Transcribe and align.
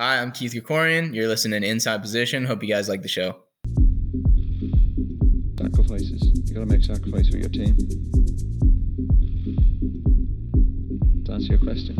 Hi, 0.00 0.22
I'm 0.22 0.30
Keith 0.30 0.52
Krikorian. 0.52 1.12
You're 1.12 1.26
listening 1.26 1.60
to 1.60 1.66
Inside 1.66 2.02
Position. 2.02 2.44
Hope 2.44 2.62
you 2.62 2.68
guys 2.68 2.88
like 2.88 3.02
the 3.02 3.08
show. 3.08 3.34
Sacrifices. 5.58 6.22
You 6.48 6.54
got 6.54 6.60
to 6.60 6.66
make 6.66 6.84
sacrifices 6.84 7.30
for 7.30 7.38
your 7.38 7.48
team. 7.48 7.76
To 11.24 11.32
answer 11.32 11.48
your 11.48 11.58
question. 11.58 11.96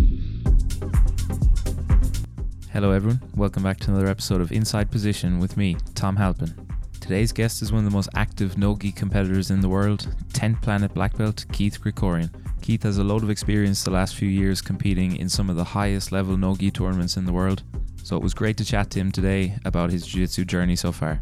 Hello, 2.73 2.93
everyone. 2.93 3.21
Welcome 3.35 3.65
back 3.65 3.81
to 3.81 3.91
another 3.91 4.07
episode 4.07 4.41
of 4.41 4.53
Inside 4.53 4.93
Position 4.93 5.41
with 5.41 5.57
me, 5.57 5.77
Tom 5.97 6.15
Halpin. 6.15 6.55
Today's 7.01 7.33
guest 7.33 7.63
is 7.63 7.73
one 7.73 7.81
of 7.81 7.85
the 7.85 7.97
most 7.97 8.11
active 8.15 8.57
no-gi 8.57 8.93
competitors 8.93 9.51
in 9.51 9.61
the 9.61 9.69
world, 9.69 10.07
10th 10.35 10.63
Planet 10.63 10.95
Black 10.95 11.17
Belt, 11.17 11.45
Keith 11.51 11.81
Krikorian. 11.83 12.31
Keith 12.63 12.85
has 12.85 12.99
a 12.99 13.03
load 13.03 13.25
of 13.25 13.31
experience 13.31 13.83
the 13.83 13.91
last 13.91 14.15
few 14.15 14.29
years 14.29 14.63
competing 14.63 15.17
in 15.17 15.29
some 15.29 15.51
of 15.51 15.57
the 15.57 15.65
highest 15.65 16.13
level 16.13 16.37
no-gi 16.37 16.71
tournaments 16.71 17.17
in 17.17 17.25
the 17.25 17.33
world, 17.33 17.65
so 18.09 18.17
it 18.17 18.23
was 18.23 18.33
great 18.33 18.57
to 18.57 18.65
chat 18.65 18.89
to 18.89 18.99
him 18.99 19.13
today 19.13 19.55
about 19.67 19.91
his 19.91 20.07
jiu-jitsu 20.07 20.47
journey 20.47 20.75
so 20.75 20.91
far. 20.91 21.21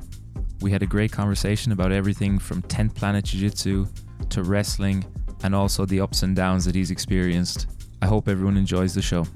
We 0.60 0.70
had 0.70 0.84
a 0.84 0.86
great 0.86 1.10
conversation 1.10 1.72
about 1.72 1.90
everything 1.90 2.38
from 2.38 2.62
10th 2.62 2.94
Planet 2.94 3.24
Jiu-Jitsu 3.24 3.88
to 4.30 4.42
wrestling 4.44 5.04
and 5.42 5.52
also 5.52 5.84
the 5.84 5.98
ups 5.98 6.22
and 6.22 6.36
downs 6.36 6.64
that 6.64 6.76
he's 6.76 6.92
experienced. 6.92 7.66
I 8.02 8.06
hope 8.06 8.28
everyone 8.28 8.56
enjoys 8.56 8.94
the 8.94 9.02
show. 9.02 9.26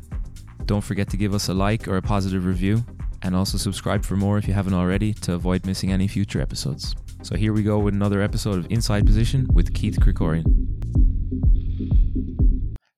Don't 0.66 0.80
forget 0.80 1.10
to 1.10 1.16
give 1.16 1.34
us 1.34 1.48
a 1.48 1.52
like 1.52 1.88
or 1.88 1.96
a 1.96 2.02
positive 2.02 2.46
review 2.46 2.84
and 3.22 3.34
also 3.34 3.58
subscribe 3.58 4.04
for 4.04 4.14
more 4.14 4.38
if 4.38 4.46
you 4.46 4.54
haven't 4.54 4.74
already 4.74 5.12
to 5.14 5.34
avoid 5.34 5.66
missing 5.66 5.90
any 5.90 6.06
future 6.06 6.40
episodes. 6.40 6.94
So 7.22 7.34
here 7.34 7.52
we 7.52 7.64
go 7.64 7.80
with 7.80 7.94
another 7.94 8.22
episode 8.22 8.60
of 8.60 8.70
Inside 8.70 9.06
Position 9.06 9.48
with 9.52 9.74
Keith 9.74 9.98
Krikorian. 9.98 10.46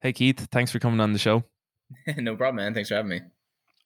Hey 0.02 0.12
Keith, 0.12 0.46
thanks 0.52 0.70
for 0.70 0.78
coming 0.78 1.00
on 1.00 1.14
the 1.14 1.18
show. 1.18 1.42
no 2.18 2.36
problem, 2.36 2.56
man. 2.56 2.74
Thanks 2.74 2.90
for 2.90 2.96
having 2.96 3.08
me. 3.08 3.20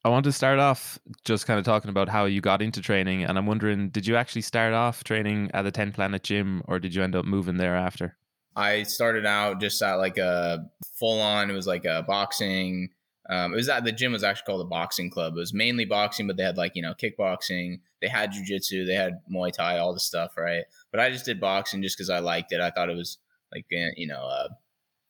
I 0.06 0.08
want 0.08 0.22
to 0.26 0.32
start 0.32 0.60
off 0.60 1.00
just 1.24 1.48
kind 1.48 1.58
of 1.58 1.64
talking 1.64 1.90
about 1.90 2.08
how 2.08 2.26
you 2.26 2.40
got 2.40 2.62
into 2.62 2.80
training, 2.80 3.24
and 3.24 3.36
I'm 3.36 3.44
wondering, 3.44 3.88
did 3.88 4.06
you 4.06 4.14
actually 4.14 4.42
start 4.42 4.72
off 4.72 5.02
training 5.02 5.50
at 5.52 5.62
the 5.62 5.72
10 5.72 5.90
Planet 5.90 6.22
Gym, 6.22 6.62
or 6.68 6.78
did 6.78 6.94
you 6.94 7.02
end 7.02 7.16
up 7.16 7.24
moving 7.24 7.56
there 7.56 7.74
after? 7.74 8.16
I 8.54 8.84
started 8.84 9.26
out 9.26 9.60
just 9.60 9.82
at 9.82 9.94
like 9.94 10.16
a 10.16 10.64
full 10.94 11.20
on. 11.20 11.50
It 11.50 11.54
was 11.54 11.66
like 11.66 11.84
a 11.86 12.04
boxing. 12.06 12.90
Um, 13.28 13.52
it 13.52 13.56
was 13.56 13.68
at 13.68 13.82
the 13.82 13.90
gym 13.90 14.12
was 14.12 14.22
actually 14.22 14.44
called 14.46 14.60
the 14.60 14.70
boxing 14.70 15.10
club. 15.10 15.34
It 15.36 15.40
was 15.40 15.52
mainly 15.52 15.84
boxing, 15.84 16.28
but 16.28 16.36
they 16.36 16.44
had 16.44 16.56
like 16.56 16.76
you 16.76 16.82
know 16.82 16.94
kickboxing. 16.94 17.80
They 18.00 18.06
had 18.06 18.30
jujitsu. 18.30 18.86
They 18.86 18.94
had 18.94 19.18
Muay 19.28 19.52
Thai, 19.52 19.78
all 19.78 19.92
the 19.92 19.98
stuff, 19.98 20.36
right? 20.36 20.62
But 20.92 21.00
I 21.00 21.10
just 21.10 21.24
did 21.24 21.40
boxing 21.40 21.82
just 21.82 21.98
because 21.98 22.10
I 22.10 22.20
liked 22.20 22.52
it. 22.52 22.60
I 22.60 22.70
thought 22.70 22.90
it 22.90 22.96
was 22.96 23.18
like 23.52 23.66
eh, 23.72 23.90
you 23.96 24.06
know, 24.06 24.22
uh, 24.22 24.50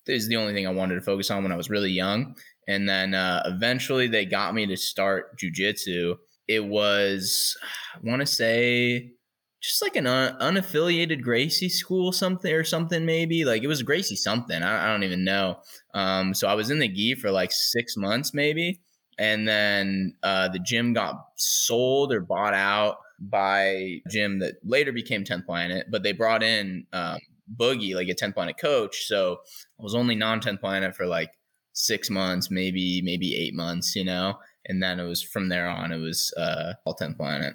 this 0.06 0.22
is 0.22 0.28
the 0.30 0.36
only 0.36 0.54
thing 0.54 0.66
I 0.66 0.72
wanted 0.72 0.94
to 0.94 1.02
focus 1.02 1.30
on 1.30 1.42
when 1.42 1.52
I 1.52 1.56
was 1.56 1.68
really 1.68 1.90
young. 1.90 2.34
And 2.68 2.88
then 2.88 3.14
uh, 3.14 3.42
eventually 3.46 4.08
they 4.08 4.24
got 4.24 4.54
me 4.54 4.66
to 4.66 4.76
start 4.76 5.38
jujitsu. 5.38 6.16
It 6.48 6.64
was, 6.64 7.56
I 7.94 7.98
want 8.02 8.20
to 8.20 8.26
say, 8.26 9.12
just 9.60 9.82
like 9.82 9.96
an 9.96 10.06
un- 10.06 10.36
unaffiliated 10.40 11.22
Gracie 11.22 11.68
school, 11.68 12.12
something 12.12 12.52
or 12.52 12.64
something, 12.64 13.04
maybe. 13.04 13.44
Like 13.44 13.62
it 13.62 13.68
was 13.68 13.82
Gracie 13.82 14.16
something. 14.16 14.62
I, 14.62 14.86
I 14.86 14.92
don't 14.92 15.04
even 15.04 15.24
know. 15.24 15.58
Um, 15.94 16.34
so 16.34 16.48
I 16.48 16.54
was 16.54 16.70
in 16.70 16.78
the 16.78 16.88
gi 16.88 17.14
for 17.16 17.30
like 17.30 17.52
six 17.52 17.96
months, 17.96 18.34
maybe. 18.34 18.80
And 19.18 19.48
then 19.48 20.14
uh, 20.22 20.48
the 20.48 20.58
gym 20.58 20.92
got 20.92 21.14
sold 21.36 22.12
or 22.12 22.20
bought 22.20 22.54
out 22.54 22.98
by 23.18 24.02
gym 24.10 24.40
that 24.40 24.56
later 24.62 24.92
became 24.92 25.24
10th 25.24 25.46
Planet, 25.46 25.86
but 25.90 26.02
they 26.02 26.12
brought 26.12 26.42
in 26.42 26.86
um, 26.92 27.18
Boogie, 27.56 27.94
like 27.94 28.08
a 28.08 28.14
10th 28.14 28.34
Planet 28.34 28.58
coach. 28.58 29.06
So 29.06 29.38
I 29.80 29.82
was 29.82 29.94
only 29.94 30.14
non 30.14 30.40
10th 30.40 30.60
Planet 30.60 30.94
for 30.94 31.06
like 31.06 31.30
six 31.76 32.08
months, 32.08 32.50
maybe 32.50 33.02
maybe 33.04 33.36
eight 33.36 33.54
months, 33.54 33.94
you 33.94 34.04
know. 34.04 34.38
And 34.64 34.82
then 34.82 34.98
it 34.98 35.04
was 35.04 35.22
from 35.22 35.48
there 35.48 35.68
on, 35.68 35.92
it 35.92 35.98
was 35.98 36.34
uh, 36.36 36.72
all 36.84 36.94
ten 36.94 37.14
Planet. 37.14 37.54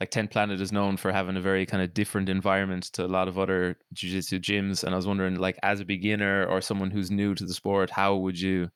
Like 0.00 0.10
ten 0.10 0.26
Planet 0.26 0.60
is 0.60 0.72
known 0.72 0.96
for 0.96 1.12
having 1.12 1.36
a 1.36 1.40
very 1.40 1.66
kind 1.66 1.82
of 1.82 1.94
different 1.94 2.28
environment 2.28 2.84
to 2.94 3.04
a 3.04 3.06
lot 3.06 3.28
of 3.28 3.38
other 3.38 3.76
jiu-jitsu 3.92 4.40
gyms. 4.40 4.82
And 4.82 4.94
I 4.94 4.96
was 4.96 5.06
wondering, 5.06 5.36
like, 5.36 5.58
as 5.62 5.80
a 5.80 5.84
beginner 5.84 6.46
or 6.46 6.60
someone 6.60 6.90
who's 6.90 7.10
new 7.10 7.34
to 7.34 7.44
the 7.44 7.52
sport, 7.52 7.90
how 7.90 8.16
would 8.16 8.40
you 8.40 8.70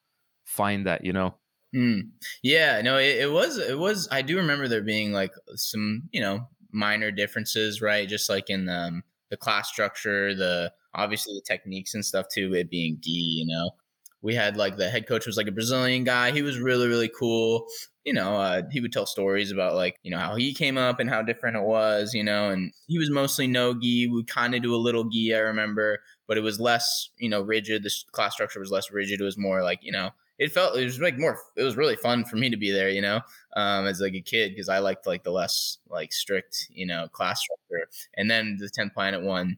find 0.44 0.86
that, 0.86 1.04
you 1.04 1.12
know? 1.12 1.34
Mm. 1.74 2.10
Yeah, 2.42 2.82
no, 2.82 2.98
it, 2.98 3.16
it 3.22 3.32
was, 3.32 3.58
it 3.58 3.78
was, 3.78 4.06
I 4.12 4.22
do 4.22 4.36
remember 4.36 4.68
there 4.68 4.82
being 4.82 5.12
like 5.12 5.32
some, 5.56 6.10
you 6.12 6.20
know, 6.20 6.46
minor 6.70 7.10
differences, 7.10 7.80
right? 7.80 8.08
Just 8.08 8.28
like 8.28 8.50
in 8.50 8.66
the, 8.66 8.76
um, 8.76 9.02
the 9.30 9.36
class 9.38 9.68
structure, 9.68 10.34
the, 10.34 10.72
obviously 10.94 11.34
the 11.34 11.42
techniques 11.44 11.94
and 11.94 12.04
stuff 12.04 12.26
too, 12.32 12.54
it 12.54 12.70
being 12.70 12.98
gi, 13.00 13.10
you 13.10 13.46
know 13.46 13.70
we 14.24 14.34
had 14.34 14.56
like 14.56 14.78
the 14.78 14.88
head 14.88 15.06
coach 15.06 15.26
was 15.26 15.36
like 15.36 15.48
a 15.48 15.52
Brazilian 15.52 16.02
guy. 16.02 16.30
He 16.30 16.40
was 16.40 16.58
really 16.58 16.88
really 16.88 17.10
cool. 17.10 17.66
You 18.04 18.14
know, 18.14 18.36
uh, 18.36 18.62
he 18.72 18.80
would 18.80 18.92
tell 18.92 19.04
stories 19.06 19.52
about 19.52 19.74
like 19.74 19.98
you 20.02 20.10
know 20.10 20.18
how 20.18 20.34
he 20.34 20.54
came 20.54 20.78
up 20.78 20.98
and 20.98 21.10
how 21.10 21.20
different 21.22 21.56
it 21.58 21.62
was. 21.62 22.14
You 22.14 22.24
know, 22.24 22.48
and 22.48 22.72
he 22.88 22.98
was 22.98 23.10
mostly 23.10 23.46
no 23.46 23.74
gi. 23.74 24.08
We 24.08 24.24
kind 24.24 24.54
of 24.54 24.62
do 24.62 24.74
a 24.74 24.76
little 24.76 25.04
gi, 25.04 25.34
I 25.34 25.40
remember, 25.40 26.00
but 26.26 26.38
it 26.38 26.40
was 26.40 26.58
less 26.58 27.10
you 27.18 27.28
know 27.28 27.42
rigid. 27.42 27.82
The 27.82 27.94
class 28.12 28.32
structure 28.32 28.60
was 28.60 28.70
less 28.70 28.90
rigid. 28.90 29.20
It 29.20 29.24
was 29.24 29.36
more 29.36 29.62
like 29.62 29.80
you 29.82 29.92
know 29.92 30.10
it 30.38 30.50
felt 30.50 30.76
it 30.76 30.84
was 30.84 30.98
like 30.98 31.18
more 31.18 31.38
it 31.56 31.62
was 31.62 31.76
really 31.76 31.96
fun 31.96 32.24
for 32.24 32.36
me 32.36 32.50
to 32.50 32.56
be 32.56 32.72
there 32.72 32.88
you 32.88 33.00
know 33.00 33.20
um, 33.56 33.86
as 33.86 34.00
like 34.00 34.14
a 34.14 34.20
kid 34.20 34.50
because 34.50 34.68
i 34.68 34.80
liked 34.80 35.06
like 35.06 35.22
the 35.22 35.30
less 35.30 35.78
like 35.88 36.12
strict 36.12 36.66
you 36.70 36.84
know 36.84 37.06
class 37.12 37.40
structure 37.40 37.88
and 38.16 38.28
then 38.28 38.56
the 38.58 38.68
10th 38.68 38.92
planet 38.94 39.22
one 39.22 39.56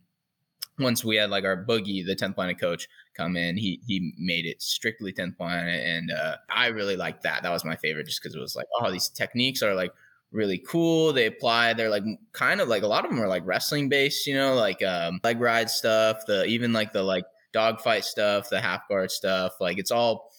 once 0.78 1.04
we 1.04 1.16
had 1.16 1.30
like 1.30 1.44
our 1.44 1.64
boogie 1.64 2.04
the 2.04 2.16
10th 2.16 2.34
planet 2.34 2.60
coach 2.60 2.88
come 3.16 3.36
in. 3.36 3.56
He 3.56 3.80
he 3.86 4.12
made 4.18 4.46
it 4.46 4.62
strictly 4.62 5.12
10th 5.12 5.36
planet, 5.36 5.84
and 5.84 6.10
uh, 6.10 6.36
I 6.50 6.68
really 6.68 6.96
liked 6.96 7.22
that. 7.22 7.42
That 7.42 7.52
was 7.52 7.64
my 7.64 7.76
favorite, 7.76 8.06
just 8.06 8.22
because 8.22 8.34
it 8.34 8.40
was 8.40 8.56
like, 8.56 8.66
oh, 8.80 8.90
these 8.90 9.08
techniques 9.08 9.62
are 9.62 9.74
like 9.74 9.92
really 10.32 10.58
cool. 10.58 11.12
They 11.12 11.26
apply. 11.26 11.74
They're 11.74 11.90
like 11.90 12.04
kind 12.32 12.60
of 12.60 12.68
like 12.68 12.82
a 12.82 12.86
lot 12.86 13.04
of 13.04 13.10
them 13.10 13.20
are 13.20 13.28
like 13.28 13.46
wrestling 13.46 13.88
based, 13.88 14.26
you 14.26 14.34
know, 14.34 14.54
like 14.54 14.82
um, 14.82 15.20
leg 15.24 15.40
ride 15.40 15.70
stuff. 15.70 16.18
The 16.26 16.44
even 16.46 16.72
like 16.72 16.92
the 16.92 17.02
like 17.02 17.24
dogfight 17.52 18.04
stuff, 18.04 18.50
the 18.50 18.60
half 18.60 18.88
guard 18.88 19.10
stuff. 19.10 19.52
Like 19.60 19.78
it's 19.78 19.90
all 19.90 20.30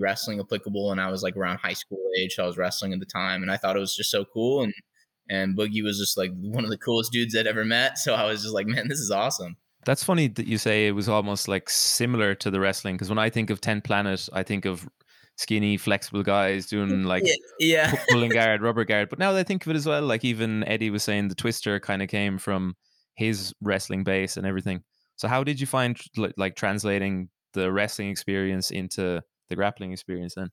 wrestling 0.00 0.40
applicable. 0.40 0.90
And 0.92 1.00
I 1.00 1.10
was 1.10 1.22
like 1.22 1.36
around 1.36 1.58
high 1.58 1.72
school 1.74 1.98
age, 2.18 2.34
so 2.34 2.44
I 2.44 2.46
was 2.46 2.58
wrestling 2.58 2.92
at 2.92 3.00
the 3.00 3.06
time, 3.06 3.42
and 3.42 3.50
I 3.50 3.56
thought 3.56 3.76
it 3.76 3.80
was 3.80 3.96
just 3.96 4.10
so 4.10 4.24
cool. 4.24 4.62
And 4.62 4.74
and 5.30 5.56
Boogie 5.56 5.82
was 5.82 5.98
just 5.98 6.18
like 6.18 6.32
one 6.38 6.64
of 6.64 6.70
the 6.70 6.78
coolest 6.78 7.12
dudes 7.12 7.36
I'd 7.36 7.46
ever 7.46 7.64
met. 7.64 7.98
So 8.04 8.14
I 8.14 8.26
was 8.26 8.42
just 8.42 8.54
like, 8.54 8.66
man, 8.66 8.88
this 8.88 8.98
is 8.98 9.10
awesome. 9.10 9.56
That's 9.84 10.04
funny 10.04 10.28
that 10.28 10.46
you 10.46 10.58
say 10.58 10.86
it 10.86 10.92
was 10.92 11.08
almost 11.08 11.48
like 11.48 11.68
similar 11.68 12.34
to 12.36 12.50
the 12.50 12.60
wrestling 12.60 12.96
because 12.96 13.08
when 13.08 13.18
I 13.18 13.30
think 13.30 13.50
of 13.50 13.60
10 13.60 13.80
Planet, 13.82 14.28
I 14.32 14.42
think 14.42 14.64
of 14.64 14.88
skinny, 15.36 15.76
flexible 15.76 16.22
guys 16.22 16.66
doing 16.66 17.04
like 17.04 17.24
yeah, 17.26 17.34
yeah. 17.58 17.94
pulling 18.10 18.30
guard, 18.30 18.62
rubber 18.62 18.84
guard. 18.84 19.08
But 19.10 19.18
now 19.18 19.32
that 19.32 19.38
I 19.38 19.42
think 19.42 19.64
of 19.64 19.70
it 19.70 19.76
as 19.76 19.86
well, 19.86 20.02
like 20.02 20.24
even 20.24 20.64
Eddie 20.64 20.90
was 20.90 21.02
saying, 21.02 21.28
the 21.28 21.34
Twister 21.34 21.80
kind 21.80 22.02
of 22.02 22.08
came 22.08 22.38
from 22.38 22.74
his 23.14 23.52
wrestling 23.60 24.04
base 24.04 24.36
and 24.36 24.46
everything. 24.46 24.82
So 25.16 25.28
how 25.28 25.44
did 25.44 25.60
you 25.60 25.66
find 25.66 25.98
like 26.36 26.56
translating 26.56 27.28
the 27.52 27.70
wrestling 27.70 28.08
experience 28.08 28.70
into 28.70 29.22
the 29.48 29.56
grappling 29.56 29.92
experience 29.92 30.34
then? 30.34 30.50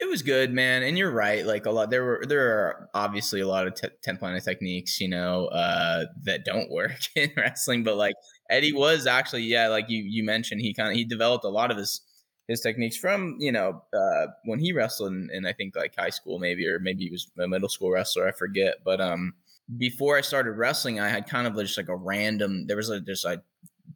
It 0.00 0.08
was 0.08 0.22
good, 0.22 0.52
man. 0.52 0.84
And 0.84 0.96
you're 0.96 1.10
right. 1.10 1.44
Like 1.44 1.66
a 1.66 1.72
lot, 1.72 1.90
there 1.90 2.04
were 2.04 2.22
there 2.26 2.46
are 2.46 2.88
obviously 2.94 3.40
a 3.40 3.48
lot 3.48 3.66
of 3.66 3.74
t- 3.74 3.88
ten 4.00 4.16
planet 4.16 4.44
techniques, 4.44 5.00
you 5.00 5.08
know, 5.08 5.46
uh, 5.46 6.04
that 6.22 6.44
don't 6.44 6.70
work 6.70 6.98
in 7.16 7.32
wrestling. 7.36 7.82
But 7.82 7.96
like 7.96 8.14
Eddie 8.50 8.72
was 8.72 9.06
actually, 9.06 9.42
yeah, 9.42 9.68
like 9.68 9.88
you 9.88 10.02
you 10.02 10.24
mentioned, 10.24 10.60
he 10.60 10.74
kind 10.74 10.88
of 10.88 10.94
he 10.94 11.04
developed 11.04 11.44
a 11.44 11.48
lot 11.48 11.70
of 11.70 11.76
his 11.76 12.00
his 12.48 12.62
techniques 12.62 12.96
from 12.96 13.36
you 13.38 13.52
know 13.52 13.82
uh, 13.92 14.26
when 14.44 14.58
he 14.58 14.72
wrestled 14.72 15.12
in, 15.12 15.30
in, 15.32 15.46
I 15.46 15.52
think 15.52 15.76
like 15.76 15.94
high 15.96 16.10
school 16.10 16.38
maybe 16.38 16.66
or 16.66 16.80
maybe 16.80 17.04
he 17.04 17.10
was 17.10 17.30
a 17.38 17.46
middle 17.46 17.68
school 17.68 17.90
wrestler 17.90 18.26
I 18.26 18.32
forget. 18.32 18.76
But 18.84 19.00
um 19.00 19.34
before 19.76 20.16
I 20.16 20.22
started 20.22 20.52
wrestling 20.52 20.98
I 20.98 21.10
had 21.10 21.28
kind 21.28 21.46
of 21.46 21.54
just 21.56 21.76
like 21.76 21.90
a 21.90 21.96
random 21.96 22.66
there 22.66 22.76
was 22.76 22.88
a 22.88 23.00
just 23.00 23.24
like 23.24 23.42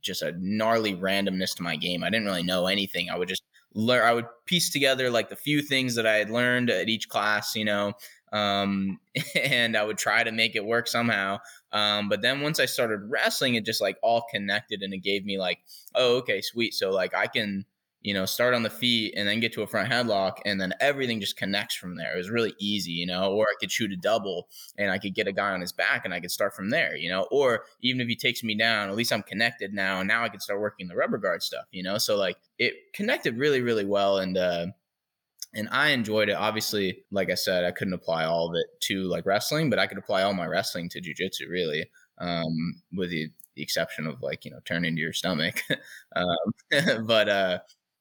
just 0.01 0.21
a 0.23 0.35
gnarly 0.39 0.95
randomness 0.95 1.55
to 1.57 1.63
my 1.63 1.77
game. 1.77 2.05
I 2.05 2.11
didn't 2.11 2.27
really 2.27 2.43
know 2.43 2.67
anything. 2.67 3.09
I 3.09 3.17
would 3.17 3.29
just 3.29 3.43
learn 3.75 4.07
I 4.07 4.13
would 4.13 4.27
piece 4.45 4.71
together 4.71 5.09
like 5.11 5.31
the 5.31 5.37
few 5.37 5.63
things 5.63 5.95
that 5.95 6.07
I 6.07 6.17
had 6.17 6.29
learned 6.29 6.69
at 6.69 6.91
each 6.91 7.09
class 7.09 7.57
you 7.57 7.65
know 7.65 7.95
um, 8.33 8.99
and 9.35 9.77
I 9.77 9.85
would 9.85 9.99
try 9.99 10.25
to 10.25 10.33
make 10.33 10.57
it 10.57 10.65
work 10.65 10.89
somehow. 10.89 11.39
Um, 11.73 12.09
but 12.09 12.23
then 12.23 12.41
once 12.41 12.59
I 12.59 12.67
started 12.67 13.01
wrestling, 13.09 13.55
it 13.55 13.65
just 13.65 13.81
like 13.81 13.97
all 14.03 14.25
connected 14.31 14.83
and 14.83 14.93
it 14.93 14.99
gave 14.99 15.25
me 15.25 15.39
like, 15.39 15.59
oh, 15.95 16.17
okay, 16.19 16.41
sweet. 16.41 16.75
So 16.75 16.91
like 16.91 17.15
I 17.15 17.27
can, 17.27 17.65
you 18.03 18.13
know, 18.13 18.27
start 18.27 18.53
on 18.53 18.65
the 18.65 18.71
feet 18.71 19.15
and 19.17 19.29
then 19.29 19.39
get 19.39 19.53
to 19.53 19.63
a 19.63 19.67
front 19.67 19.89
headlock 19.89 20.39
and 20.45 20.61
then 20.61 20.75
everything 20.81 21.21
just 21.21 21.37
connects 21.37 21.77
from 21.77 21.97
there. 21.97 22.15
It 22.15 22.19
was 22.19 22.31
really 22.31 22.53
easy, 22.59 22.91
you 22.91 23.07
know, 23.07 23.33
or 23.33 23.45
I 23.45 23.55
could 23.61 23.71
shoot 23.71 23.93
a 23.93 23.97
double 23.97 24.49
and 24.77 24.91
I 24.91 24.99
could 24.99 25.15
get 25.15 25.29
a 25.29 25.33
guy 25.33 25.53
on 25.53 25.61
his 25.61 25.73
back 25.73 26.05
and 26.05 26.13
I 26.13 26.19
could 26.19 26.33
start 26.33 26.55
from 26.55 26.71
there, 26.71 26.97
you 26.97 27.09
know, 27.09 27.29
or 27.31 27.65
even 27.81 28.01
if 28.01 28.09
he 28.09 28.17
takes 28.17 28.43
me 28.43 28.57
down, 28.57 28.89
at 28.89 28.97
least 28.97 29.13
I'm 29.13 29.23
connected 29.23 29.73
now 29.73 30.01
and 30.01 30.09
now 30.09 30.25
I 30.25 30.29
can 30.31 30.41
start 30.41 30.61
working 30.61 30.89
the 30.89 30.97
rubber 30.97 31.19
guard 31.19 31.43
stuff, 31.43 31.67
you 31.71 31.83
know? 31.83 31.97
So 31.97 32.17
like 32.17 32.37
it 32.59 32.75
connected 32.93 33.39
really, 33.39 33.61
really 33.61 33.85
well. 33.85 34.19
And, 34.19 34.37
uh, 34.37 34.67
and 35.55 35.69
I 35.71 35.89
enjoyed 35.89 36.29
it. 36.29 36.35
Obviously, 36.35 37.05
like 37.11 37.31
I 37.31 37.35
said, 37.35 37.65
I 37.65 37.73
couldn't 37.73 37.93
apply 37.93 38.25
all 38.25 38.49
of 38.49 38.55
it 38.55 38.67
to 38.87 39.05
like 39.05 39.27
wrestling, 39.27 39.71
but 39.71 39.79
I 39.79 39.87
could 39.87 39.99
apply 39.99 40.23
all 40.23 40.35
my 40.35 40.47
wrestling 40.47 40.89
to 40.91 41.01
jujitsu 41.01 41.49
really, 41.49 41.91
um, 42.19 42.83
with 42.93 43.11
the, 43.11 43.29
the, 43.55 43.63
exception 43.63 44.07
of 44.07 44.23
like 44.23 44.45
you 44.45 44.51
know 44.51 44.61
turning 44.65 44.97
to 44.97 45.03
your 45.03 45.13
stomach. 45.13 45.63
um, 46.17 47.07
but 47.07 47.29
uh, 47.29 47.59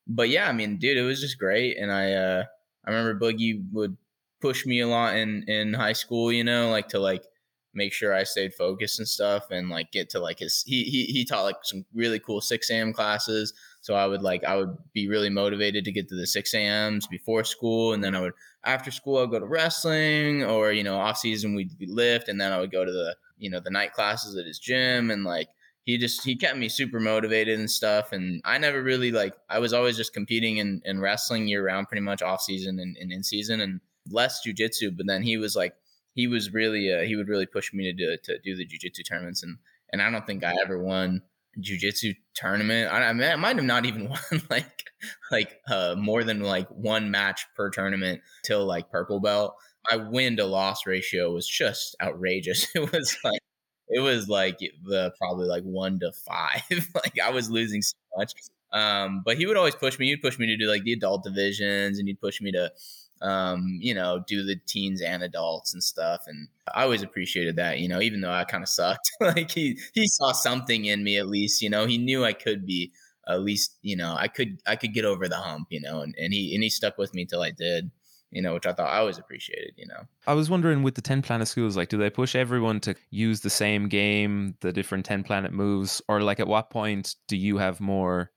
but 0.08 0.30
yeah, 0.30 0.48
I 0.48 0.54
mean, 0.54 0.78
dude, 0.78 0.98
it 0.98 1.04
was 1.04 1.22
just 1.22 1.40
great, 1.40 1.78
and 1.78 1.92
I 1.92 2.14
uh, 2.14 2.44
I 2.86 2.92
remember 2.92 3.20
Boogie 3.20 3.64
would 3.72 3.98
push 4.40 4.66
me 4.66 4.80
a 4.80 4.88
lot 4.88 5.16
in 5.16 5.44
in 5.48 5.74
high 5.74 5.94
school. 5.94 6.32
You 6.32 6.44
know, 6.44 6.70
like 6.70 6.88
to 6.90 7.00
like 7.00 7.26
make 7.74 7.94
sure 7.94 8.14
I 8.14 8.24
stayed 8.24 8.54
focused 8.54 9.00
and 9.00 9.08
stuff, 9.08 9.52
and 9.52 9.70
like 9.70 9.92
get 9.92 10.10
to 10.12 10.20
like 10.20 10.40
his. 10.40 10.64
He 10.66 10.84
he 10.84 11.06
he 11.06 11.26
taught 11.26 11.44
like 11.44 11.58
some 11.64 11.86
really 11.94 12.20
cool 12.20 12.40
six 12.40 12.70
a.m. 12.70 12.94
classes. 12.94 13.54
So 13.82 13.96
I 13.96 14.06
would 14.06 14.22
like 14.22 14.44
I 14.44 14.56
would 14.56 14.78
be 14.94 15.08
really 15.08 15.30
motivated 15.30 15.86
to 15.86 15.92
get 15.92 16.08
to 16.10 16.16
the 16.16 16.28
six 16.28 16.54
a.m.s 16.54 17.08
before 17.08 17.44
school, 17.44 17.94
and 17.94 18.04
then 18.04 18.16
I 18.16 18.22
would 18.22 18.34
after 18.64 18.92
school 18.92 19.18
I'd 19.18 19.32
go 19.32 19.40
to 19.40 19.46
wrestling, 19.46 20.44
or 20.44 20.72
you 20.72 20.84
know 20.84 20.98
off 20.98 21.18
season 21.18 21.56
we'd 21.56 21.72
lift, 21.82 22.30
and 22.30 22.40
then 22.40 22.52
I 22.52 22.60
would 22.60 22.72
go 22.72 22.86
to 22.86 22.92
the 22.92 23.16
you 23.38 23.50
know 23.50 23.60
the 23.60 23.72
night 23.72 23.94
classes 23.94 24.38
at 24.38 24.46
his 24.46 24.60
gym, 24.60 25.12
and 25.12 25.24
like 25.24 25.50
he 25.84 25.98
just 25.98 26.24
he 26.24 26.36
kept 26.36 26.58
me 26.58 26.70
super 26.70 27.00
motivated 27.00 27.60
and 27.60 27.70
stuff 27.70 28.12
and 28.12 28.42
i 28.46 28.58
never 28.58 28.82
really 28.82 29.12
like 29.12 29.36
i 29.50 29.60
was 29.60 29.74
always 29.74 29.98
just 29.98 30.14
competing 30.14 30.58
in, 30.58 30.82
in 30.86 31.00
wrestling 31.00 31.48
year 31.48 31.66
round 31.66 31.88
pretty 31.88 32.02
much 32.02 32.22
off 32.22 32.42
season 32.42 32.80
and, 32.80 32.96
and 32.98 33.12
in 33.12 33.24
season 33.24 33.62
and 33.62 33.80
less 34.10 34.46
jujitsu 34.46 34.96
but 34.96 35.08
then 35.08 35.24
he 35.24 35.38
was 35.38 35.56
like 35.56 35.74
he 36.14 36.28
was 36.28 36.54
really 36.54 36.94
uh, 36.94 37.02
he 37.02 37.16
would 37.16 37.28
really 37.28 37.46
push 37.46 37.74
me 37.74 37.84
to 37.84 37.94
do 37.94 38.18
to 38.24 38.38
do 38.40 38.56
the 38.56 38.66
jujitsu 38.66 39.06
tournaments 39.08 39.44
and 39.44 39.58
and 39.92 40.02
i 40.02 40.10
don't 40.10 40.28
think 40.28 40.44
i 40.44 40.54
ever 40.64 40.82
won 40.82 41.22
jujitsu 41.60 42.16
tournament 42.34 42.92
I, 42.92 43.10
I, 43.10 43.36
might 43.36 43.56
have 43.58 43.66
not 43.66 43.86
even 43.86 44.10
won 44.10 44.42
like 44.50 44.84
like 45.32 45.60
uh 45.70 45.96
more 45.98 46.24
than 46.24 46.42
like 46.42 46.68
one 46.70 47.12
match 47.12 47.46
per 47.56 47.70
tournament 47.70 48.22
till 48.44 48.66
like 48.66 48.90
purple 48.90 49.20
belt 49.20 49.56
my 49.90 49.98
win 49.98 50.38
to 50.38 50.46
loss 50.46 50.86
ratio 50.86 51.32
was 51.34 51.48
just 51.48 51.96
outrageous 52.02 52.68
it 52.76 52.92
was 52.92 53.18
like 53.24 53.42
it 53.92 54.00
was 54.00 54.30
like 54.30 54.58
the 54.60 55.12
probably 55.18 55.48
like 55.48 55.64
one 55.64 56.00
to 56.00 56.12
five. 56.14 56.64
like 56.96 57.20
I 57.24 57.30
was 57.30 57.52
losing 57.52 57.82
so 57.82 57.96
much. 58.18 58.32
Um, 58.72 59.22
but 59.26 59.38
he 59.38 59.46
would 59.46 59.58
always 59.58 59.76
push 59.76 60.00
me. 60.00 60.08
He'd 60.08 60.22
push 60.22 60.40
me 60.40 60.48
to 60.48 60.56
do 60.56 60.66
like 60.68 60.84
the 60.84 60.94
adult 60.94 61.24
divisions, 61.24 62.00
and 62.00 62.08
he'd 62.08 62.22
push 62.22 62.42
me 62.42 62.54
to, 62.54 62.72
um, 63.22 63.78
you 63.82 63.94
know, 63.94 64.24
do 64.28 64.44
the 64.44 64.56
teens 64.68 65.02
and 65.02 65.24
adults 65.24 65.74
and 65.74 65.84
stuff. 65.84 66.24
And 66.28 66.48
I 66.74 66.84
always 66.84 67.04
appreciated 67.04 67.56
that, 67.58 67.80
you 67.80 67.88
know, 67.88 68.02
even 68.02 68.22
though 68.22 68.32
I 68.32 68.44
kind 68.44 68.64
of 68.64 68.70
sucked. 68.70 69.12
like 69.22 69.52
he 69.52 69.80
he 69.94 70.08
saw 70.08 70.32
something 70.32 70.86
in 70.86 71.04
me 71.04 71.18
at 71.18 71.28
least, 71.28 71.62
you 71.62 71.70
know. 71.70 71.86
He 71.86 71.98
knew 71.98 72.26
I 72.26 72.34
could 72.34 72.66
be 72.66 72.92
at 73.28 73.42
least, 73.42 73.78
you 73.82 73.96
know, 73.96 74.16
I 74.18 74.28
could 74.28 74.60
I 74.66 74.76
could 74.76 74.94
get 74.94 75.06
over 75.06 75.28
the 75.28 75.38
hump, 75.38 75.68
you 75.70 75.82
know. 75.82 76.02
And, 76.02 76.16
and 76.18 76.34
he 76.34 76.54
and 76.56 76.64
he 76.64 76.70
stuck 76.70 76.98
with 76.98 77.14
me 77.14 77.26
till 77.26 77.42
I 77.42 77.52
did 77.52 77.92
you 78.32 78.42
know, 78.42 78.54
which 78.54 78.66
I 78.66 78.74
thought 78.74 78.90
I 78.90 79.00
always 79.00 79.18
appreciated, 79.18 79.74
you 79.76 79.86
know. 79.86 80.04
I 80.26 80.34
was 80.34 80.50
wondering 80.50 80.84
with 80.84 80.96
the 80.96 81.02
10 81.02 81.22
planet 81.22 81.48
schools, 81.48 81.76
like, 81.76 81.90
do 81.90 81.98
they 81.98 82.10
push 82.10 82.34
everyone 82.34 82.80
to 82.82 82.96
use 83.10 83.42
the 83.42 83.50
same 83.50 83.90
game, 83.90 84.56
the 84.62 84.72
different 84.72 85.06
10 85.06 85.24
planet 85.24 85.52
moves, 85.52 86.02
or 86.08 86.22
like 86.22 86.40
at 86.40 86.48
what 86.48 86.70
point 86.70 87.16
do 87.28 87.36
you 87.36 87.58
have 87.58 87.82
more 87.82 88.32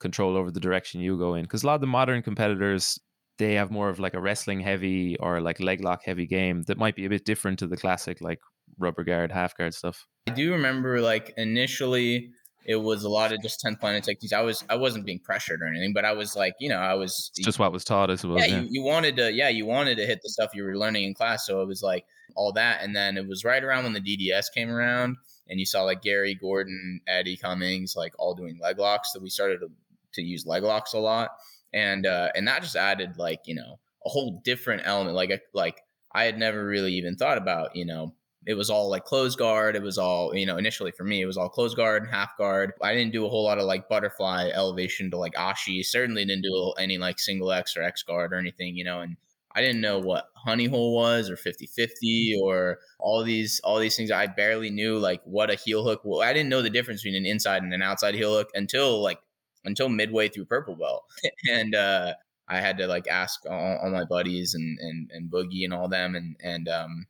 control 0.00 0.36
over 0.36 0.50
the 0.50 0.60
direction 0.60 1.00
you 1.00 1.18
go 1.18 1.34
in? 1.34 1.42
Because 1.42 1.62
a 1.62 1.66
lot 1.66 1.74
of 1.74 1.82
the 1.82 1.86
modern 1.86 2.22
competitors, 2.22 2.98
they 3.38 3.54
have 3.54 3.70
more 3.70 3.88
of 3.88 3.98
like 3.98 4.14
a 4.14 4.20
wrestling 4.20 4.60
heavy 4.60 5.16
or 5.18 5.40
like 5.40 5.60
leg 5.60 5.82
lock 5.82 6.02
heavy 6.04 6.26
game 6.26 6.62
that 6.62 6.78
might 6.78 6.96
be 6.96 7.04
a 7.06 7.08
bit 7.08 7.24
different 7.24 7.58
to 7.58 7.66
the 7.66 7.76
classic 7.76 8.20
like 8.20 8.40
rubber 8.78 9.04
guard, 9.04 9.32
half 9.32 9.56
guard 9.56 9.74
stuff. 9.74 10.06
I 10.28 10.32
do 10.32 10.52
remember 10.52 11.00
like 11.00 11.32
initially 11.36 12.30
it 12.66 12.76
was 12.76 13.04
a 13.04 13.08
lot 13.08 13.32
of 13.32 13.42
just 13.42 13.60
10 13.60 13.76
planet 13.76 14.04
techniques. 14.04 14.32
I 14.32 14.40
was 14.40 14.64
I 14.70 14.76
wasn't 14.76 15.04
being 15.04 15.20
pressured 15.20 15.60
or 15.60 15.66
anything, 15.66 15.92
but 15.92 16.04
I 16.04 16.12
was 16.12 16.34
like, 16.34 16.54
you 16.60 16.68
know, 16.68 16.78
I 16.78 16.94
was 16.94 17.30
it's 17.36 17.44
just 17.44 17.58
what 17.58 17.72
was 17.72 17.84
taught 17.84 18.10
as 18.10 18.24
well. 18.24 18.38
Yeah, 18.38 18.46
yeah. 18.46 18.60
You, 18.60 18.68
you 18.70 18.82
wanted 18.82 19.16
to 19.16 19.32
yeah, 19.32 19.48
you 19.48 19.66
wanted 19.66 19.96
to 19.96 20.06
hit 20.06 20.20
the 20.22 20.30
stuff 20.30 20.54
you 20.54 20.64
were 20.64 20.76
learning 20.76 21.04
in 21.04 21.14
class. 21.14 21.46
So 21.46 21.60
it 21.60 21.66
was 21.66 21.82
like 21.82 22.04
all 22.36 22.52
that. 22.52 22.82
And 22.82 22.94
then 22.94 23.16
it 23.16 23.26
was 23.26 23.44
right 23.44 23.62
around 23.62 23.84
when 23.84 23.92
the 23.92 24.00
DDS 24.00 24.46
came 24.54 24.70
around 24.70 25.16
and 25.48 25.60
you 25.60 25.66
saw 25.66 25.82
like 25.82 26.02
Gary, 26.02 26.34
Gordon, 26.34 27.00
Eddie 27.06 27.36
Cummings, 27.36 27.94
like 27.96 28.14
all 28.18 28.34
doing 28.34 28.58
leg 28.60 28.78
locks. 28.78 29.12
So 29.12 29.20
we 29.20 29.28
started 29.28 29.60
to, 29.60 29.68
to 30.14 30.22
use 30.22 30.46
leg 30.46 30.62
locks 30.62 30.94
a 30.94 30.98
lot. 30.98 31.30
And 31.74 32.06
uh 32.06 32.30
and 32.34 32.48
that 32.48 32.62
just 32.62 32.76
added 32.76 33.18
like, 33.18 33.40
you 33.46 33.54
know, 33.54 33.80
a 34.06 34.08
whole 34.08 34.40
different 34.44 34.82
element. 34.86 35.16
Like 35.16 35.42
like 35.52 35.82
I 36.14 36.24
had 36.24 36.38
never 36.38 36.64
really 36.64 36.94
even 36.94 37.16
thought 37.16 37.36
about, 37.36 37.76
you 37.76 37.84
know, 37.84 38.14
it 38.46 38.54
was 38.54 38.70
all 38.70 38.90
like 38.90 39.04
closed 39.04 39.38
guard. 39.38 39.74
It 39.76 39.82
was 39.82 39.98
all, 39.98 40.34
you 40.34 40.46
know, 40.46 40.56
initially 40.56 40.92
for 40.92 41.04
me, 41.04 41.22
it 41.22 41.26
was 41.26 41.36
all 41.36 41.48
closed 41.48 41.76
guard, 41.76 42.02
and 42.04 42.12
half 42.12 42.36
guard. 42.38 42.72
I 42.82 42.94
didn't 42.94 43.12
do 43.12 43.26
a 43.26 43.28
whole 43.28 43.44
lot 43.44 43.58
of 43.58 43.64
like 43.64 43.88
butterfly 43.88 44.50
elevation 44.54 45.10
to 45.10 45.18
like 45.18 45.34
Ashi. 45.34 45.84
Certainly 45.84 46.24
didn't 46.26 46.42
do 46.42 46.74
any 46.78 46.98
like 46.98 47.18
single 47.18 47.52
X 47.52 47.76
or 47.76 47.82
X 47.82 48.02
guard 48.02 48.32
or 48.32 48.36
anything, 48.36 48.76
you 48.76 48.84
know, 48.84 49.00
and 49.00 49.16
I 49.54 49.60
didn't 49.60 49.80
know 49.80 49.98
what 50.00 50.30
honey 50.34 50.66
hole 50.66 50.94
was 50.94 51.30
or 51.30 51.36
50 51.36 51.66
50 51.66 52.38
or 52.42 52.78
all 52.98 53.22
these 53.22 53.60
all 53.64 53.78
these 53.78 53.96
things. 53.96 54.10
I 54.10 54.26
barely 54.26 54.70
knew 54.70 54.98
like 54.98 55.22
what 55.24 55.50
a 55.50 55.54
heel 55.54 55.84
hook. 55.84 56.02
Well, 56.04 56.22
I 56.22 56.32
didn't 56.32 56.48
know 56.48 56.62
the 56.62 56.70
difference 56.70 57.02
between 57.02 57.16
an 57.24 57.26
inside 57.26 57.62
and 57.62 57.72
an 57.72 57.82
outside 57.82 58.14
heel 58.14 58.34
hook 58.34 58.50
until 58.54 59.00
like 59.02 59.20
until 59.64 59.88
midway 59.88 60.28
through 60.28 60.46
purple 60.46 60.76
belt. 60.76 61.04
and 61.50 61.74
uh 61.74 62.14
I 62.46 62.60
had 62.60 62.76
to 62.78 62.86
like 62.86 63.08
ask 63.08 63.40
all, 63.48 63.78
all 63.82 63.90
my 63.90 64.04
buddies 64.04 64.54
and, 64.54 64.78
and 64.80 65.10
and 65.12 65.30
Boogie 65.30 65.64
and 65.64 65.72
all 65.72 65.88
them 65.88 66.14
and 66.14 66.36
and 66.42 66.68
um 66.68 67.06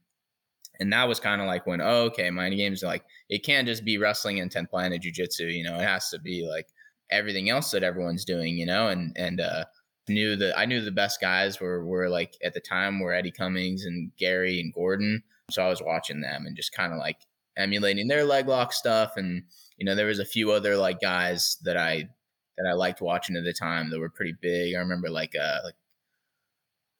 and 0.80 0.92
that 0.92 1.08
was 1.08 1.20
kind 1.20 1.40
of 1.40 1.46
like 1.46 1.66
when, 1.66 1.80
oh, 1.80 2.04
okay, 2.04 2.30
mind 2.30 2.56
games 2.56 2.82
like 2.82 3.04
it 3.28 3.44
can't 3.44 3.66
just 3.66 3.84
be 3.84 3.98
wrestling 3.98 4.40
and 4.40 4.50
10th 4.50 4.70
planet 4.70 5.02
jujitsu, 5.02 5.52
you 5.52 5.64
know, 5.64 5.76
it 5.76 5.82
has 5.82 6.08
to 6.10 6.18
be 6.18 6.46
like 6.48 6.66
everything 7.10 7.50
else 7.50 7.70
that 7.70 7.82
everyone's 7.82 8.24
doing, 8.24 8.58
you 8.58 8.66
know, 8.66 8.88
and, 8.88 9.12
and, 9.16 9.40
uh, 9.40 9.64
knew 10.06 10.36
that 10.36 10.58
I 10.58 10.66
knew 10.66 10.82
the 10.82 10.90
best 10.90 11.20
guys 11.20 11.60
were, 11.60 11.84
were 11.84 12.10
like 12.10 12.36
at 12.42 12.52
the 12.52 12.60
time 12.60 13.00
were 13.00 13.14
Eddie 13.14 13.30
Cummings 13.30 13.86
and 13.86 14.14
Gary 14.18 14.60
and 14.60 14.72
Gordon. 14.72 15.22
So 15.50 15.64
I 15.64 15.68
was 15.68 15.82
watching 15.82 16.20
them 16.20 16.44
and 16.46 16.56
just 16.56 16.72
kind 16.72 16.92
of 16.92 16.98
like 16.98 17.18
emulating 17.56 18.08
their 18.08 18.24
leg 18.24 18.46
lock 18.46 18.72
stuff. 18.72 19.12
And, 19.16 19.44
you 19.78 19.86
know, 19.86 19.94
there 19.94 20.06
was 20.06 20.18
a 20.18 20.24
few 20.24 20.50
other 20.50 20.76
like 20.76 21.00
guys 21.00 21.56
that 21.64 21.76
I, 21.76 22.08
that 22.56 22.66
I 22.68 22.72
liked 22.74 23.00
watching 23.00 23.36
at 23.36 23.44
the 23.44 23.52
time 23.52 23.90
that 23.90 24.00
were 24.00 24.10
pretty 24.10 24.34
big. 24.40 24.74
I 24.74 24.78
remember 24.78 25.10
like, 25.10 25.34
uh, 25.34 25.58
like 25.64 25.74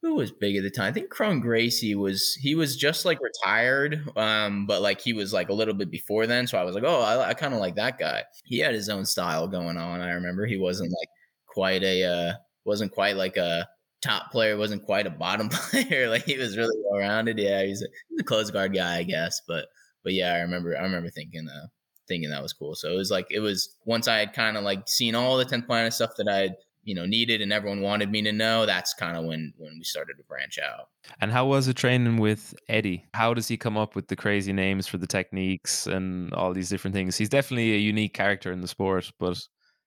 who 0.04 0.14
was 0.16 0.30
big 0.30 0.54
at 0.56 0.62
the 0.62 0.70
time? 0.70 0.88
I 0.88 0.92
think 0.92 1.08
Kron 1.08 1.40
Gracie 1.40 1.94
was 1.94 2.34
he 2.34 2.54
was 2.54 2.76
just 2.76 3.06
like 3.06 3.18
retired, 3.22 4.06
um, 4.16 4.66
but 4.66 4.82
like 4.82 5.00
he 5.00 5.14
was 5.14 5.32
like 5.32 5.48
a 5.48 5.54
little 5.54 5.72
bit 5.72 5.90
before 5.90 6.26
then. 6.26 6.46
So 6.46 6.58
I 6.58 6.64
was 6.64 6.74
like, 6.74 6.84
oh, 6.84 7.00
I, 7.00 7.30
I 7.30 7.34
kind 7.34 7.54
of 7.54 7.60
like 7.60 7.76
that 7.76 7.98
guy. 7.98 8.22
He 8.44 8.58
had 8.58 8.74
his 8.74 8.90
own 8.90 9.06
style 9.06 9.48
going 9.48 9.78
on. 9.78 10.02
I 10.02 10.10
remember 10.10 10.44
he 10.44 10.58
wasn't 10.58 10.92
like 10.92 11.08
quite 11.46 11.82
a 11.82 12.04
uh, 12.04 12.32
wasn't 12.66 12.92
quite 12.92 13.16
like 13.16 13.38
a 13.38 13.66
top 14.02 14.30
player, 14.30 14.58
wasn't 14.58 14.84
quite 14.84 15.06
a 15.06 15.10
bottom 15.10 15.48
player. 15.50 16.10
like 16.10 16.24
he 16.24 16.36
was 16.36 16.58
really 16.58 16.76
well 16.84 17.00
rounded. 17.00 17.38
Yeah, 17.38 17.64
he's 17.64 17.80
a, 17.80 17.86
he's 18.10 18.20
a 18.20 18.24
close 18.24 18.50
guard 18.50 18.74
guy, 18.74 18.98
I 18.98 19.04
guess. 19.04 19.40
But 19.48 19.68
but 20.02 20.12
yeah, 20.12 20.34
I 20.34 20.40
remember 20.40 20.76
I 20.76 20.82
remember 20.82 21.08
thinking 21.08 21.48
uh 21.48 21.68
thinking 22.08 22.30
that 22.30 22.42
was 22.42 22.52
cool. 22.52 22.74
So 22.74 22.90
it 22.90 22.96
was 22.96 23.10
like 23.10 23.26
it 23.30 23.40
was 23.40 23.76
once 23.84 24.08
I 24.08 24.18
had 24.18 24.32
kind 24.32 24.56
of 24.56 24.64
like 24.64 24.88
seen 24.88 25.14
all 25.14 25.36
the 25.36 25.44
10th 25.44 25.66
planet 25.66 25.92
stuff 25.92 26.10
that 26.18 26.28
I 26.28 26.54
you 26.84 26.94
know 26.94 27.06
needed 27.06 27.40
and 27.40 27.52
everyone 27.52 27.80
wanted 27.80 28.10
me 28.10 28.22
to 28.22 28.32
know 28.32 28.66
that's 28.66 28.94
kind 28.94 29.16
of 29.16 29.24
when 29.24 29.52
when 29.56 29.74
we 29.78 29.84
started 29.84 30.14
to 30.18 30.24
branch 30.24 30.58
out. 30.58 30.88
And 31.20 31.32
how 31.32 31.46
was 31.46 31.68
it 31.68 31.76
training 31.76 32.18
with 32.18 32.54
eddie? 32.68 33.06
How 33.14 33.34
does 33.34 33.48
he 33.48 33.56
come 33.56 33.76
up 33.76 33.96
with 33.96 34.08
the 34.08 34.16
crazy 34.16 34.52
names 34.52 34.86
for 34.86 34.98
the 34.98 35.06
techniques 35.06 35.86
and 35.86 36.32
all 36.34 36.52
these 36.52 36.68
different 36.68 36.94
things? 36.94 37.16
He's 37.16 37.28
definitely 37.28 37.74
a 37.74 37.78
unique 37.78 38.14
character 38.14 38.52
in 38.52 38.60
the 38.60 38.68
sport 38.68 39.10
but 39.18 39.40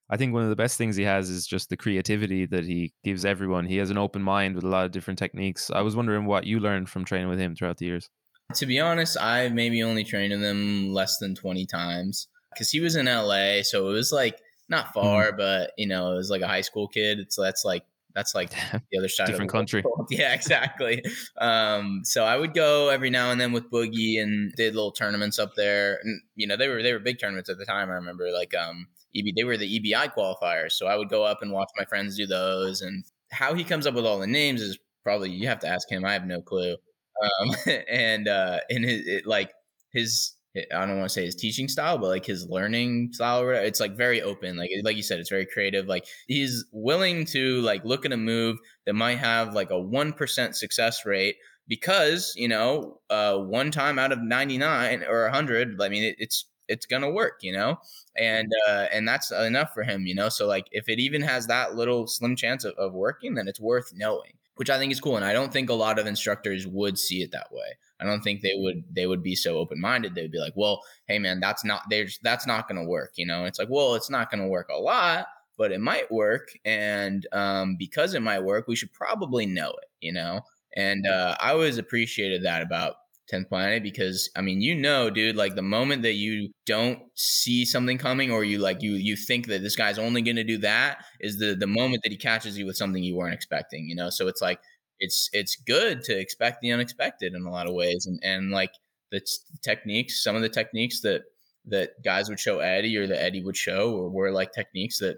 i 0.09 0.17
think 0.17 0.33
one 0.33 0.43
of 0.43 0.49
the 0.49 0.55
best 0.55 0.77
things 0.77 0.95
he 0.95 1.03
has 1.03 1.29
is 1.29 1.45
just 1.45 1.69
the 1.69 1.77
creativity 1.77 2.45
that 2.45 2.65
he 2.65 2.93
gives 3.03 3.25
everyone. 3.25 3.65
He 3.65 3.77
has 3.77 3.89
an 3.89 3.97
open 3.97 4.21
mind 4.21 4.55
with 4.55 4.63
a 4.63 4.69
lot 4.69 4.85
of 4.85 4.91
different 4.91 5.19
techniques. 5.19 5.69
I 5.69 5.81
was 5.81 5.95
wondering 5.95 6.25
what 6.25 6.45
you 6.45 6.59
learned 6.59 6.89
from 6.89 7.05
training 7.05 7.27
with 7.27 7.39
him 7.39 7.55
throughout 7.55 7.77
the 7.77 7.85
years 7.87 8.09
to 8.53 8.65
be 8.65 8.79
honest 8.79 9.17
i 9.19 9.49
maybe 9.49 9.83
only 9.83 10.03
trained 10.03 10.31
with 10.31 10.43
him 10.43 10.93
less 10.93 11.17
than 11.17 11.35
20 11.35 11.65
times 11.65 12.27
because 12.51 12.71
he 12.71 12.79
was 12.79 12.95
in 12.95 13.05
la 13.05 13.61
so 13.61 13.89
it 13.89 13.93
was 13.93 14.11
like 14.11 14.39
not 14.69 14.87
hmm. 14.87 14.93
far, 14.93 15.31
mm. 15.31 15.37
but 15.37 15.71
you 15.77 15.87
know, 15.87 16.13
it 16.13 16.15
was 16.15 16.29
like 16.29 16.41
a 16.41 16.47
high 16.47 16.61
school 16.61 16.87
kid. 16.87 17.31
So 17.31 17.41
that's 17.41 17.63
like 17.65 17.83
that's 18.13 18.33
like 18.33 18.49
the 18.91 18.97
other 18.97 19.07
side 19.07 19.27
different 19.27 19.51
country. 19.51 19.83
Yeah, 20.09 20.33
exactly. 20.33 21.03
um, 21.37 22.01
so 22.03 22.23
I 22.23 22.37
would 22.37 22.53
go 22.53 22.89
every 22.89 23.09
now 23.09 23.31
and 23.31 23.39
then 23.39 23.51
with 23.51 23.69
Boogie 23.69 24.21
and 24.21 24.53
did 24.53 24.75
little 24.75 24.91
tournaments 24.91 25.39
up 25.39 25.55
there. 25.55 25.99
And 26.03 26.21
you 26.35 26.47
know, 26.47 26.57
they 26.57 26.67
were 26.67 26.81
they 26.81 26.93
were 26.93 26.99
big 26.99 27.19
tournaments 27.19 27.49
at 27.49 27.57
the 27.57 27.65
time. 27.65 27.89
I 27.89 27.93
remember 27.93 28.31
like 28.31 28.53
um 28.55 28.87
EB 29.15 29.35
they 29.35 29.43
were 29.43 29.57
the 29.57 29.79
EBI 29.79 30.13
qualifiers. 30.13 30.73
So 30.73 30.87
I 30.87 30.95
would 30.95 31.09
go 31.09 31.23
up 31.23 31.41
and 31.41 31.51
watch 31.51 31.69
my 31.77 31.85
friends 31.85 32.17
do 32.17 32.25
those. 32.25 32.81
And 32.81 33.03
how 33.31 33.53
he 33.53 33.63
comes 33.63 33.87
up 33.87 33.93
with 33.93 34.05
all 34.05 34.19
the 34.19 34.27
names 34.27 34.61
is 34.61 34.77
probably 35.03 35.29
you 35.29 35.47
have 35.47 35.59
to 35.59 35.67
ask 35.67 35.89
him. 35.89 36.05
I 36.05 36.13
have 36.13 36.25
no 36.25 36.41
clue. 36.41 36.77
Um, 37.23 37.55
and 37.89 38.27
uh, 38.27 38.59
and 38.69 38.85
it, 38.85 39.25
like 39.25 39.51
his 39.91 40.33
I 40.73 40.85
don't 40.85 40.97
want 40.97 41.09
to 41.09 41.13
say 41.13 41.25
his 41.25 41.35
teaching 41.35 41.67
style, 41.67 41.97
but 41.97 42.07
like 42.07 42.25
his 42.25 42.47
learning 42.49 43.09
style. 43.13 43.47
It's 43.49 43.79
like 43.79 43.95
very 43.95 44.21
open. 44.21 44.57
Like 44.57 44.71
like 44.83 44.95
you 44.97 45.03
said, 45.03 45.19
it's 45.19 45.29
very 45.29 45.45
creative. 45.45 45.87
Like 45.87 46.05
he's 46.27 46.65
willing 46.71 47.25
to 47.27 47.61
like 47.61 47.83
look 47.85 48.05
at 48.05 48.13
a 48.13 48.17
move 48.17 48.57
that 48.85 48.93
might 48.93 49.17
have 49.19 49.53
like 49.53 49.69
a 49.69 49.79
one 49.79 50.13
percent 50.13 50.55
success 50.55 51.05
rate 51.05 51.35
because 51.67 52.33
you 52.35 52.47
know 52.47 52.99
uh, 53.09 53.37
one 53.37 53.71
time 53.71 53.99
out 53.99 54.11
of 54.11 54.21
ninety 54.21 54.57
nine 54.57 55.03
or 55.07 55.29
hundred. 55.29 55.79
I 55.81 55.89
mean, 55.89 56.03
it, 56.03 56.15
it's 56.19 56.45
it's 56.67 56.85
gonna 56.85 57.11
work, 57.11 57.39
you 57.41 57.53
know, 57.53 57.77
and 58.17 58.51
uh, 58.67 58.87
and 58.91 59.07
that's 59.07 59.31
enough 59.31 59.73
for 59.73 59.83
him, 59.83 60.05
you 60.07 60.15
know. 60.15 60.29
So 60.29 60.47
like 60.47 60.67
if 60.71 60.89
it 60.89 60.99
even 60.99 61.21
has 61.21 61.47
that 61.47 61.75
little 61.75 62.07
slim 62.07 62.35
chance 62.35 62.63
of, 62.63 62.73
of 62.77 62.93
working, 62.93 63.35
then 63.35 63.47
it's 63.47 63.59
worth 63.59 63.91
knowing, 63.95 64.33
which 64.57 64.69
I 64.69 64.77
think 64.77 64.91
is 64.91 65.01
cool. 65.01 65.15
And 65.15 65.25
I 65.25 65.33
don't 65.33 65.51
think 65.51 65.69
a 65.69 65.73
lot 65.73 65.99
of 65.99 66.07
instructors 66.07 66.67
would 66.67 66.99
see 66.99 67.21
it 67.21 67.31
that 67.31 67.51
way. 67.51 67.77
I 67.99 68.05
don't 68.05 68.21
think 68.21 68.41
they 68.41 68.53
would 68.55 68.83
they 68.91 69.07
would 69.07 69.23
be 69.23 69.35
so 69.35 69.57
open 69.57 69.79
minded. 69.81 70.13
They'd 70.13 70.31
be 70.31 70.39
like, 70.39 70.53
well, 70.55 70.81
hey 71.07 71.19
man, 71.19 71.39
that's 71.39 71.63
not 71.65 71.83
there's 71.89 72.19
that's 72.21 72.45
not 72.45 72.67
going 72.67 72.79
to 72.81 72.87
work. 72.87 73.13
You 73.15 73.25
know, 73.25 73.45
it's 73.45 73.59
like, 73.59 73.69
well, 73.71 73.95
it's 73.95 74.09
not 74.09 74.29
going 74.29 74.41
to 74.41 74.47
work 74.47 74.69
a 74.69 74.77
lot, 74.77 75.27
but 75.57 75.71
it 75.71 75.81
might 75.81 76.11
work, 76.11 76.49
and 76.65 77.25
um, 77.31 77.75
because 77.77 78.13
it 78.13 78.21
might 78.21 78.43
work, 78.43 78.67
we 78.67 78.75
should 78.75 78.93
probably 78.93 79.45
know 79.45 79.69
it. 79.69 79.89
You 79.99 80.13
know, 80.13 80.41
And 80.75 81.07
uh, 81.07 81.35
I 81.39 81.51
always 81.51 81.79
appreciated 81.79 82.43
that 82.43 82.61
about 82.61 82.95
10th 83.31 83.49
planet 83.49 83.83
because 83.83 84.29
I 84.35 84.41
mean, 84.41 84.61
you 84.61 84.75
know, 84.75 85.09
dude, 85.09 85.35
like 85.35 85.55
the 85.55 85.61
moment 85.61 86.03
that 86.03 86.13
you 86.13 86.49
don't 86.65 86.99
see 87.15 87.65
something 87.65 87.97
coming 87.97 88.31
or 88.31 88.43
you 88.43 88.59
like 88.59 88.81
you 88.81 88.93
you 88.93 89.15
think 89.15 89.47
that 89.47 89.61
this 89.61 89.75
guy's 89.75 89.99
only 89.99 90.21
going 90.21 90.37
to 90.37 90.43
do 90.43 90.57
that 90.59 91.03
is 91.19 91.39
the 91.39 91.55
the 91.55 91.67
moment 91.67 92.03
that 92.03 92.11
he 92.11 92.17
catches 92.17 92.57
you 92.57 92.65
with 92.65 92.77
something 92.77 93.03
you 93.03 93.15
weren't 93.15 93.33
expecting, 93.33 93.87
you 93.87 93.95
know? 93.95 94.09
So 94.09 94.27
it's 94.27 94.41
like 94.41 94.59
it's 94.99 95.29
it's 95.33 95.55
good 95.55 96.03
to 96.03 96.17
expect 96.17 96.61
the 96.61 96.71
unexpected 96.71 97.33
in 97.33 97.43
a 97.43 97.51
lot 97.51 97.67
of 97.67 97.73
ways 97.73 98.05
and 98.05 98.19
and 98.23 98.51
like 98.51 98.71
the 99.11 99.21
techniques, 99.61 100.23
some 100.23 100.35
of 100.35 100.41
the 100.41 100.49
techniques 100.49 101.01
that 101.01 101.23
that 101.65 102.01
guys 102.03 102.29
would 102.29 102.39
show 102.39 102.59
Eddie 102.59 102.97
or 102.97 103.07
that 103.07 103.21
Eddie 103.21 103.43
would 103.43 103.57
show 103.57 103.93
or 103.93 104.09
were 104.09 104.31
like 104.31 104.51
techniques 104.53 104.99
that 104.99 105.17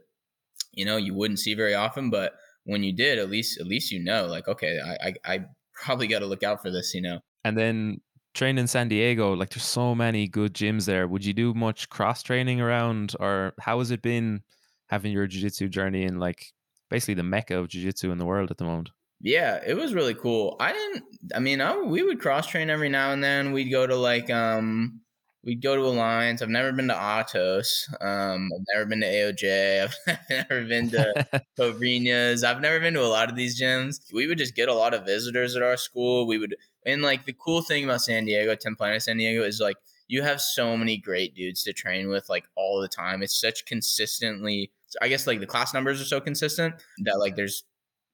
you 0.73 0.85
know 0.85 0.97
you 0.97 1.13
wouldn't 1.13 1.39
see 1.39 1.53
very 1.53 1.75
often, 1.75 2.09
but 2.09 2.33
when 2.65 2.83
you 2.83 2.93
did, 2.93 3.19
at 3.19 3.29
least 3.29 3.59
at 3.59 3.67
least 3.67 3.91
you 3.91 4.03
know, 4.03 4.25
like 4.27 4.47
okay, 4.47 4.79
I 4.79 5.09
I, 5.09 5.35
I 5.35 5.45
probably 5.73 6.07
got 6.07 6.19
to 6.19 6.25
look 6.27 6.43
out 6.43 6.61
for 6.61 6.71
this, 6.71 6.93
you 6.93 7.01
know. 7.01 7.19
And 7.43 7.57
then 7.57 8.01
train 8.33 8.57
in 8.57 8.67
San 8.67 8.89
Diego, 8.89 9.33
like 9.33 9.49
there's 9.49 9.63
so 9.63 9.95
many 9.95 10.27
good 10.27 10.53
gyms 10.53 10.85
there. 10.85 11.07
Would 11.07 11.25
you 11.25 11.33
do 11.33 11.53
much 11.53 11.89
cross 11.89 12.23
training 12.23 12.61
around, 12.61 13.15
or 13.19 13.53
how 13.59 13.79
has 13.79 13.91
it 13.91 14.01
been 14.01 14.41
having 14.87 15.11
your 15.11 15.27
jiu-jitsu 15.27 15.69
journey 15.69 16.03
in 16.03 16.19
like 16.19 16.51
basically 16.89 17.13
the 17.15 17.23
mecca 17.23 17.57
of 17.57 17.69
jiu-jitsu 17.69 18.11
in 18.11 18.17
the 18.17 18.25
world 18.25 18.51
at 18.51 18.57
the 18.57 18.65
moment? 18.65 18.89
Yeah, 19.21 19.59
it 19.65 19.75
was 19.75 19.93
really 19.93 20.15
cool. 20.15 20.55
I 20.59 20.71
didn't. 20.71 21.03
I 21.35 21.39
mean, 21.39 21.59
I, 21.59 21.77
we 21.77 22.03
would 22.03 22.21
cross 22.21 22.47
train 22.47 22.69
every 22.69 22.89
now 22.89 23.11
and 23.11 23.23
then. 23.23 23.51
We'd 23.51 23.69
go 23.69 23.85
to 23.85 23.95
like 23.95 24.29
um 24.29 25.01
we'd 25.43 25.61
go 25.61 25.75
to 25.75 25.81
Alliance. 25.81 26.41
I've 26.41 26.49
never 26.49 26.71
been 26.71 26.87
to 26.87 26.93
Atos. 26.93 27.89
Um, 28.01 28.49
I've 28.53 28.65
never 28.73 28.85
been 28.85 29.01
to 29.01 29.07
AOJ. 29.07 29.83
I've 29.83 30.19
never 30.29 30.65
been 30.65 30.89
to 30.91 31.43
Cobrinha's. 31.59 32.43
I've 32.43 32.61
never 32.61 32.79
been 32.79 32.93
to 32.93 33.03
a 33.03 33.07
lot 33.07 33.29
of 33.29 33.35
these 33.35 33.59
gyms. 33.59 34.01
We 34.13 34.27
would 34.27 34.37
just 34.37 34.55
get 34.55 34.69
a 34.69 34.73
lot 34.73 34.93
of 34.93 35.05
visitors 35.05 35.55
at 35.55 35.63
our 35.63 35.77
school. 35.77 36.27
We 36.27 36.37
would, 36.37 36.55
and 36.85 37.01
like 37.01 37.25
the 37.25 37.33
cool 37.33 37.61
thing 37.61 37.83
about 37.83 38.01
San 38.01 38.25
Diego, 38.25 38.55
10 38.55 38.75
Planet 38.75 39.01
San 39.01 39.17
Diego, 39.17 39.43
is 39.43 39.59
like 39.59 39.77
you 40.07 40.23
have 40.23 40.41
so 40.41 40.75
many 40.75 40.97
great 40.97 41.35
dudes 41.35 41.63
to 41.63 41.73
train 41.73 42.09
with 42.09 42.29
like 42.29 42.45
all 42.55 42.81
the 42.81 42.87
time. 42.87 43.21
It's 43.21 43.39
such 43.39 43.65
consistently, 43.65 44.71
I 45.01 45.07
guess 45.07 45.27
like 45.27 45.39
the 45.39 45.45
class 45.45 45.73
numbers 45.73 46.01
are 46.01 46.05
so 46.05 46.19
consistent 46.19 46.75
that 47.05 47.19
like 47.19 47.35
there's 47.35 47.63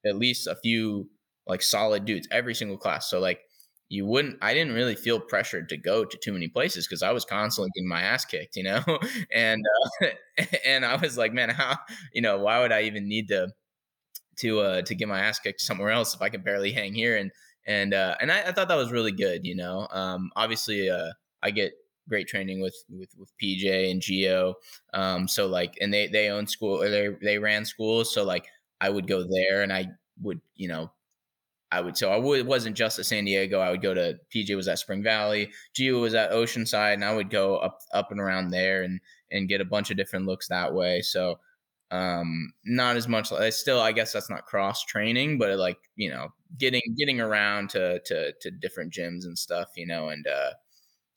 at 0.04 0.16
least 0.16 0.46
a 0.46 0.56
few 0.56 1.08
like 1.46 1.62
solid 1.62 2.04
dudes 2.04 2.28
every 2.30 2.54
single 2.54 2.76
class. 2.76 3.08
So 3.08 3.18
like 3.20 3.40
you 3.88 4.04
wouldn't 4.04 4.36
i 4.42 4.52
didn't 4.52 4.74
really 4.74 4.96
feel 4.96 5.20
pressured 5.20 5.68
to 5.68 5.76
go 5.76 6.04
to 6.04 6.18
too 6.18 6.32
many 6.32 6.48
places 6.48 6.86
because 6.86 7.02
i 7.02 7.12
was 7.12 7.24
constantly 7.24 7.70
getting 7.74 7.88
my 7.88 8.02
ass 8.02 8.24
kicked 8.24 8.56
you 8.56 8.62
know 8.62 8.82
and 9.32 9.62
uh, 10.02 10.06
and 10.66 10.84
i 10.84 10.96
was 10.96 11.16
like 11.16 11.32
man 11.32 11.50
how 11.50 11.76
you 12.12 12.20
know 12.20 12.38
why 12.38 12.60
would 12.60 12.72
i 12.72 12.82
even 12.82 13.08
need 13.08 13.28
to 13.28 13.48
to 14.36 14.60
uh 14.60 14.82
to 14.82 14.94
get 14.94 15.08
my 15.08 15.20
ass 15.20 15.38
kicked 15.38 15.60
somewhere 15.60 15.90
else 15.90 16.14
if 16.14 16.22
i 16.22 16.28
could 16.28 16.44
barely 16.44 16.72
hang 16.72 16.92
here 16.92 17.16
and 17.16 17.30
and 17.66 17.94
uh 17.94 18.16
and 18.20 18.30
i, 18.32 18.42
I 18.42 18.52
thought 18.52 18.68
that 18.68 18.76
was 18.76 18.92
really 18.92 19.12
good 19.12 19.46
you 19.46 19.54
know 19.54 19.86
um 19.90 20.30
obviously 20.36 20.90
uh 20.90 21.10
i 21.42 21.50
get 21.50 21.72
great 22.08 22.28
training 22.28 22.60
with 22.60 22.76
with 22.88 23.10
with 23.18 23.32
pj 23.42 23.90
and 23.90 24.00
geo 24.00 24.54
um 24.94 25.26
so 25.28 25.46
like 25.46 25.74
and 25.80 25.92
they 25.92 26.06
they 26.06 26.28
own 26.30 26.46
school 26.46 26.82
or 26.82 26.88
they 26.88 27.08
they 27.22 27.38
ran 27.38 27.64
schools 27.64 28.12
so 28.14 28.22
like 28.24 28.46
i 28.80 28.88
would 28.88 29.06
go 29.06 29.24
there 29.24 29.62
and 29.62 29.72
i 29.72 29.86
would 30.22 30.40
you 30.54 30.68
know 30.68 30.90
I 31.72 31.80
would 31.80 31.96
so 31.96 32.12
I 32.12 32.16
would 32.16 32.38
it 32.40 32.46
wasn't 32.46 32.76
just 32.76 32.98
at 32.98 33.06
San 33.06 33.24
Diego. 33.24 33.58
I 33.58 33.70
would 33.70 33.82
go 33.82 33.92
to 33.92 34.18
PJ 34.30 34.54
was 34.54 34.68
at 34.68 34.78
Spring 34.78 35.02
Valley, 35.02 35.50
Geo 35.74 36.00
was 36.00 36.14
at 36.14 36.30
Oceanside, 36.30 36.94
and 36.94 37.04
I 37.04 37.14
would 37.14 37.28
go 37.28 37.56
up 37.56 37.80
up 37.92 38.10
and 38.12 38.20
around 38.20 38.50
there 38.50 38.82
and 38.82 39.00
and 39.32 39.48
get 39.48 39.60
a 39.60 39.64
bunch 39.64 39.90
of 39.90 39.96
different 39.96 40.26
looks 40.26 40.48
that 40.48 40.72
way. 40.72 41.00
So 41.02 41.40
um 41.92 42.52
not 42.64 42.96
as 42.96 43.06
much 43.08 43.30
I 43.32 43.50
still 43.50 43.80
I 43.80 43.92
guess 43.92 44.12
that's 44.12 44.30
not 44.30 44.44
cross 44.46 44.84
training, 44.84 45.38
but 45.38 45.56
like, 45.58 45.78
you 45.96 46.10
know, 46.10 46.28
getting 46.58 46.82
getting 46.98 47.20
around 47.20 47.70
to 47.70 48.00
to 48.06 48.32
to 48.40 48.50
different 48.50 48.92
gyms 48.92 49.24
and 49.24 49.38
stuff, 49.38 49.68
you 49.76 49.86
know, 49.86 50.08
and 50.10 50.26
uh 50.26 50.50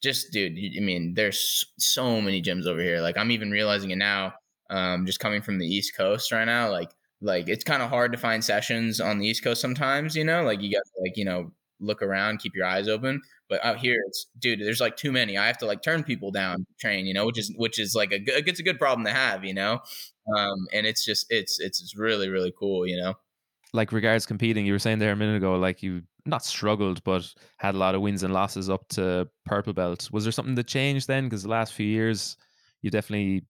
just 0.01 0.31
dude, 0.31 0.53
I 0.77 0.79
mean, 0.81 1.13
there's 1.15 1.65
so 1.77 2.21
many 2.21 2.41
gyms 2.41 2.65
over 2.67 2.81
here. 2.81 3.01
Like 3.01 3.17
I'm 3.17 3.31
even 3.31 3.51
realizing 3.51 3.91
it 3.91 3.97
now 3.97 4.33
um 4.69 5.05
just 5.05 5.19
coming 5.19 5.41
from 5.41 5.57
the 5.59 5.67
East 5.67 5.95
Coast 5.97 6.31
right 6.31 6.45
now, 6.45 6.71
like 6.71 6.91
like 7.21 7.49
it's 7.49 7.63
kind 7.65 7.81
of 7.83 7.89
hard 7.89 8.11
to 8.13 8.17
find 8.17 8.43
sessions 8.43 9.01
on 9.01 9.19
the 9.19 9.27
East 9.27 9.43
Coast 9.43 9.61
sometimes, 9.61 10.15
you 10.15 10.23
know, 10.25 10.43
like 10.43 10.61
you 10.61 10.71
got 10.71 10.83
like, 11.01 11.17
you 11.17 11.25
know, 11.25 11.51
look 11.81 12.01
around, 12.01 12.39
keep 12.39 12.55
your 12.55 12.65
eyes 12.67 12.87
open. 12.87 13.21
But 13.49 13.65
out 13.65 13.79
here, 13.79 13.97
it's 14.07 14.27
dude, 14.37 14.59
there's 14.59 14.79
like 14.79 14.95
too 14.95 15.11
many. 15.11 15.37
I 15.37 15.47
have 15.47 15.57
to 15.59 15.65
like 15.65 15.81
turn 15.81 16.03
people 16.03 16.31
down, 16.31 16.65
train, 16.79 17.05
you 17.05 17.13
know, 17.13 17.25
which 17.25 17.39
is 17.39 17.51
which 17.57 17.79
is 17.79 17.95
like 17.95 18.11
a 18.11 18.19
good, 18.19 18.47
it's 18.47 18.59
a 18.59 18.63
good 18.63 18.79
problem 18.79 19.05
to 19.05 19.11
have, 19.11 19.43
you 19.43 19.53
know. 19.53 19.79
Um, 20.37 20.67
and 20.71 20.85
it's 20.85 21.03
just 21.03 21.25
it's 21.29 21.59
it's 21.59 21.81
it's 21.81 21.97
really 21.97 22.29
really 22.29 22.53
cool, 22.57 22.85
you 22.85 23.01
know. 23.01 23.15
Like 23.73 23.91
regards 23.91 24.25
competing, 24.25 24.65
you 24.65 24.73
were 24.73 24.79
saying 24.79 24.99
there 24.99 25.11
a 25.11 25.15
minute 25.15 25.37
ago, 25.37 25.55
like 25.55 25.83
you 25.83 26.03
not 26.25 26.45
struggled, 26.45 27.03
but 27.03 27.33
had 27.57 27.75
a 27.75 27.77
lot 27.77 27.95
of 27.95 28.01
wins 28.01 28.23
and 28.23 28.33
losses 28.33 28.69
up 28.69 28.87
to 28.89 29.27
purple 29.45 29.73
belt. 29.73 30.09
Was 30.11 30.23
there 30.23 30.31
something 30.31 30.55
that 30.55 30.67
changed 30.67 31.07
then? 31.07 31.25
Because 31.25 31.43
the 31.43 31.49
last 31.49 31.73
few 31.73 31.85
years, 31.85 32.37
you 32.81 32.89
definitely 32.89 33.45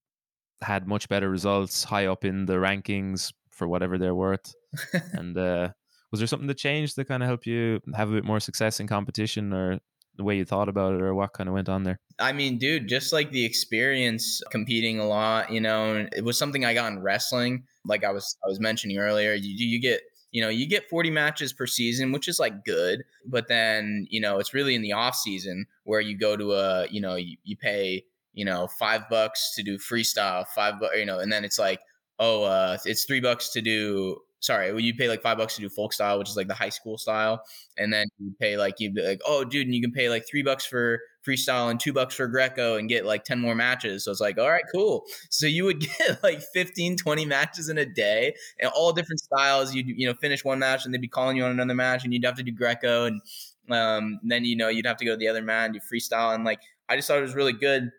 had 0.61 0.87
much 0.87 1.07
better 1.09 1.29
results, 1.29 1.83
high 1.83 2.07
up 2.07 2.25
in 2.25 2.45
the 2.45 2.53
rankings, 2.53 3.31
for 3.59 3.67
whatever 3.67 3.97
they're 3.97 4.15
worth. 4.15 4.55
and 5.13 5.37
uh, 5.37 5.69
was 6.11 6.19
there 6.19 6.27
something 6.27 6.47
that 6.47 6.57
changed 6.57 6.95
to 6.95 7.05
kind 7.05 7.23
of 7.23 7.27
help 7.27 7.45
you 7.45 7.81
have 7.95 8.09
a 8.09 8.13
bit 8.13 8.23
more 8.23 8.39
success 8.39 8.79
in 8.79 8.87
competition 8.87 9.53
or 9.53 9.79
the 10.17 10.23
way 10.23 10.35
you 10.35 10.43
thought 10.43 10.67
about 10.67 10.93
it 10.93 11.01
or 11.01 11.15
what 11.15 11.33
kind 11.33 11.47
of 11.47 11.53
went 11.53 11.69
on 11.69 11.83
there? 11.83 11.99
I 12.19 12.33
mean, 12.33 12.57
dude, 12.57 12.87
just 12.87 13.13
like 13.13 13.31
the 13.31 13.45
experience 13.45 14.41
competing 14.51 14.99
a 14.99 15.07
lot, 15.07 15.51
you 15.51 15.61
know, 15.61 16.07
it 16.15 16.23
was 16.23 16.37
something 16.37 16.65
I 16.65 16.73
got 16.73 16.91
in 16.91 17.01
wrestling. 17.01 17.63
Like 17.85 18.03
I 18.03 18.11
was 18.11 18.37
I 18.43 18.47
was 18.47 18.59
mentioning 18.59 18.97
earlier, 18.97 19.33
you 19.33 19.49
you 19.49 19.79
get 19.79 20.01
you 20.31 20.43
know, 20.43 20.49
you 20.49 20.67
get 20.67 20.87
40 20.89 21.09
matches 21.09 21.53
per 21.53 21.65
season, 21.65 22.11
which 22.11 22.27
is 22.27 22.39
like 22.39 22.63
good, 22.63 23.03
but 23.25 23.47
then, 23.47 24.05
you 24.11 24.21
know, 24.21 24.37
it's 24.37 24.53
really 24.53 24.75
in 24.75 24.83
the 24.83 24.93
off 24.93 25.15
season 25.15 25.65
where 25.85 26.01
you 26.01 26.15
go 26.15 26.37
to 26.37 26.53
a, 26.53 26.87
you 26.91 27.01
know, 27.01 27.15
you, 27.15 27.35
you 27.43 27.57
pay, 27.57 28.03
you 28.33 28.45
know, 28.45 28.67
5 28.67 29.09
bucks 29.09 29.55
to 29.55 29.63
do 29.63 29.79
freestyle, 29.79 30.45
5 30.45 30.79
bucks, 30.81 30.97
you 30.97 31.05
know, 31.05 31.17
and 31.17 31.33
then 31.33 31.43
it's 31.43 31.57
like 31.57 31.79
oh, 32.19 32.43
uh, 32.43 32.77
it's 32.85 33.05
three 33.05 33.21
bucks 33.21 33.49
to 33.49 33.61
do. 33.61 34.17
Sorry, 34.41 34.71
well, 34.71 34.79
you 34.79 34.93
pay 34.95 35.09
like 35.09 35.21
five 35.21 35.37
bucks 35.37 35.55
to 35.55 35.61
do 35.61 35.69
folk 35.69 35.91
style, 35.93 36.17
which 36.17 36.29
is 36.29 36.37
like 36.37 36.47
the 36.47 36.53
high 36.53 36.69
school 36.69 36.97
style, 36.97 37.43
and 37.77 37.91
then 37.91 38.07
you 38.19 38.33
pay 38.39 38.57
like 38.57 38.75
you'd 38.79 38.93
be 38.93 39.01
like, 39.01 39.19
oh, 39.25 39.43
dude, 39.43 39.67
and 39.67 39.75
you 39.75 39.81
can 39.81 39.91
pay 39.91 40.09
like 40.09 40.25
three 40.29 40.43
bucks 40.43 40.65
for 40.65 40.99
freestyle 41.27 41.69
and 41.69 41.79
two 41.79 41.93
bucks 41.93 42.15
for 42.15 42.27
Greco 42.27 42.77
and 42.77 42.89
get 42.89 43.05
like 43.05 43.23
10 43.23 43.39
more 43.39 43.55
matches. 43.55 44.05
So 44.05 44.11
it's 44.11 44.21
like, 44.21 44.37
all 44.37 44.49
right, 44.49 44.63
cool. 44.73 45.03
So 45.29 45.45
you 45.45 45.65
would 45.65 45.79
get 45.99 46.23
like 46.23 46.41
15, 46.53 46.97
20 46.97 47.25
matches 47.25 47.69
in 47.69 47.77
a 47.77 47.85
day 47.85 48.33
and 48.59 48.71
all 48.73 48.93
different 48.93 49.19
styles. 49.19 49.73
You'd, 49.75 49.87
you 49.87 50.07
know, 50.07 50.13
finish 50.15 50.43
one 50.43 50.59
match 50.59 50.85
and 50.85 50.93
they'd 50.93 51.01
be 51.01 51.07
calling 51.07 51.37
you 51.37 51.43
on 51.43 51.51
another 51.51 51.75
match 51.75 52.03
and 52.03 52.13
you'd 52.13 52.25
have 52.25 52.35
to 52.35 52.43
do 52.43 52.51
Greco. 52.51 53.05
And 53.05 53.21
um, 53.69 54.19
then, 54.23 54.45
you 54.45 54.55
know, 54.55 54.69
you'd 54.69 54.85
have 54.85 54.97
to 54.97 55.05
go 55.05 55.11
to 55.11 55.17
the 55.17 55.27
other 55.27 55.41
man, 55.43 55.73
do 55.73 55.79
freestyle. 55.79 56.33
And 56.33 56.43
like, 56.43 56.61
I 56.87 56.95
just 56.95 57.07
thought 57.07 57.19
it 57.19 57.21
was 57.23 57.35
really 57.35 57.53
good 57.53 57.91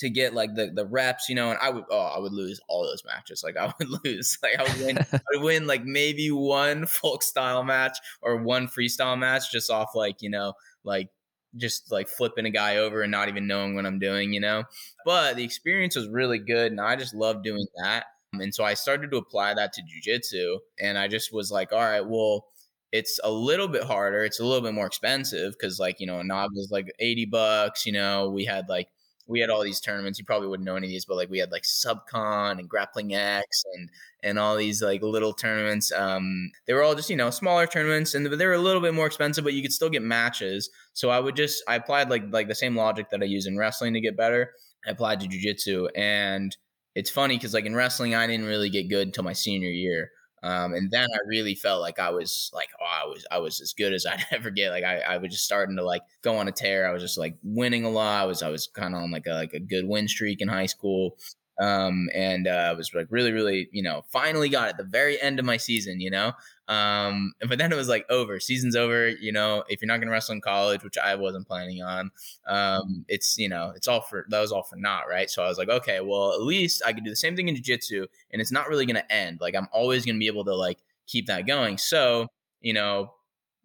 to 0.00 0.10
get 0.10 0.34
like 0.34 0.54
the 0.54 0.70
the 0.72 0.86
reps, 0.86 1.28
you 1.28 1.34
know, 1.34 1.50
and 1.50 1.58
I 1.60 1.70
would 1.70 1.84
oh 1.90 1.98
I 1.98 2.18
would 2.18 2.32
lose 2.32 2.60
all 2.68 2.84
those 2.84 3.02
matches. 3.04 3.42
Like 3.44 3.56
I 3.60 3.72
would 3.78 3.88
lose. 4.04 4.38
Like 4.42 4.58
I 4.58 4.62
would 4.62 4.86
win 4.86 4.98
I 5.12 5.20
would 5.34 5.42
win 5.42 5.66
like 5.66 5.84
maybe 5.84 6.30
one 6.30 6.86
folk 6.86 7.22
style 7.22 7.64
match 7.64 7.98
or 8.22 8.36
one 8.36 8.68
freestyle 8.68 9.18
match 9.18 9.50
just 9.52 9.70
off 9.70 9.94
like, 9.94 10.22
you 10.22 10.30
know, 10.30 10.54
like 10.84 11.08
just 11.56 11.90
like 11.90 12.08
flipping 12.08 12.46
a 12.46 12.50
guy 12.50 12.76
over 12.76 13.02
and 13.02 13.10
not 13.10 13.28
even 13.28 13.46
knowing 13.46 13.74
what 13.74 13.86
I'm 13.86 13.98
doing, 13.98 14.32
you 14.32 14.40
know. 14.40 14.64
But 15.04 15.36
the 15.36 15.44
experience 15.44 15.96
was 15.96 16.08
really 16.08 16.38
good 16.38 16.72
and 16.72 16.80
I 16.80 16.96
just 16.96 17.14
love 17.14 17.42
doing 17.42 17.66
that. 17.82 18.04
And 18.34 18.54
so 18.54 18.62
I 18.62 18.74
started 18.74 19.10
to 19.10 19.16
apply 19.16 19.54
that 19.54 19.72
to 19.74 19.82
jujitsu 19.82 20.58
and 20.80 20.98
I 20.98 21.08
just 21.08 21.32
was 21.32 21.50
like, 21.50 21.72
all 21.72 21.78
right, 21.78 22.06
well, 22.06 22.46
it's 22.92 23.18
a 23.24 23.30
little 23.30 23.68
bit 23.68 23.84
harder. 23.84 24.24
It's 24.24 24.40
a 24.40 24.44
little 24.44 24.62
bit 24.62 24.74
more 24.74 24.86
expensive 24.86 25.52
because 25.52 25.78
like, 25.78 26.00
you 26.00 26.06
know, 26.06 26.20
a 26.20 26.24
knob 26.24 26.50
was 26.54 26.70
like 26.70 26.92
80 26.98 27.26
bucks, 27.26 27.86
you 27.86 27.92
know, 27.92 28.30
we 28.30 28.44
had 28.44 28.68
like 28.68 28.88
we 29.28 29.40
had 29.40 29.50
all 29.50 29.62
these 29.62 29.80
tournaments. 29.80 30.18
You 30.18 30.24
probably 30.24 30.48
wouldn't 30.48 30.66
know 30.66 30.76
any 30.76 30.86
of 30.86 30.90
these, 30.90 31.04
but 31.04 31.16
like 31.16 31.28
we 31.30 31.38
had 31.38 31.52
like 31.52 31.62
Subcon 31.62 32.58
and 32.58 32.68
Grappling 32.68 33.14
X 33.14 33.62
and 33.74 33.90
and 34.22 34.38
all 34.38 34.56
these 34.56 34.82
like 34.82 35.02
little 35.02 35.34
tournaments. 35.34 35.92
Um, 35.92 36.50
they 36.66 36.72
were 36.72 36.82
all 36.82 36.94
just 36.94 37.10
you 37.10 37.16
know 37.16 37.30
smaller 37.30 37.66
tournaments, 37.66 38.14
and 38.14 38.26
they 38.26 38.46
were 38.46 38.54
a 38.54 38.58
little 38.58 38.80
bit 38.80 38.94
more 38.94 39.06
expensive, 39.06 39.44
but 39.44 39.52
you 39.52 39.62
could 39.62 39.72
still 39.72 39.90
get 39.90 40.02
matches. 40.02 40.70
So 40.94 41.10
I 41.10 41.20
would 41.20 41.36
just 41.36 41.62
I 41.68 41.76
applied 41.76 42.10
like 42.10 42.24
like 42.30 42.48
the 42.48 42.54
same 42.54 42.74
logic 42.74 43.10
that 43.10 43.22
I 43.22 43.26
use 43.26 43.46
in 43.46 43.58
wrestling 43.58 43.94
to 43.94 44.00
get 44.00 44.16
better. 44.16 44.52
I 44.86 44.90
applied 44.90 45.20
to 45.20 45.28
jujitsu, 45.28 45.88
and 45.94 46.56
it's 46.94 47.10
funny 47.10 47.36
because 47.36 47.54
like 47.54 47.66
in 47.66 47.76
wrestling, 47.76 48.14
I 48.14 48.26
didn't 48.26 48.46
really 48.46 48.70
get 48.70 48.88
good 48.88 49.08
until 49.08 49.24
my 49.24 49.34
senior 49.34 49.70
year. 49.70 50.10
Um, 50.42 50.74
and 50.74 50.90
then 50.90 51.06
I 51.12 51.18
really 51.26 51.54
felt 51.54 51.80
like 51.80 51.98
I 51.98 52.10
was 52.10 52.50
like, 52.54 52.68
oh, 52.80 52.84
I 52.84 53.06
was 53.06 53.26
I 53.30 53.38
was 53.38 53.60
as 53.60 53.72
good 53.72 53.92
as 53.92 54.06
I'd 54.06 54.24
ever 54.30 54.50
get. 54.50 54.70
Like 54.70 54.84
I, 54.84 55.00
I 55.00 55.16
was 55.18 55.32
just 55.32 55.44
starting 55.44 55.76
to 55.76 55.84
like 55.84 56.02
go 56.22 56.36
on 56.36 56.48
a 56.48 56.52
tear. 56.52 56.88
I 56.88 56.92
was 56.92 57.02
just 57.02 57.18
like 57.18 57.36
winning 57.42 57.84
a 57.84 57.90
lot. 57.90 58.22
I 58.22 58.26
was 58.26 58.42
I 58.42 58.50
was 58.50 58.66
kind 58.66 58.94
of 58.94 59.02
on 59.02 59.10
like 59.10 59.26
a 59.26 59.34
like 59.34 59.52
a 59.54 59.60
good 59.60 59.86
win 59.86 60.08
streak 60.08 60.40
in 60.40 60.48
high 60.48 60.66
school. 60.66 61.16
Um, 61.60 62.08
and 62.14 62.46
uh, 62.46 62.50
I 62.50 62.72
was 62.72 62.94
like 62.94 63.08
really, 63.10 63.32
really, 63.32 63.68
you 63.72 63.82
know, 63.82 64.04
finally 64.08 64.48
got 64.48 64.70
it 64.70 64.76
the 64.76 64.84
very 64.84 65.20
end 65.20 65.38
of 65.38 65.44
my 65.44 65.56
season, 65.56 66.00
you 66.00 66.10
know. 66.10 66.32
Um, 66.68 67.32
but 67.48 67.58
then 67.58 67.72
it 67.72 67.76
was 67.76 67.88
like 67.88 68.04
over, 68.10 68.38
season's 68.38 68.76
over. 68.76 69.08
You 69.08 69.32
know, 69.32 69.64
if 69.68 69.80
you're 69.80 69.86
not 69.88 69.98
gonna 70.00 70.12
wrestle 70.12 70.34
in 70.34 70.40
college, 70.40 70.84
which 70.84 70.98
I 70.98 71.14
wasn't 71.14 71.46
planning 71.48 71.82
on, 71.82 72.10
um, 72.46 73.04
it's 73.08 73.36
you 73.38 73.48
know, 73.48 73.72
it's 73.74 73.88
all 73.88 74.00
for 74.02 74.26
that 74.28 74.40
was 74.40 74.52
all 74.52 74.62
for 74.62 74.76
naught, 74.76 75.08
right? 75.08 75.30
So 75.30 75.42
I 75.42 75.48
was 75.48 75.58
like, 75.58 75.68
okay, 75.68 76.00
well, 76.00 76.32
at 76.32 76.42
least 76.42 76.82
I 76.86 76.92
could 76.92 77.04
do 77.04 77.10
the 77.10 77.16
same 77.16 77.34
thing 77.36 77.48
in 77.48 77.54
jiu-jitsu, 77.56 78.06
and 78.32 78.40
it's 78.40 78.52
not 78.52 78.68
really 78.68 78.86
gonna 78.86 79.04
end. 79.10 79.40
Like 79.40 79.54
I'm 79.56 79.68
always 79.72 80.04
gonna 80.06 80.18
be 80.18 80.26
able 80.26 80.44
to 80.44 80.54
like 80.54 80.78
keep 81.06 81.26
that 81.26 81.46
going. 81.46 81.78
So 81.78 82.28
you 82.60 82.72
know, 82.74 83.14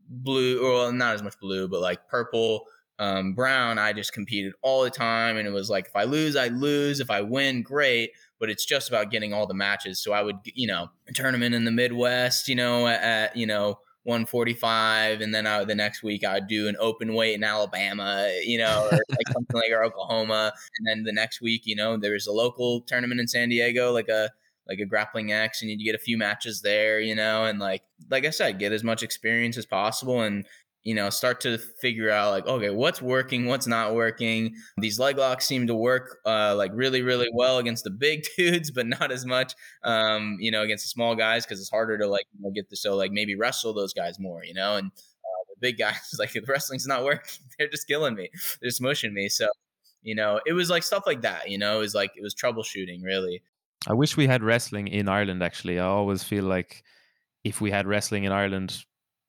blue, 0.09 0.61
or 0.65 0.71
well, 0.73 0.91
not 0.91 1.13
as 1.15 1.23
much 1.23 1.39
blue, 1.39 1.67
but 1.67 1.81
like 1.81 2.07
purple, 2.07 2.65
um, 2.99 3.33
brown. 3.33 3.77
I 3.77 3.93
just 3.93 4.13
competed 4.13 4.53
all 4.61 4.83
the 4.83 4.89
time, 4.89 5.37
and 5.37 5.47
it 5.47 5.51
was 5.51 5.69
like 5.69 5.87
if 5.87 5.95
I 5.95 6.03
lose, 6.03 6.35
I 6.35 6.47
lose. 6.47 6.99
If 6.99 7.09
I 7.09 7.21
win, 7.21 7.61
great. 7.61 8.11
But 8.39 8.49
it's 8.49 8.65
just 8.65 8.89
about 8.89 9.09
getting 9.09 9.33
all 9.33 9.47
the 9.47 9.53
matches. 9.53 10.01
So 10.01 10.11
I 10.11 10.21
would, 10.21 10.37
you 10.43 10.67
know, 10.67 10.89
tournament 11.13 11.55
in 11.55 11.63
the 11.63 11.71
Midwest, 11.71 12.47
you 12.49 12.55
know, 12.55 12.87
at, 12.87 13.35
you 13.37 13.47
know 13.47 13.79
145 14.05 15.21
and 15.21 15.33
then 15.33 15.47
I, 15.47 15.63
the 15.63 15.75
next 15.75 16.03
week 16.03 16.25
I'd 16.25 16.47
do 16.47 16.67
an 16.67 16.75
open 16.77 17.13
weight 17.13 17.35
in 17.35 17.43
Alabama, 17.43 18.29
you 18.43 18.57
know, 18.57 18.89
or 18.91 18.91
like 19.09 19.27
something 19.31 19.55
like 19.55 19.71
or 19.71 19.83
Oklahoma. 19.83 20.51
And 20.77 20.87
then 20.87 21.03
the 21.03 21.13
next 21.13 21.41
week, 21.41 21.61
you 21.65 21.75
know, 21.75 21.95
there's 21.95 22.27
a 22.27 22.33
local 22.33 22.81
tournament 22.81 23.21
in 23.21 23.27
San 23.27 23.49
Diego, 23.49 23.93
like 23.93 24.09
a 24.09 24.29
like 24.67 24.79
a 24.79 24.85
grappling 24.85 25.31
X 25.31 25.61
and 25.61 25.69
you 25.69 25.77
get 25.85 25.95
a 25.95 26.03
few 26.03 26.17
matches 26.17 26.61
there, 26.61 26.99
you 26.99 27.15
know, 27.15 27.45
and 27.45 27.59
like 27.59 27.83
like 28.09 28.25
I 28.25 28.29
said, 28.29 28.59
get 28.59 28.73
as 28.73 28.83
much 28.83 29.03
experience 29.03 29.57
as 29.57 29.65
possible 29.65 30.21
and 30.21 30.45
you 30.83 30.93
know, 30.93 31.09
start 31.09 31.39
to 31.41 31.57
figure 31.57 32.09
out 32.09 32.31
like, 32.31 32.45
okay, 32.45 32.69
what's 32.69 33.01
working, 33.01 33.45
what's 33.45 33.67
not 33.67 33.95
working. 33.95 34.55
These 34.77 34.99
leg 34.99 35.17
locks 35.17 35.45
seem 35.45 35.67
to 35.67 35.75
work 35.75 36.19
uh, 36.25 36.55
like 36.55 36.71
really, 36.73 37.01
really 37.01 37.29
well 37.33 37.57
against 37.57 37.85
the 37.85 37.89
big 37.89 38.25
dudes, 38.37 38.69
but 38.69 38.87
not 38.87 39.11
as 39.11 39.25
much, 39.25 39.53
um, 39.83 40.37
you 40.39 40.51
know, 40.51 40.61
against 40.61 40.83
the 40.83 40.89
small 40.89 41.15
guys 41.15 41.45
because 41.45 41.59
it's 41.59 41.69
harder 41.69 41.97
to 41.97 42.07
like 42.07 42.25
you 42.33 42.43
know, 42.43 42.51
get 42.51 42.69
the 42.69 42.75
so 42.75 42.95
like 42.95 43.11
maybe 43.11 43.35
wrestle 43.35 43.73
those 43.73 43.93
guys 43.93 44.19
more, 44.19 44.43
you 44.43 44.53
know, 44.53 44.75
and 44.75 44.87
uh, 44.87 45.43
the 45.49 45.55
big 45.59 45.77
guys 45.79 46.15
like 46.19 46.35
if 46.35 46.47
wrestling's 46.49 46.87
not 46.87 47.03
working, 47.03 47.39
they're 47.57 47.69
just 47.69 47.87
killing 47.87 48.15
me, 48.15 48.29
they're 48.59 48.69
just 48.69 48.81
mushing 48.81 49.13
me. 49.13 49.29
So, 49.29 49.47
you 50.01 50.15
know, 50.15 50.41
it 50.45 50.53
was 50.53 50.69
like 50.69 50.83
stuff 50.83 51.03
like 51.05 51.21
that, 51.21 51.49
you 51.49 51.57
know, 51.57 51.77
it 51.77 51.79
was 51.79 51.95
like 51.95 52.11
it 52.17 52.21
was 52.21 52.35
troubleshooting 52.35 53.03
really. 53.03 53.41
I 53.87 53.93
wish 53.93 54.15
we 54.17 54.27
had 54.27 54.43
wrestling 54.43 54.87
in 54.87 55.09
Ireland. 55.09 55.43
Actually, 55.43 55.79
I 55.79 55.85
always 55.85 56.23
feel 56.23 56.45
like 56.45 56.83
if 57.43 57.59
we 57.59 57.69
had 57.69 57.85
wrestling 57.85 58.23
in 58.23 58.31
Ireland, 58.31 58.85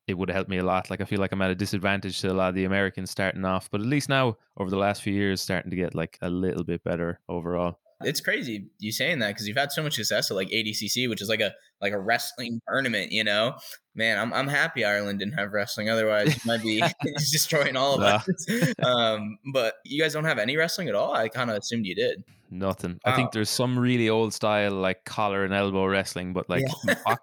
it 0.07 0.15
would 0.15 0.29
have 0.29 0.35
helped 0.35 0.51
me 0.51 0.59
a 0.59 0.65
lot. 0.65 0.91
Like 0.91 1.01
I 1.01 1.05
feel 1.05 1.19
like 1.19 1.33
I'm 1.33 1.43
at 1.43 1.51
a 1.51 1.55
disadvantage 1.55 2.21
to 2.21 2.31
a 2.31 2.35
lot 2.35 2.51
of 2.51 2.55
the 2.55 2.65
Americans 2.65 3.11
starting 3.11 3.45
off, 3.45 3.71
but 3.71 3.81
at 3.81 3.87
least 3.87 4.09
now 4.09 4.37
over 4.57 4.71
the 4.71 4.77
last 4.77 5.03
few 5.03 5.13
years, 5.13 5.41
starting 5.41 5.71
to 5.71 5.77
get 5.77 5.95
like 5.95 6.19
a 6.21 6.29
little 6.29 6.65
bit 6.65 6.85
better 6.85 7.21
overall. 7.29 7.79
It's 8.03 8.21
crazy 8.21 8.67
you 8.81 8.93
saying 8.93 9.21
that 9.21 9.29
because 9.29 9.49
you've 9.49 9.57
had 9.57 9.73
so 9.73 9.83
much 9.83 9.95
success 9.95 10.31
at 10.31 10.37
like 10.37 10.49
ADCC, 10.49 11.09
which 11.09 11.23
is 11.23 11.29
like 11.29 11.41
a 11.41 11.55
like 11.81 11.93
a 11.93 11.99
wrestling 11.99 12.61
tournament. 12.69 13.13
You 13.13 13.25
know, 13.25 13.57
man, 13.95 14.19
I'm 14.19 14.33
I'm 14.35 14.49
happy 14.49 14.85
Ireland 14.85 15.21
didn't 15.21 15.35
have 15.35 15.53
wrestling. 15.53 15.89
Otherwise, 15.89 16.37
it 16.37 16.45
might 16.45 16.63
be 16.63 16.83
destroying 17.17 17.77
all 17.77 17.95
of 17.95 18.01
nah. 18.01 18.17
us. 18.17 18.75
Um, 18.85 19.39
but 19.53 19.77
you 19.85 20.03
guys 20.03 20.13
don't 20.13 20.25
have 20.25 20.39
any 20.39 20.57
wrestling 20.57 20.89
at 20.89 20.95
all. 20.95 21.15
I 21.15 21.29
kind 21.29 21.51
of 21.51 21.57
assumed 21.57 21.87
you 21.87 21.95
did. 21.95 22.23
Nothing. 22.51 23.01
Wow. 23.05 23.13
I 23.13 23.17
think 23.17 23.33
there's 23.33 23.49
some 23.49 23.79
really 23.79 24.11
old 24.11 24.35
style 24.35 24.73
like 24.73 25.05
collar 25.05 25.45
and 25.45 25.55
elbow 25.55 25.87
wrestling, 25.87 26.33
but 26.33 26.49
like 26.51 26.65
yeah 26.87 27.17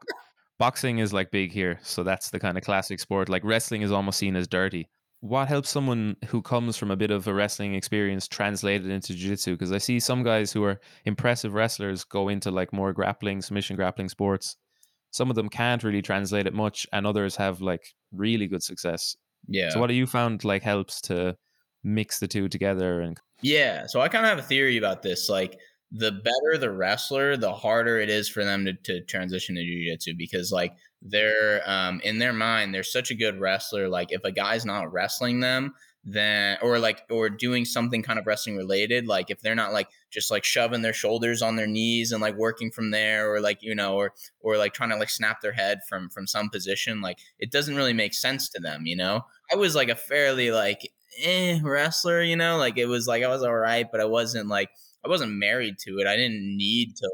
boxing 0.61 0.99
is 0.99 1.11
like 1.11 1.31
big 1.31 1.51
here, 1.51 1.79
so 1.81 2.03
that's 2.03 2.29
the 2.29 2.39
kind 2.39 2.55
of 2.55 2.63
classic 2.63 2.99
sport. 2.99 3.29
Like 3.29 3.43
wrestling 3.43 3.81
is 3.81 3.91
almost 3.91 4.19
seen 4.19 4.35
as 4.35 4.47
dirty. 4.47 4.87
What 5.21 5.47
helps 5.47 5.71
someone 5.71 6.17
who 6.27 6.43
comes 6.43 6.77
from 6.77 6.91
a 6.91 6.95
bit 6.95 7.09
of 7.09 7.27
a 7.27 7.33
wrestling 7.33 7.73
experience 7.73 8.27
translate 8.27 8.85
it 8.85 8.91
into 8.91 9.15
jiu-jitsu? 9.15 9.53
Because 9.53 9.71
I 9.71 9.79
see 9.79 9.99
some 9.99 10.21
guys 10.21 10.51
who 10.51 10.63
are 10.63 10.79
impressive 11.05 11.55
wrestlers 11.55 12.03
go 12.03 12.29
into 12.29 12.51
like 12.51 12.71
more 12.73 12.93
grappling, 12.93 13.41
submission 13.41 13.75
grappling 13.75 14.07
sports. 14.09 14.55
Some 15.09 15.31
of 15.31 15.35
them 15.35 15.49
can't 15.49 15.83
really 15.83 16.03
translate 16.03 16.45
it 16.45 16.53
much, 16.53 16.85
and 16.93 17.07
others 17.07 17.35
have 17.37 17.61
like 17.61 17.83
really 18.11 18.45
good 18.45 18.61
success. 18.61 19.15
Yeah. 19.47 19.69
So 19.71 19.79
what 19.79 19.87
do 19.87 19.95
you 19.95 20.05
found 20.05 20.43
like 20.43 20.61
helps 20.61 21.01
to 21.01 21.37
mix 21.83 22.19
the 22.19 22.27
two 22.27 22.47
together 22.47 23.01
and 23.01 23.19
yeah 23.41 23.87
so 23.87 24.01
i 24.01 24.07
kind 24.07 24.23
of 24.23 24.29
have 24.29 24.37
a 24.37 24.43
theory 24.43 24.77
about 24.77 25.01
this 25.01 25.29
like 25.29 25.57
the 25.91 26.11
better 26.11 26.57
the 26.57 26.71
wrestler, 26.71 27.35
the 27.35 27.53
harder 27.53 27.99
it 27.99 28.09
is 28.09 28.29
for 28.29 28.45
them 28.45 28.65
to, 28.65 28.73
to 28.73 29.01
transition 29.01 29.55
to 29.55 29.63
jiu-jitsu 29.63 30.13
because 30.17 30.51
like 30.51 30.73
they're 31.01 31.61
um, 31.65 31.99
in 32.03 32.19
their 32.19 32.33
mind, 32.33 32.73
they're 32.73 32.83
such 32.83 33.11
a 33.11 33.15
good 33.15 33.39
wrestler. 33.39 33.89
Like 33.89 34.11
if 34.11 34.23
a 34.23 34.31
guy's 34.31 34.65
not 34.65 34.91
wrestling 34.93 35.41
them, 35.41 35.73
then 36.03 36.57
or 36.61 36.79
like 36.79 37.03
or 37.11 37.29
doing 37.29 37.65
something 37.65 38.01
kind 38.01 38.17
of 38.17 38.25
wrestling 38.25 38.55
related, 38.55 39.07
like 39.07 39.29
if 39.29 39.41
they're 39.41 39.53
not 39.55 39.73
like 39.73 39.89
just 40.09 40.31
like 40.31 40.43
shoving 40.43 40.81
their 40.81 40.93
shoulders 40.93 41.41
on 41.41 41.55
their 41.57 41.67
knees 41.67 42.11
and 42.11 42.21
like 42.21 42.35
working 42.37 42.71
from 42.71 42.91
there, 42.91 43.31
or 43.33 43.41
like 43.41 43.59
you 43.61 43.75
know, 43.75 43.95
or 43.95 44.13
or 44.39 44.57
like 44.57 44.73
trying 44.73 44.89
to 44.91 44.95
like 44.95 45.09
snap 45.09 45.41
their 45.41 45.51
head 45.51 45.79
from 45.89 46.09
from 46.09 46.25
some 46.25 46.49
position, 46.49 47.01
like 47.01 47.19
it 47.39 47.51
doesn't 47.51 47.75
really 47.75 47.93
make 47.93 48.13
sense 48.13 48.47
to 48.49 48.59
them, 48.61 48.85
you 48.85 48.95
know. 48.95 49.21
I 49.51 49.57
was 49.57 49.75
like 49.75 49.89
a 49.89 49.95
fairly 49.95 50.51
like 50.51 50.89
eh 51.23 51.59
wrestler, 51.61 52.21
you 52.21 52.35
know, 52.37 52.57
like 52.57 52.77
it 52.77 52.85
was 52.87 53.07
like 53.07 53.23
I 53.23 53.27
was 53.27 53.43
all 53.43 53.55
right, 53.55 53.85
but 53.91 54.01
I 54.01 54.05
wasn't 54.05 54.47
like 54.47 54.69
I 55.03 55.09
wasn't 55.09 55.31
married 55.33 55.77
to 55.79 55.99
it. 55.99 56.07
I 56.07 56.15
didn't 56.15 56.57
need 56.57 56.95
to 56.97 57.09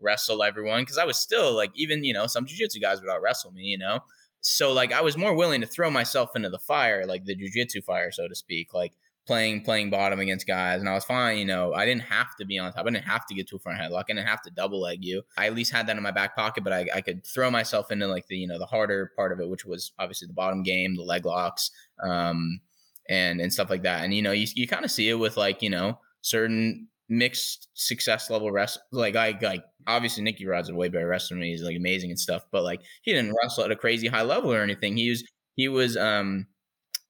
wrestle 0.00 0.42
everyone 0.42 0.82
because 0.82 0.98
I 0.98 1.04
was 1.04 1.18
still 1.18 1.54
like 1.54 1.70
even 1.74 2.04
you 2.04 2.12
know 2.12 2.26
some 2.26 2.46
jujitsu 2.46 2.80
guys 2.80 3.00
would 3.00 3.10
out 3.10 3.22
wrestle 3.22 3.52
me, 3.52 3.62
you 3.62 3.78
know. 3.78 4.00
So 4.40 4.72
like 4.72 4.92
I 4.92 5.00
was 5.00 5.16
more 5.16 5.34
willing 5.34 5.60
to 5.60 5.66
throw 5.66 5.90
myself 5.90 6.36
into 6.36 6.48
the 6.48 6.58
fire, 6.58 7.06
like 7.06 7.24
the 7.24 7.36
jujitsu 7.36 7.82
fire, 7.84 8.12
so 8.12 8.28
to 8.28 8.34
speak, 8.34 8.72
like 8.72 8.92
playing 9.26 9.60
playing 9.60 9.90
bottom 9.90 10.18
against 10.20 10.46
guys, 10.46 10.80
and 10.80 10.88
I 10.88 10.94
was 10.94 11.04
fine. 11.04 11.38
You 11.38 11.44
know, 11.44 11.74
I 11.74 11.84
didn't 11.84 12.02
have 12.02 12.34
to 12.40 12.46
be 12.46 12.58
on 12.58 12.72
top. 12.72 12.86
I 12.86 12.90
didn't 12.90 13.04
have 13.04 13.26
to 13.26 13.34
get 13.34 13.46
to 13.48 13.56
a 13.56 13.58
front 13.58 13.78
headlock. 13.78 14.04
I 14.08 14.14
didn't 14.14 14.26
have 14.26 14.42
to 14.42 14.50
double 14.50 14.80
leg 14.80 15.04
you. 15.04 15.22
I 15.36 15.46
at 15.46 15.54
least 15.54 15.72
had 15.72 15.86
that 15.86 15.96
in 15.96 16.02
my 16.02 16.10
back 16.10 16.34
pocket, 16.34 16.64
but 16.64 16.72
I, 16.72 16.86
I 16.94 17.00
could 17.00 17.24
throw 17.26 17.50
myself 17.50 17.92
into 17.92 18.06
like 18.06 18.26
the 18.26 18.36
you 18.36 18.48
know 18.48 18.58
the 18.58 18.66
harder 18.66 19.12
part 19.14 19.32
of 19.32 19.40
it, 19.40 19.48
which 19.48 19.64
was 19.64 19.92
obviously 19.98 20.26
the 20.26 20.34
bottom 20.34 20.62
game, 20.62 20.96
the 20.96 21.02
leg 21.02 21.26
locks, 21.26 21.70
um, 22.02 22.60
and 23.08 23.40
and 23.40 23.52
stuff 23.52 23.70
like 23.70 23.82
that. 23.82 24.02
And 24.04 24.14
you 24.14 24.22
know, 24.22 24.32
you 24.32 24.46
you 24.54 24.66
kind 24.66 24.84
of 24.84 24.90
see 24.90 25.08
it 25.08 25.14
with 25.14 25.36
like 25.36 25.62
you 25.62 25.70
know 25.70 25.98
certain 26.22 26.88
mixed 27.08 27.68
success 27.74 28.30
level 28.30 28.50
wrestler. 28.50 28.82
Like 28.92 29.16
I 29.16 29.38
like 29.40 29.64
obviously 29.86 30.22
Nicky 30.22 30.46
Rod's 30.46 30.68
a 30.68 30.74
way 30.74 30.88
better 30.88 31.06
wrestler 31.08 31.36
than 31.36 31.42
me. 31.42 31.50
He's 31.50 31.62
like 31.62 31.76
amazing 31.76 32.10
and 32.10 32.20
stuff, 32.20 32.44
but 32.50 32.62
like 32.62 32.80
he 33.02 33.12
didn't 33.12 33.34
wrestle 33.42 33.64
at 33.64 33.70
a 33.70 33.76
crazy 33.76 34.08
high 34.08 34.22
level 34.22 34.52
or 34.52 34.62
anything. 34.62 34.96
He 34.96 35.10
was 35.10 35.24
he 35.56 35.68
was 35.68 35.96
um 35.96 36.46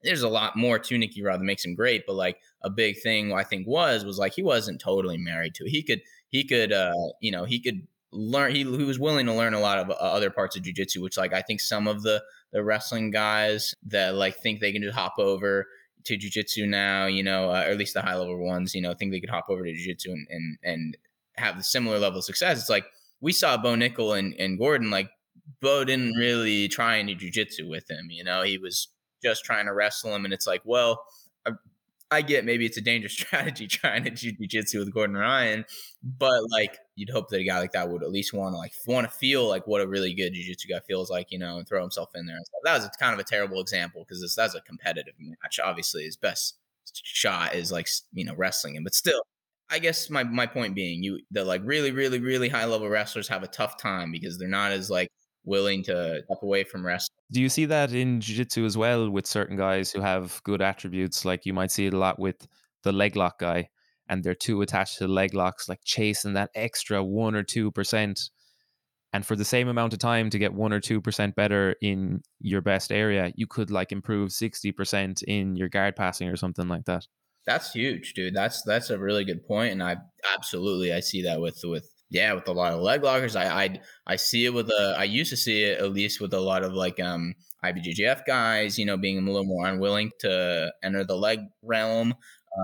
there's 0.04 0.22
a 0.22 0.28
lot 0.28 0.56
more 0.56 0.78
to 0.78 0.98
Nicky 0.98 1.22
Rod 1.22 1.40
that 1.40 1.44
makes 1.44 1.64
him 1.64 1.74
great, 1.74 2.04
but 2.06 2.14
like 2.14 2.38
a 2.62 2.70
big 2.70 3.00
thing 3.02 3.32
I 3.32 3.44
think 3.44 3.66
was 3.66 4.04
was 4.04 4.18
like 4.18 4.34
he 4.34 4.42
wasn't 4.42 4.80
totally 4.80 5.18
married 5.18 5.54
to 5.56 5.64
it. 5.64 5.70
He 5.70 5.82
could 5.82 6.00
he 6.28 6.44
could 6.44 6.72
uh 6.72 6.92
you 7.20 7.32
know 7.32 7.44
he 7.44 7.60
could 7.60 7.86
learn 8.12 8.54
he, 8.54 8.58
he 8.58 8.84
was 8.84 8.98
willing 8.98 9.26
to 9.26 9.34
learn 9.34 9.54
a 9.54 9.60
lot 9.60 9.78
of 9.78 9.90
uh, 9.90 9.94
other 9.94 10.30
parts 10.30 10.56
of 10.56 10.62
jiu-jitsu 10.62 11.02
which 11.02 11.18
like 11.18 11.34
I 11.34 11.42
think 11.42 11.60
some 11.60 11.86
of 11.86 12.02
the 12.02 12.22
the 12.52 12.64
wrestling 12.64 13.10
guys 13.10 13.74
that 13.86 14.14
like 14.14 14.38
think 14.38 14.60
they 14.60 14.72
can 14.72 14.82
just 14.82 14.96
hop 14.96 15.18
over 15.18 15.66
to 16.08 16.18
jujitsu 16.18 16.68
now, 16.68 17.06
you 17.06 17.22
know, 17.22 17.50
uh, 17.50 17.64
or 17.66 17.70
at 17.70 17.78
least 17.78 17.94
the 17.94 18.02
high 18.02 18.16
level 18.16 18.36
ones, 18.38 18.74
you 18.74 18.82
know, 18.82 18.92
think 18.94 19.12
they 19.12 19.20
could 19.20 19.30
hop 19.30 19.46
over 19.48 19.64
to 19.64 19.72
jujitsu 19.72 20.06
and, 20.06 20.26
and, 20.30 20.58
and 20.62 20.96
have 21.36 21.56
the 21.56 21.64
similar 21.64 21.98
level 21.98 22.18
of 22.18 22.24
success. 22.24 22.58
It's 22.58 22.68
like 22.68 22.84
we 23.20 23.32
saw 23.32 23.56
Bo 23.56 23.74
Nickal 23.74 24.18
and, 24.18 24.34
and 24.38 24.58
Gordon, 24.58 24.90
like 24.90 25.10
Bo 25.60 25.84
didn't 25.84 26.14
really 26.14 26.68
try 26.68 26.98
any 26.98 27.14
jujitsu 27.14 27.68
with 27.68 27.90
him, 27.90 28.08
you 28.10 28.24
know, 28.24 28.42
he 28.42 28.58
was 28.58 28.88
just 29.22 29.44
trying 29.44 29.66
to 29.66 29.72
wrestle 29.72 30.14
him. 30.14 30.24
And 30.24 30.34
it's 30.34 30.46
like, 30.46 30.62
well, 30.64 31.04
I 32.10 32.22
get 32.22 32.44
maybe 32.44 32.64
it's 32.66 32.76
a 32.76 32.80
dangerous 32.80 33.12
strategy 33.18 33.66
trying 33.66 34.04
to 34.04 34.10
do 34.10 34.32
jiu-jitsu 34.32 34.78
with 34.78 34.92
Gordon 34.92 35.16
Ryan, 35.16 35.64
but 36.02 36.40
like 36.50 36.78
you'd 36.96 37.10
hope 37.10 37.28
that 37.30 37.40
a 37.40 37.44
guy 37.44 37.58
like 37.58 37.72
that 37.72 37.88
would 37.90 38.02
at 38.02 38.10
least 38.10 38.32
want 38.32 38.54
to 38.54 38.58
like 38.58 38.72
want 38.86 39.10
to 39.10 39.16
feel 39.16 39.46
like 39.48 39.66
what 39.66 39.82
a 39.82 39.86
really 39.86 40.14
good 40.14 40.32
jiu-jitsu 40.34 40.68
guy 40.68 40.80
feels 40.86 41.10
like, 41.10 41.30
you 41.30 41.38
know, 41.38 41.58
and 41.58 41.68
throw 41.68 41.80
himself 41.82 42.10
in 42.14 42.26
there. 42.26 42.38
That 42.64 42.78
was 42.78 42.88
kind 42.98 43.12
of 43.14 43.20
a 43.20 43.24
terrible 43.24 43.60
example 43.60 44.04
because 44.08 44.34
that's 44.34 44.54
a 44.54 44.60
competitive 44.62 45.14
match. 45.18 45.60
Obviously, 45.62 46.04
his 46.04 46.16
best 46.16 46.56
shot 46.92 47.54
is 47.54 47.70
like 47.72 47.88
you 48.12 48.24
know 48.24 48.34
wrestling 48.36 48.76
him, 48.76 48.84
but 48.84 48.94
still, 48.94 49.20
I 49.70 49.78
guess 49.78 50.08
my 50.10 50.24
my 50.24 50.46
point 50.46 50.74
being, 50.74 51.02
you 51.02 51.20
the 51.30 51.44
like 51.44 51.60
really 51.64 51.90
really 51.92 52.20
really 52.20 52.48
high 52.48 52.64
level 52.64 52.88
wrestlers 52.88 53.28
have 53.28 53.42
a 53.42 53.48
tough 53.48 53.78
time 53.80 54.10
because 54.12 54.38
they're 54.38 54.48
not 54.48 54.72
as 54.72 54.90
like 54.90 55.08
willing 55.48 55.82
to 55.84 56.22
step 56.24 56.42
away 56.42 56.62
from 56.62 56.86
wrestling. 56.86 57.16
Do 57.32 57.40
you 57.40 57.48
see 57.48 57.64
that 57.66 57.92
in 57.92 58.20
jiu-jitsu 58.20 58.64
as 58.64 58.76
well 58.76 59.10
with 59.10 59.26
certain 59.26 59.56
guys 59.56 59.90
who 59.90 60.00
have 60.00 60.40
good 60.44 60.62
attributes? 60.62 61.24
Like 61.24 61.44
you 61.44 61.52
might 61.52 61.70
see 61.72 61.86
it 61.86 61.94
a 61.94 61.98
lot 61.98 62.18
with 62.18 62.46
the 62.84 62.92
leg 62.92 63.16
lock 63.16 63.40
guy, 63.40 63.70
and 64.08 64.22
they're 64.22 64.34
too 64.34 64.62
attached 64.62 64.98
to 64.98 65.06
the 65.06 65.12
leg 65.12 65.34
locks, 65.34 65.68
like 65.68 65.80
chasing 65.84 66.34
that 66.34 66.50
extra 66.54 67.02
one 67.02 67.34
or 67.34 67.42
two 67.42 67.70
percent. 67.72 68.30
And 69.12 69.24
for 69.24 69.36
the 69.36 69.44
same 69.44 69.68
amount 69.68 69.94
of 69.94 69.98
time 69.98 70.28
to 70.30 70.38
get 70.38 70.52
one 70.52 70.72
or 70.72 70.80
two 70.80 71.00
percent 71.00 71.34
better 71.34 71.74
in 71.80 72.22
your 72.40 72.60
best 72.60 72.92
area, 72.92 73.32
you 73.34 73.46
could 73.46 73.70
like 73.70 73.90
improve 73.90 74.32
sixty 74.32 74.70
percent 74.70 75.22
in 75.22 75.56
your 75.56 75.68
guard 75.68 75.96
passing 75.96 76.28
or 76.28 76.36
something 76.36 76.68
like 76.68 76.84
that. 76.84 77.06
That's 77.46 77.72
huge, 77.72 78.12
dude. 78.12 78.34
That's 78.34 78.62
that's 78.62 78.90
a 78.90 78.98
really 78.98 79.24
good 79.24 79.46
point, 79.46 79.72
and 79.72 79.82
I 79.82 79.96
absolutely 80.34 80.92
I 80.92 81.00
see 81.00 81.22
that 81.22 81.40
with 81.40 81.60
with 81.64 81.90
yeah, 82.10 82.32
with 82.32 82.48
a 82.48 82.52
lot 82.52 82.72
of 82.72 82.80
leg 82.80 83.02
lockers. 83.02 83.36
I 83.36 83.64
I 83.64 83.80
I 84.06 84.16
see 84.16 84.46
it 84.46 84.54
with 84.54 84.70
a 84.70 84.94
I 84.98 85.04
used 85.04 85.30
to 85.30 85.36
see 85.36 85.64
it 85.64 85.80
at 85.80 85.92
least 85.92 86.20
with 86.20 86.32
a 86.32 86.40
lot 86.40 86.62
of 86.62 86.72
like 86.72 87.00
um 87.00 87.34
IBJJF 87.64 88.24
guys, 88.26 88.78
you 88.78 88.86
know, 88.86 88.96
being 88.96 89.18
a 89.18 89.20
little 89.20 89.44
more 89.44 89.66
unwilling 89.66 90.10
to 90.20 90.72
enter 90.82 91.04
the 91.04 91.16
leg 91.16 91.40
realm. 91.62 92.14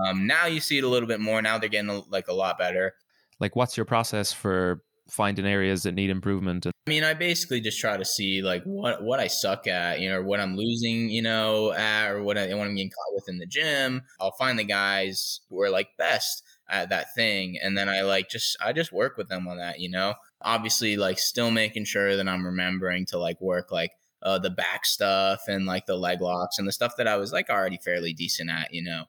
Um, 0.05 0.27
now 0.27 0.45
you 0.45 0.59
see 0.59 0.77
it 0.77 0.83
a 0.83 0.87
little 0.87 1.07
bit 1.07 1.19
more. 1.19 1.41
Now 1.41 1.57
they're 1.57 1.69
getting 1.69 2.03
like 2.09 2.27
a 2.27 2.33
lot 2.33 2.57
better. 2.57 2.93
Like, 3.39 3.55
what's 3.55 3.77
your 3.77 3.85
process 3.85 4.31
for 4.31 4.81
finding 5.09 5.45
areas 5.45 5.83
that 5.83 5.93
need 5.93 6.09
improvement? 6.09 6.65
I 6.65 6.71
mean, 6.89 7.03
I 7.03 7.13
basically 7.13 7.61
just 7.61 7.79
try 7.79 7.97
to 7.97 8.05
see 8.05 8.41
like 8.41 8.63
what 8.63 9.03
what 9.03 9.19
I 9.19 9.27
suck 9.27 9.67
at, 9.67 9.99
you 9.99 10.09
know, 10.09 10.21
what 10.21 10.39
I'm 10.39 10.55
losing, 10.55 11.09
you 11.09 11.21
know, 11.21 11.73
at, 11.73 12.11
or 12.11 12.23
what 12.23 12.37
I 12.37 12.53
what 12.53 12.67
I'm 12.67 12.75
getting 12.75 12.89
caught 12.89 13.15
with 13.15 13.29
in 13.29 13.37
the 13.37 13.45
gym. 13.45 14.01
I'll 14.19 14.35
find 14.39 14.57
the 14.57 14.63
guys 14.63 15.41
who 15.49 15.61
are 15.61 15.69
like 15.69 15.89
best 15.97 16.43
at 16.69 16.89
that 16.89 17.13
thing 17.13 17.57
and 17.61 17.77
then 17.77 17.87
i 17.87 18.01
like 18.01 18.29
just 18.29 18.57
i 18.61 18.73
just 18.73 18.91
work 18.91 19.17
with 19.17 19.27
them 19.29 19.47
on 19.47 19.57
that 19.57 19.79
you 19.79 19.89
know 19.89 20.13
obviously 20.41 20.97
like 20.97 21.19
still 21.19 21.51
making 21.51 21.85
sure 21.85 22.15
that 22.15 22.27
i'm 22.27 22.45
remembering 22.45 23.05
to 23.05 23.17
like 23.17 23.39
work 23.39 23.71
like 23.71 23.91
uh, 24.25 24.39
the 24.39 24.49
back 24.49 24.85
stuff 24.85 25.43
and 25.47 25.65
like 25.65 25.85
the 25.85 25.95
leg 25.95 26.19
locks 26.19 26.57
and 26.57 26.67
the 26.67 26.71
stuff 26.71 26.97
that 26.97 27.07
I 27.07 27.15
was 27.15 27.31
like 27.31 27.49
already 27.49 27.77
fairly 27.77 28.11
decent 28.11 28.49
at, 28.49 28.73
you 28.73 28.83
know. 28.83 29.05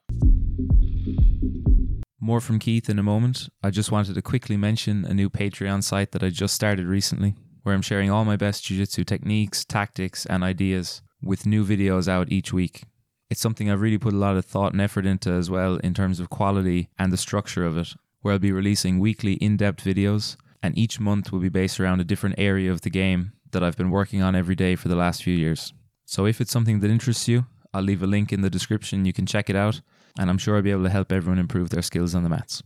More 2.21 2.39
from 2.39 2.59
Keith 2.59 2.89
in 2.89 2.99
a 2.99 3.03
moment. 3.03 3.49
I 3.63 3.71
just 3.71 3.91
wanted 3.91 4.13
to 4.15 4.21
quickly 4.21 4.57
mention 4.57 5.05
a 5.05 5.13
new 5.13 5.29
Patreon 5.29 5.83
site 5.83 6.11
that 6.11 6.23
I 6.23 6.29
just 6.29 6.53
started 6.53 6.85
recently, 6.85 7.35
where 7.63 7.73
I'm 7.73 7.81
sharing 7.81 8.11
all 8.11 8.25
my 8.25 8.35
best 8.35 8.63
jiu 8.63 8.77
jitsu 8.77 9.03
techniques, 9.03 9.65
tactics, 9.65 10.25
and 10.25 10.43
ideas 10.43 11.01
with 11.21 11.45
new 11.45 11.65
videos 11.65 12.07
out 12.07 12.31
each 12.31 12.53
week. 12.53 12.83
It's 13.29 13.41
something 13.41 13.69
I've 13.69 13.81
really 13.81 13.97
put 13.97 14.13
a 14.13 14.17
lot 14.17 14.37
of 14.37 14.45
thought 14.45 14.71
and 14.71 14.81
effort 14.81 15.05
into 15.05 15.31
as 15.31 15.49
well 15.49 15.75
in 15.77 15.93
terms 15.93 16.19
of 16.19 16.29
quality 16.29 16.89
and 16.97 17.11
the 17.11 17.17
structure 17.17 17.65
of 17.65 17.77
it, 17.77 17.89
where 18.21 18.33
I'll 18.33 18.39
be 18.39 18.53
releasing 18.53 18.99
weekly 18.99 19.33
in 19.33 19.57
depth 19.57 19.83
videos, 19.83 20.37
and 20.63 20.77
each 20.77 20.99
month 20.99 21.31
will 21.31 21.39
be 21.39 21.49
based 21.49 21.79
around 21.79 21.99
a 21.99 22.05
different 22.05 22.35
area 22.37 22.71
of 22.71 22.81
the 22.81 22.89
game 22.89 23.33
that 23.51 23.63
I've 23.63 23.77
been 23.77 23.91
working 23.91 24.21
on 24.21 24.35
every 24.35 24.55
day 24.55 24.75
for 24.75 24.87
the 24.87 24.95
last 24.95 25.23
few 25.23 25.35
years. 25.35 25.73
So 26.05 26.25
if 26.25 26.39
it's 26.39 26.51
something 26.51 26.79
that 26.79 26.91
interests 26.91 27.27
you, 27.27 27.45
I'll 27.73 27.83
leave 27.83 28.01
a 28.01 28.07
link 28.07 28.31
in 28.31 28.41
the 28.41 28.49
description. 28.49 29.05
You 29.05 29.13
can 29.13 29.25
check 29.25 29.49
it 29.49 29.55
out, 29.55 29.81
and 30.17 30.29
I'm 30.29 30.37
sure 30.37 30.55
I'll 30.55 30.61
be 30.61 30.71
able 30.71 30.83
to 30.83 30.89
help 30.89 31.11
everyone 31.11 31.39
improve 31.39 31.69
their 31.69 31.81
skills 31.81 32.15
on 32.15 32.23
the 32.23 32.29
mats. 32.29 32.63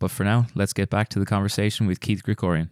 But 0.00 0.10
for 0.10 0.24
now, 0.24 0.46
let's 0.56 0.72
get 0.72 0.90
back 0.90 1.08
to 1.10 1.20
the 1.20 1.26
conversation 1.26 1.86
with 1.86 2.00
Keith 2.00 2.24
Krikorian. 2.24 2.70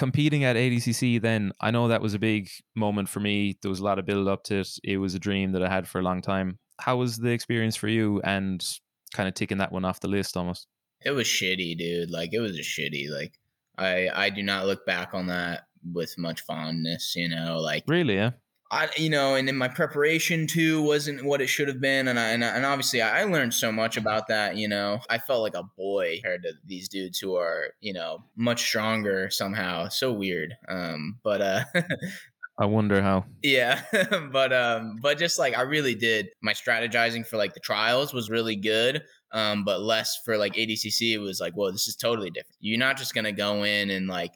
Competing 0.00 0.44
at 0.44 0.56
ADCC, 0.56 1.20
then 1.20 1.52
I 1.60 1.70
know 1.70 1.88
that 1.88 2.00
was 2.00 2.14
a 2.14 2.18
big 2.18 2.48
moment 2.74 3.06
for 3.06 3.20
me. 3.20 3.58
There 3.60 3.68
was 3.68 3.80
a 3.80 3.84
lot 3.84 3.98
of 3.98 4.06
build 4.06 4.28
up 4.28 4.44
to 4.44 4.60
it. 4.60 4.78
It 4.82 4.96
was 4.96 5.14
a 5.14 5.18
dream 5.18 5.52
that 5.52 5.62
I 5.62 5.68
had 5.68 5.86
for 5.86 5.98
a 5.98 6.02
long 6.02 6.22
time. 6.22 6.58
How 6.80 6.96
was 6.96 7.18
the 7.18 7.28
experience 7.28 7.76
for 7.76 7.86
you 7.86 8.18
and 8.24 8.66
kind 9.12 9.28
of 9.28 9.34
ticking 9.34 9.58
that 9.58 9.72
one 9.72 9.84
off 9.84 10.00
the 10.00 10.08
list 10.08 10.38
almost? 10.38 10.68
It 11.04 11.10
was 11.10 11.26
shitty, 11.26 11.76
dude. 11.76 12.10
Like 12.10 12.30
it 12.32 12.40
was 12.40 12.56
a 12.58 12.62
shitty. 12.62 13.10
Like 13.10 13.38
I 13.76 14.08
I 14.14 14.30
do 14.30 14.42
not 14.42 14.64
look 14.64 14.86
back 14.86 15.10
on 15.12 15.26
that 15.26 15.64
with 15.92 16.16
much 16.16 16.40
fondness, 16.40 17.14
you 17.14 17.28
know, 17.28 17.58
like 17.60 17.84
Really, 17.86 18.14
yeah. 18.14 18.30
I, 18.72 18.88
you 18.96 19.10
know, 19.10 19.34
and 19.34 19.48
in 19.48 19.56
my 19.56 19.66
preparation 19.68 20.46
too 20.46 20.80
wasn't 20.82 21.24
what 21.24 21.40
it 21.40 21.48
should 21.48 21.66
have 21.68 21.80
been, 21.80 22.06
and 22.08 22.18
I, 22.20 22.30
and, 22.30 22.44
I- 22.44 22.56
and 22.56 22.64
obviously 22.64 23.02
I 23.02 23.24
learned 23.24 23.52
so 23.52 23.72
much 23.72 23.96
about 23.96 24.28
that. 24.28 24.56
You 24.56 24.68
know, 24.68 25.00
I 25.10 25.18
felt 25.18 25.42
like 25.42 25.54
a 25.54 25.64
boy 25.76 26.16
compared 26.22 26.42
to 26.44 26.52
these 26.64 26.88
dudes 26.88 27.18
who 27.18 27.34
are, 27.36 27.70
you 27.80 27.92
know, 27.92 28.24
much 28.36 28.60
stronger 28.62 29.28
somehow. 29.30 29.88
So 29.88 30.12
weird. 30.12 30.54
Um, 30.68 31.18
but 31.24 31.40
uh, 31.42 31.64
I 32.58 32.66
wonder 32.66 33.00
how. 33.00 33.24
yeah, 33.42 33.82
but 34.32 34.52
um, 34.52 34.96
but 35.00 35.18
just 35.18 35.38
like 35.38 35.56
I 35.56 35.62
really 35.62 35.94
did, 35.94 36.28
my 36.42 36.52
strategizing 36.52 37.26
for 37.26 37.38
like 37.38 37.54
the 37.54 37.60
trials 37.60 38.12
was 38.12 38.28
really 38.30 38.56
good. 38.56 39.02
Um, 39.32 39.64
but 39.64 39.80
less 39.80 40.18
for 40.24 40.36
like 40.36 40.54
ADCC, 40.54 41.12
it 41.14 41.18
was 41.18 41.40
like, 41.40 41.54
whoa, 41.54 41.70
this 41.70 41.88
is 41.88 41.96
totally 41.96 42.30
different. 42.30 42.56
You're 42.60 42.78
not 42.78 42.98
just 42.98 43.14
gonna 43.14 43.32
go 43.32 43.64
in 43.64 43.90
and 43.90 44.08
like 44.08 44.32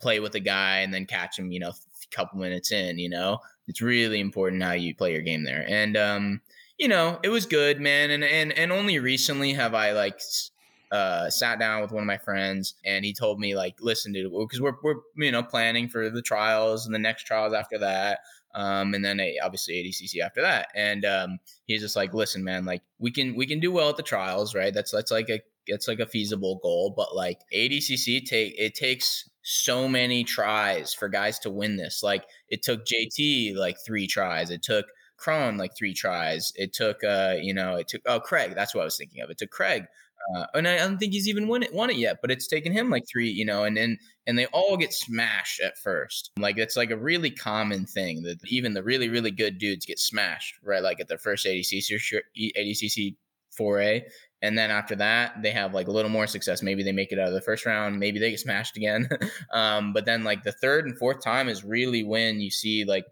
play 0.00 0.20
with 0.20 0.34
a 0.36 0.40
guy 0.40 0.78
and 0.80 0.92
then 0.94 1.06
catch 1.06 1.38
him, 1.38 1.50
you 1.50 1.60
know, 1.60 1.70
a 1.70 2.16
couple 2.16 2.38
minutes 2.38 2.70
in. 2.70 2.98
You 2.98 3.08
know, 3.08 3.38
it's 3.66 3.80
really 3.80 4.20
important 4.20 4.62
how 4.62 4.72
you 4.72 4.94
play 4.94 5.12
your 5.12 5.22
game 5.22 5.44
there. 5.44 5.64
And 5.68 5.96
um, 5.96 6.40
you 6.78 6.88
know, 6.88 7.18
it 7.22 7.28
was 7.28 7.46
good, 7.46 7.80
man. 7.80 8.10
And 8.10 8.24
and 8.24 8.52
and 8.52 8.72
only 8.72 8.98
recently 8.98 9.52
have 9.52 9.74
I 9.74 9.92
like 9.92 10.20
uh 10.90 11.30
sat 11.30 11.58
down 11.58 11.82
with 11.82 11.90
one 11.92 12.02
of 12.02 12.06
my 12.06 12.18
friends 12.18 12.74
and 12.84 13.04
he 13.04 13.12
told 13.12 13.40
me 13.40 13.56
like, 13.56 13.76
listen, 13.80 14.12
dude, 14.12 14.32
because 14.32 14.60
we're 14.60 14.76
we're 14.82 14.96
you 15.16 15.32
know 15.32 15.42
planning 15.42 15.88
for 15.88 16.10
the 16.10 16.22
trials 16.22 16.86
and 16.86 16.94
the 16.94 16.98
next 16.98 17.24
trials 17.24 17.52
after 17.52 17.78
that. 17.78 18.20
Um, 18.54 18.94
and 18.94 19.04
then 19.04 19.18
eh, 19.18 19.34
obviously 19.42 19.74
ADCC 19.74 20.20
after 20.20 20.40
that, 20.42 20.68
and 20.76 21.04
um, 21.04 21.38
he's 21.66 21.80
just 21.80 21.96
like, 21.96 22.14
listen, 22.14 22.44
man, 22.44 22.64
like 22.64 22.82
we 23.00 23.10
can 23.10 23.34
we 23.34 23.46
can 23.46 23.58
do 23.58 23.72
well 23.72 23.88
at 23.88 23.96
the 23.96 24.02
trials, 24.04 24.54
right? 24.54 24.72
That's 24.72 24.92
that's 24.92 25.10
like 25.10 25.28
a 25.28 25.40
it's 25.66 25.88
like 25.88 25.98
a 25.98 26.06
feasible 26.06 26.60
goal, 26.62 26.94
but 26.96 27.16
like 27.16 27.40
ADCC 27.52 28.24
take 28.24 28.54
it 28.56 28.76
takes 28.76 29.28
so 29.44 29.86
many 29.86 30.24
tries 30.24 30.92
for 30.94 31.08
guys 31.08 31.38
to 31.40 31.50
win 31.50 31.76
this. 31.76 32.02
Like 32.02 32.24
it 32.48 32.62
took 32.62 32.84
JT 32.84 33.54
like 33.56 33.76
three 33.84 34.06
tries. 34.06 34.50
It 34.50 34.62
took 34.62 34.86
Kron 35.16 35.56
like 35.58 35.76
three 35.76 35.94
tries. 35.94 36.52
It 36.56 36.72
took 36.72 37.04
uh 37.04 37.36
you 37.40 37.54
know 37.54 37.76
it 37.76 37.86
took 37.86 38.02
oh 38.06 38.20
Craig. 38.20 38.54
That's 38.54 38.74
what 38.74 38.80
I 38.80 38.84
was 38.84 38.96
thinking 38.96 39.22
of. 39.22 39.30
It 39.30 39.38
took 39.38 39.50
Craig. 39.50 39.84
Uh, 40.34 40.46
and 40.54 40.66
I 40.66 40.78
don't 40.78 40.96
think 40.96 41.12
he's 41.12 41.28
even 41.28 41.48
won 41.48 41.62
it, 41.62 41.74
won 41.74 41.90
it 41.90 41.96
yet, 41.96 42.18
but 42.22 42.30
it's 42.30 42.46
taken 42.46 42.72
him 42.72 42.88
like 42.88 43.04
three, 43.06 43.28
you 43.28 43.44
know, 43.44 43.64
and 43.64 43.76
then 43.76 43.98
and 44.26 44.38
they 44.38 44.46
all 44.46 44.78
get 44.78 44.94
smashed 44.94 45.60
at 45.60 45.76
first. 45.76 46.30
Like 46.38 46.56
it's 46.56 46.76
like 46.76 46.90
a 46.90 46.96
really 46.96 47.30
common 47.30 47.84
thing 47.84 48.22
that 48.22 48.38
even 48.46 48.72
the 48.72 48.82
really 48.82 49.10
really 49.10 49.30
good 49.30 49.58
dudes 49.58 49.84
get 49.84 49.98
smashed 49.98 50.54
right, 50.62 50.82
like 50.82 51.00
at 51.00 51.08
their 51.08 51.18
first 51.18 51.44
ADCC 51.44 52.20
ADCC 52.56 53.16
foray, 53.50 54.02
and 54.44 54.58
then 54.58 54.70
after 54.70 54.94
that 54.96 55.42
they 55.42 55.50
have 55.50 55.72
like 55.74 55.88
a 55.88 55.90
little 55.90 56.10
more 56.10 56.26
success. 56.26 56.62
Maybe 56.62 56.82
they 56.82 56.92
make 56.92 57.12
it 57.12 57.18
out 57.18 57.28
of 57.28 57.34
the 57.34 57.40
first 57.40 57.64
round, 57.66 57.98
maybe 57.98 58.18
they 58.18 58.30
get 58.30 58.40
smashed 58.40 58.76
again, 58.76 59.08
um, 59.52 59.92
but 59.92 60.04
then 60.04 60.24
like 60.24 60.42
the 60.42 60.52
third 60.52 60.84
and 60.84 60.98
fourth 60.98 61.22
time 61.22 61.48
is 61.48 61.64
really 61.64 62.02
when 62.02 62.40
you 62.40 62.50
see 62.50 62.84
like 62.84 63.06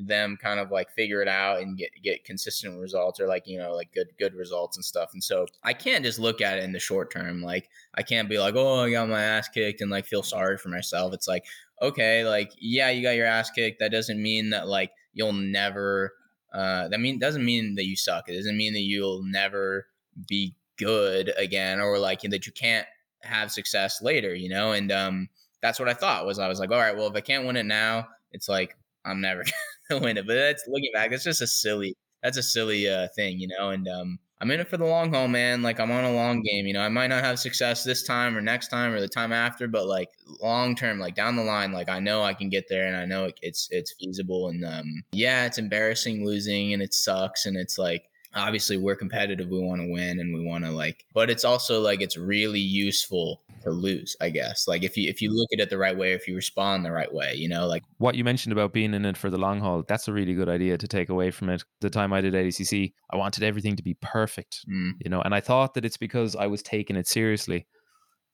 them 0.00 0.36
kind 0.40 0.60
of 0.60 0.70
like 0.70 0.90
figure 0.90 1.20
it 1.20 1.28
out 1.28 1.60
and 1.60 1.76
get 1.76 1.90
get 2.02 2.24
consistent 2.24 2.78
results 2.80 3.20
or 3.20 3.26
like 3.26 3.44
you 3.46 3.58
know 3.58 3.74
like 3.74 3.92
good 3.92 4.08
good 4.18 4.34
results 4.34 4.76
and 4.76 4.84
stuff. 4.84 5.10
And 5.12 5.22
so 5.22 5.46
i 5.64 5.72
can't 5.72 6.04
just 6.04 6.18
look 6.18 6.40
at 6.40 6.58
it 6.58 6.64
in 6.64 6.72
the 6.72 6.78
short 6.78 7.12
term. 7.12 7.42
Like 7.42 7.68
i 7.94 8.02
can't 8.02 8.28
be 8.28 8.38
like 8.38 8.54
oh 8.56 8.80
i 8.80 8.90
got 8.90 9.08
my 9.08 9.22
ass 9.22 9.48
kicked 9.48 9.80
and 9.80 9.90
like 9.90 10.06
feel 10.06 10.22
sorry 10.22 10.56
for 10.56 10.68
myself. 10.68 11.12
It's 11.14 11.28
like 11.28 11.44
okay 11.82 12.24
like 12.24 12.52
yeah 12.60 12.90
you 12.90 13.02
got 13.02 13.16
your 13.16 13.26
ass 13.26 13.50
kicked. 13.50 13.80
That 13.80 13.92
doesn't 13.92 14.22
mean 14.22 14.50
that 14.50 14.68
like 14.68 14.92
you'll 15.12 15.32
never 15.32 16.14
uh 16.52 16.88
that 16.88 17.00
mean 17.00 17.18
doesn't 17.18 17.44
mean 17.44 17.74
that 17.74 17.86
you 17.86 17.96
suck. 17.96 18.28
It 18.28 18.36
doesn't 18.36 18.56
mean 18.56 18.72
that 18.74 18.80
you'll 18.82 19.22
never 19.24 19.86
be 20.26 20.54
good 20.78 21.32
again 21.36 21.80
or 21.80 21.98
like 21.98 22.22
that 22.22 22.46
you 22.46 22.52
can't 22.52 22.86
have 23.22 23.50
success 23.50 24.00
later 24.00 24.34
you 24.34 24.48
know 24.48 24.72
and 24.72 24.92
um 24.92 25.28
that's 25.60 25.78
what 25.78 25.88
i 25.88 25.94
thought 25.94 26.26
was 26.26 26.38
i 26.38 26.48
was 26.48 26.60
like 26.60 26.70
all 26.70 26.78
right 26.78 26.96
well 26.96 27.08
if 27.08 27.16
i 27.16 27.20
can't 27.20 27.46
win 27.46 27.56
it 27.56 27.66
now 27.66 28.06
it's 28.32 28.48
like 28.48 28.76
i'm 29.04 29.20
never 29.20 29.44
gonna 29.90 30.02
win 30.02 30.16
it. 30.16 30.26
But 30.26 30.34
that's 30.34 30.64
looking 30.68 30.90
back 30.92 31.10
that's 31.10 31.24
just 31.24 31.42
a 31.42 31.46
silly 31.46 31.96
that's 32.22 32.36
a 32.36 32.42
silly 32.42 32.88
uh 32.88 33.08
thing 33.14 33.38
you 33.38 33.48
know 33.48 33.70
and 33.70 33.88
um 33.88 34.18
i'm 34.40 34.50
in 34.50 34.60
it 34.60 34.68
for 34.68 34.76
the 34.76 34.84
long 34.84 35.12
haul 35.12 35.28
man 35.28 35.62
like 35.62 35.80
i'm 35.80 35.90
on 35.90 36.04
a 36.04 36.12
long 36.12 36.42
game 36.42 36.66
you 36.66 36.72
know 36.72 36.80
i 36.80 36.88
might 36.88 37.06
not 37.08 37.24
have 37.24 37.38
success 37.38 37.84
this 37.84 38.02
time 38.04 38.36
or 38.36 38.40
next 38.40 38.68
time 38.68 38.92
or 38.92 39.00
the 39.00 39.08
time 39.08 39.32
after 39.32 39.66
but 39.66 39.86
like 39.86 40.08
long 40.40 40.74
term 40.74 40.98
like 40.98 41.14
down 41.14 41.36
the 41.36 41.42
line 41.42 41.72
like 41.72 41.88
i 41.88 41.98
know 41.98 42.22
i 42.22 42.34
can 42.34 42.48
get 42.48 42.68
there 42.68 42.86
and 42.86 42.96
i 42.96 43.04
know 43.04 43.24
it, 43.24 43.38
it's 43.42 43.68
it's 43.70 43.94
feasible 43.98 44.48
and 44.48 44.64
um 44.64 45.02
yeah 45.12 45.44
it's 45.46 45.58
embarrassing 45.58 46.24
losing 46.24 46.72
and 46.72 46.82
it 46.82 46.94
sucks 46.94 47.46
and 47.46 47.56
it's 47.56 47.78
like 47.78 48.07
obviously 48.34 48.76
we're 48.76 48.96
competitive 48.96 49.48
we 49.48 49.60
want 49.60 49.80
to 49.80 49.90
win 49.90 50.20
and 50.20 50.34
we 50.34 50.44
want 50.44 50.64
to 50.64 50.70
like 50.70 51.04
but 51.14 51.30
it's 51.30 51.44
also 51.44 51.80
like 51.80 52.00
it's 52.00 52.16
really 52.16 52.60
useful 52.60 53.42
to 53.62 53.70
lose 53.70 54.16
i 54.20 54.28
guess 54.28 54.68
like 54.68 54.82
if 54.82 54.96
you 54.96 55.08
if 55.08 55.20
you 55.22 55.30
look 55.30 55.48
at 55.52 55.60
it 55.60 55.70
the 55.70 55.78
right 55.78 55.96
way 55.96 56.12
if 56.12 56.28
you 56.28 56.36
respond 56.36 56.84
the 56.84 56.92
right 56.92 57.12
way 57.12 57.34
you 57.34 57.48
know 57.48 57.66
like 57.66 57.82
What 57.98 58.14
you 58.14 58.24
mentioned 58.24 58.52
about 58.52 58.72
being 58.72 58.94
in 58.94 59.04
it 59.04 59.16
for 59.16 59.30
the 59.30 59.38
long 59.38 59.60
haul, 59.60 59.84
that's 59.86 60.08
a 60.08 60.12
really 60.12 60.34
good 60.34 60.48
idea 60.48 60.78
to 60.78 60.88
take 60.88 61.08
away 61.08 61.30
from 61.30 61.48
it. 61.48 61.64
The 61.80 61.90
time 61.90 62.12
I 62.12 62.20
did 62.20 62.34
ADCC, 62.34 62.92
I 63.10 63.16
wanted 63.16 63.42
everything 63.42 63.76
to 63.76 63.82
be 63.82 63.94
perfect, 63.94 64.64
mm, 64.68 64.92
you 65.00 65.10
know, 65.10 65.20
and 65.20 65.34
I 65.34 65.40
thought 65.40 65.74
that 65.74 65.84
it's 65.84 65.96
because 65.96 66.36
I 66.36 66.46
was 66.46 66.62
taking 66.62 66.96
it 66.96 67.06
seriously. 67.06 67.66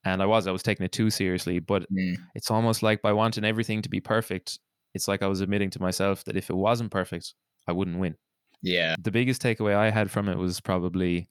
And 0.05 0.23
I 0.23 0.27
was, 0.27 0.47
I 0.47 0.53
was 0.53 0.63
taking 0.63 0.85
it 0.85 0.93
too 0.93 1.09
seriously. 1.11 1.61
But 1.61 1.87
mm, 1.91 2.17
it's 2.35 2.51
almost 2.51 2.83
like 2.83 3.01
by 3.01 3.13
wanting 3.13 3.45
everything 3.45 3.81
to 3.83 3.89
be 3.89 4.01
perfect, 4.01 4.59
it's 4.93 5.09
like 5.09 5.23
I 5.23 5.29
was 5.29 5.41
admitting 5.41 5.71
to 5.71 5.83
myself 5.83 6.25
that 6.25 6.37
if 6.37 6.51
it 6.51 6.57
wasn't 6.57 6.91
perfect, 6.91 7.35
I 7.67 7.73
wouldn't 7.73 7.99
win. 7.99 8.17
Yeah 8.65 8.97
The 9.03 9.11
biggest 9.11 9.43
takeaway 9.43 9.77
I 9.77 9.91
had 9.91 10.11
from 10.11 10.29
it 10.29 10.39
was 10.39 10.61
probably 10.61 11.29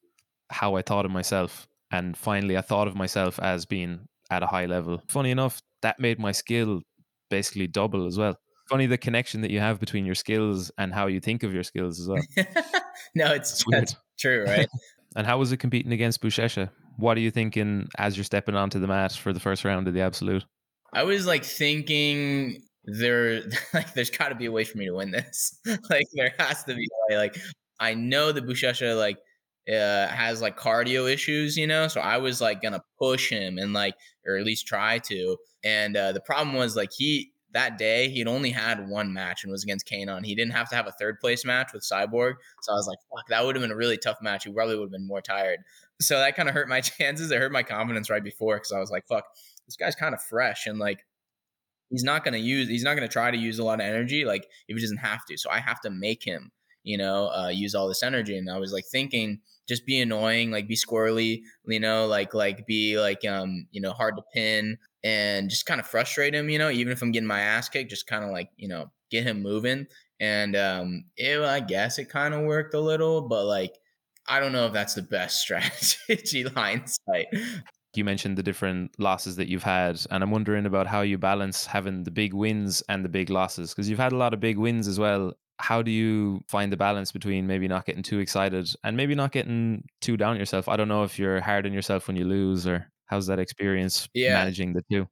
how 0.50 0.76
I 0.76 0.82
thought 0.82 1.06
of 1.06 1.12
myself. 1.12 1.67
And 1.91 2.15
finally, 2.15 2.58
I 2.58 2.62
thought 2.62 2.88
of 2.88 2.96
myself 2.96 3.39
as 3.39 3.65
being 3.65 4.08
at 4.30 4.43
a 4.43 4.48
high 4.48 4.65
level. 4.65 5.02
Funny 5.10 5.32
enough, 5.32 5.62
that 5.82 6.00
made 6.00 6.19
my 6.19 6.32
skill 6.32 6.82
basically 7.30 7.67
double 7.67 8.08
as 8.08 8.17
well. 8.17 8.38
Funny 8.69 8.86
the 8.86 8.98
connection 8.98 9.41
that 9.41 9.52
you 9.52 9.60
have 9.60 9.80
between 9.80 10.06
your 10.06 10.15
skills 10.15 10.72
and 10.78 10.93
how 10.93 11.08
you 11.08 11.19
think 11.19 11.43
of 11.43 11.54
your 11.54 11.63
skills 11.63 12.00
as 12.00 12.08
well. 12.08 12.24
no 13.15 13.34
it's 13.34 13.63
that's 13.69 13.96
true 14.17 14.46
right 14.46 14.69
And 15.15 15.28
how 15.28 15.38
was 15.38 15.52
it 15.52 15.58
competing 15.58 15.91
against 15.91 16.22
Buchecha? 16.22 16.69
What 16.98 17.17
are 17.17 17.22
you 17.22 17.32
thinking 17.32 17.88
as 17.98 18.17
you're 18.17 18.24
stepping 18.24 18.56
onto 18.56 18.80
the 18.80 18.88
mat 18.88 19.12
for 19.12 19.34
the 19.34 19.39
first 19.39 19.63
round 19.63 19.88
of 19.88 19.93
the 19.93 20.02
Absolute? 20.02 20.43
I 20.91 21.04
was 21.04 21.26
like 21.26 21.43
thinking 21.43 22.63
there 22.86 23.43
like 23.74 23.93
there's 23.93 24.10
got 24.10 24.30
to 24.30 24.36
be 24.36 24.46
a 24.46 24.52
way 24.52 24.63
for 24.63 24.78
me 24.78 24.86
to 24.86 24.93
win 24.93 25.12
this. 25.12 25.60
like 25.89 26.08
there 26.13 26.34
has 26.39 26.63
to 26.65 26.76
be 26.76 26.86
a 26.86 27.13
way. 27.13 27.17
Like 27.17 27.38
I 27.80 27.93
know 27.93 28.32
that 28.32 28.46
Buchecha 28.46 28.98
like 28.98 29.17
uh, 29.69 30.08
has 30.08 30.41
like 30.41 30.58
cardio 30.58 31.12
issues, 31.12 31.58
you 31.58 31.67
know. 31.67 31.88
So 31.88 32.02
I 32.02 32.17
was 32.17 32.41
like 32.41 32.62
gonna 32.62 32.84
push 33.00 33.30
him 33.30 33.58
and 33.58 33.74
like 33.74 33.96
or 34.26 34.38
at 34.38 34.46
least 34.46 34.67
try 34.67 35.00
to. 35.00 35.38
And 35.63 35.96
uh, 35.96 36.12
the 36.12 36.22
problem 36.22 36.56
was 36.56 36.76
like 36.76 36.91
he 36.91 37.32
that 37.54 37.78
day 37.78 38.10
he 38.10 38.19
had 38.19 38.28
only 38.28 38.50
had 38.50 38.89
one 38.89 39.13
match 39.13 39.43
and 39.43 39.52
was 39.52 39.63
against 39.63 39.88
Kaynan. 39.88 40.26
He 40.26 40.36
didn't 40.36 40.54
have 40.54 40.69
to 40.69 40.76
have 40.76 40.88
a 40.88 40.91
third 40.91 41.19
place 41.19 41.46
match 41.46 41.72
with 41.72 41.84
Cyborg. 41.84 42.34
So 42.62 42.74
I 42.74 42.76
was 42.76 42.88
like, 42.88 42.98
fuck, 43.12 43.28
that 43.30 43.46
would 43.46 43.56
have 43.56 43.62
been 43.62 43.72
a 43.72 43.76
really 43.76 43.98
tough 43.98 44.17
match. 44.22 44.43
He 44.43 44.52
probably 44.52 44.76
would 44.76 44.86
have 44.86 44.91
been 44.91 45.08
more 45.08 45.22
tired. 45.22 45.60
So 46.02 46.17
that 46.17 46.36
kind 46.36 46.50
of 46.50 46.56
hurt 46.56 46.67
my 46.67 46.82
chances. 46.82 47.32
It 47.32 47.39
hurt 47.39 47.52
my 47.52 47.63
confidence 47.63 48.10
right 48.10 48.24
before 48.24 48.56
because 48.56 48.72
I 48.72 48.80
was 48.80 48.89
like, 48.89 49.06
fuck, 49.08 49.26
this 49.67 49.78
guy's 49.78 49.96
kind 49.96 50.13
of 50.13 50.22
fresh 50.24 50.65
and 50.65 50.80
like 50.80 51.06
he's 51.89 52.04
not 52.04 52.24
going 52.24 52.34
to 52.34 52.39
use 52.39 52.67
he's 52.67 52.84
not 52.84 52.96
going 52.96 53.08
to 53.08 53.12
try 53.12 53.32
to 53.32 53.38
use 53.38 53.60
a 53.60 53.63
lot 53.63 53.80
of 53.80 53.86
energy 53.86 54.26
like 54.26 54.48
if 54.67 54.76
he 54.76 54.82
doesn't 54.82 54.98
have 54.98 55.26
to 55.26 55.38
so 55.38 55.50
i 55.50 55.60
have 55.60 55.80
to 55.82 55.89
make 55.89 56.24
him 56.24 56.52
you 56.84 56.98
know 56.98 57.30
uh, 57.30 57.48
use 57.48 57.76
all 57.76 57.88
this 57.88 58.04
energy 58.04 58.38
and 58.38 58.50
i 58.50 58.58
was 58.58 58.74
like 58.74 58.86
thinking 58.91 59.39
just 59.67 59.86
be 59.86 60.02
annoying 60.02 60.52
like 60.52 60.67
be 60.67 60.76
squirrely 60.76 61.41
you 61.65 61.80
know 61.80 62.08
like 62.08 62.34
like 62.34 62.65
be 62.65 63.00
like 63.00 63.26
um 63.26 63.67
you 63.72 63.82
know 63.82 63.91
hard 63.91 64.15
to 64.17 64.24
pin 64.34 64.78
and 65.04 65.50
just 65.50 65.65
kind 65.65 65.80
of 65.80 65.88
frustrate 65.88 66.34
him, 66.34 66.50
you 66.50 66.58
know, 66.58 66.69
even 66.69 66.93
if 66.93 67.02
I'm 67.02 67.12
getting 67.12 67.28
my 67.28 67.41
ass 67.41 67.69
kicked, 67.69 67.89
just 67.89 68.08
kind 68.08 68.24
of 68.24 68.32
like, 68.32 68.50
you 68.56 68.67
know, 68.67 68.91
get 69.12 69.26
him 69.26 69.41
moving. 69.41 69.88
And 70.19 70.56
um, 70.56 71.06
it, 71.17 71.41
I 71.41 71.60
guess 71.60 72.00
it 72.00 72.10
kind 72.10 72.34
of 72.34 72.46
worked 72.46 72.74
a 72.74 72.80
little, 72.80 73.22
but 73.22 73.46
like, 73.46 73.78
I 74.28 74.39
don't 74.39 74.54
know 74.54 74.65
if 74.67 74.74
that's 74.74 74.93
the 74.93 75.02
best 75.02 75.39
strategy 75.41 76.43
hindsight. 76.43 77.28
You 77.95 78.03
mentioned 78.03 78.38
the 78.38 78.43
different 78.43 78.97
losses 78.99 79.36
that 79.36 79.47
you've 79.47 79.63
had, 79.63 79.99
and 80.10 80.23
I'm 80.23 80.32
wondering 80.32 80.65
about 80.65 80.88
how 80.88 81.01
you 81.01 81.17
balance 81.17 81.65
having 81.65 82.03
the 82.03 82.12
big 82.12 82.34
wins 82.34 82.82
and 82.89 83.06
the 83.06 83.10
big 83.10 83.29
losses 83.29 83.71
because 83.71 83.89
you've 83.89 83.99
had 83.99 84.12
a 84.12 84.17
lot 84.17 84.34
of 84.34 84.39
big 84.39 84.58
wins 84.58 84.88
as 84.88 84.99
well. 84.99 85.34
How 85.60 85.82
do 85.82 85.91
you 85.91 86.41
find 86.47 86.71
the 86.71 86.77
balance 86.77 87.12
between 87.12 87.45
maybe 87.45 87.67
not 87.67 87.86
getting 87.86 88.01
too 88.03 88.19
excited 88.19 88.67
and 88.84 88.97
maybe 88.97 89.13
not 89.15 89.32
getting 89.32 89.84
too 90.01 90.17
down 90.17 90.38
yourself? 90.38 90.67
I 90.67 90.75
don't 90.75 90.88
know 90.88 91.03
if 91.03 91.19
you're 91.19 91.39
hard 91.41 91.65
on 91.65 91.73
yourself 91.73 92.08
when 92.08 92.15
you 92.17 92.25
lose 92.25 92.65
or 92.65 92.88
how's 93.06 93.27
that 93.27 93.39
experience 93.39 94.08
Yeah. 94.13 94.34
managing 94.34 94.73
the 94.73 94.84
two? 94.91 95.08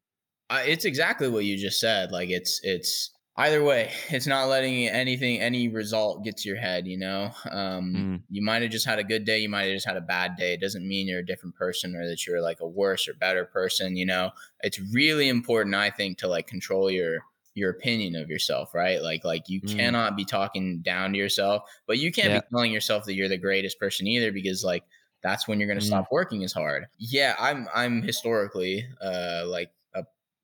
I, 0.49 0.63
it's 0.63 0.83
exactly 0.85 1.29
what 1.29 1.45
you 1.45 1.57
just 1.57 1.79
said. 1.79 2.11
Like 2.11 2.29
it's 2.29 2.59
it's 2.63 3.11
either 3.37 3.63
way, 3.63 3.91
it's 4.09 4.27
not 4.27 4.47
letting 4.47 4.87
anything 4.87 5.39
any 5.39 5.67
result 5.67 6.23
get 6.23 6.37
to 6.37 6.49
your 6.49 6.57
head. 6.57 6.87
You 6.87 6.97
know, 6.97 7.31
um, 7.49 7.95
Mm. 7.95 8.23
you 8.29 8.41
might 8.41 8.61
have 8.61 8.71
just 8.71 8.85
had 8.85 8.99
a 8.99 9.03
good 9.03 9.25
day, 9.25 9.39
you 9.39 9.49
might 9.49 9.63
have 9.63 9.73
just 9.73 9.87
had 9.87 9.97
a 9.97 10.01
bad 10.01 10.35
day. 10.37 10.53
It 10.53 10.61
doesn't 10.61 10.87
mean 10.87 11.07
you're 11.07 11.19
a 11.19 11.25
different 11.25 11.55
person 11.55 11.95
or 11.95 12.07
that 12.07 12.25
you're 12.25 12.41
like 12.41 12.59
a 12.61 12.67
worse 12.67 13.07
or 13.07 13.13
better 13.13 13.45
person. 13.45 13.95
You 13.97 14.05
know, 14.05 14.31
it's 14.61 14.79
really 14.93 15.27
important, 15.29 15.75
I 15.75 15.89
think, 15.89 16.17
to 16.19 16.27
like 16.27 16.47
control 16.47 16.89
your 16.91 17.19
your 17.53 17.69
opinion 17.69 18.15
of 18.15 18.29
yourself, 18.29 18.73
right? 18.73 19.01
Like 19.01 19.23
like 19.25 19.49
you 19.49 19.61
Mm. 19.63 19.95
cannot 20.01 20.15
be 20.15 20.23
talking 20.25 20.81
down 20.81 21.11
to 21.13 21.17
yourself, 21.17 21.63
but 21.85 21.97
you 21.97 22.11
can't 22.11 22.31
Yeah. 22.31 22.41
be 22.41 22.41
telling 22.51 22.71
yourself 22.71 23.05
that 23.05 23.13
you're 23.15 23.27
the 23.29 23.37
greatest 23.37 23.77
person 23.79 24.07
either, 24.07 24.31
because 24.31 24.63
like 24.63 24.83
that's 25.21 25.47
when 25.47 25.59
you're 25.59 25.67
going 25.67 25.79
to 25.79 25.81
Mm. 25.81 25.85
stop 25.85 26.05
working 26.11 26.43
as 26.43 26.53
hard. 26.53 26.85
Yeah, 26.97 27.35
I'm 27.39 27.67
I'm 27.73 28.01
historically 28.01 28.87
uh 29.01 29.43
like 29.47 29.71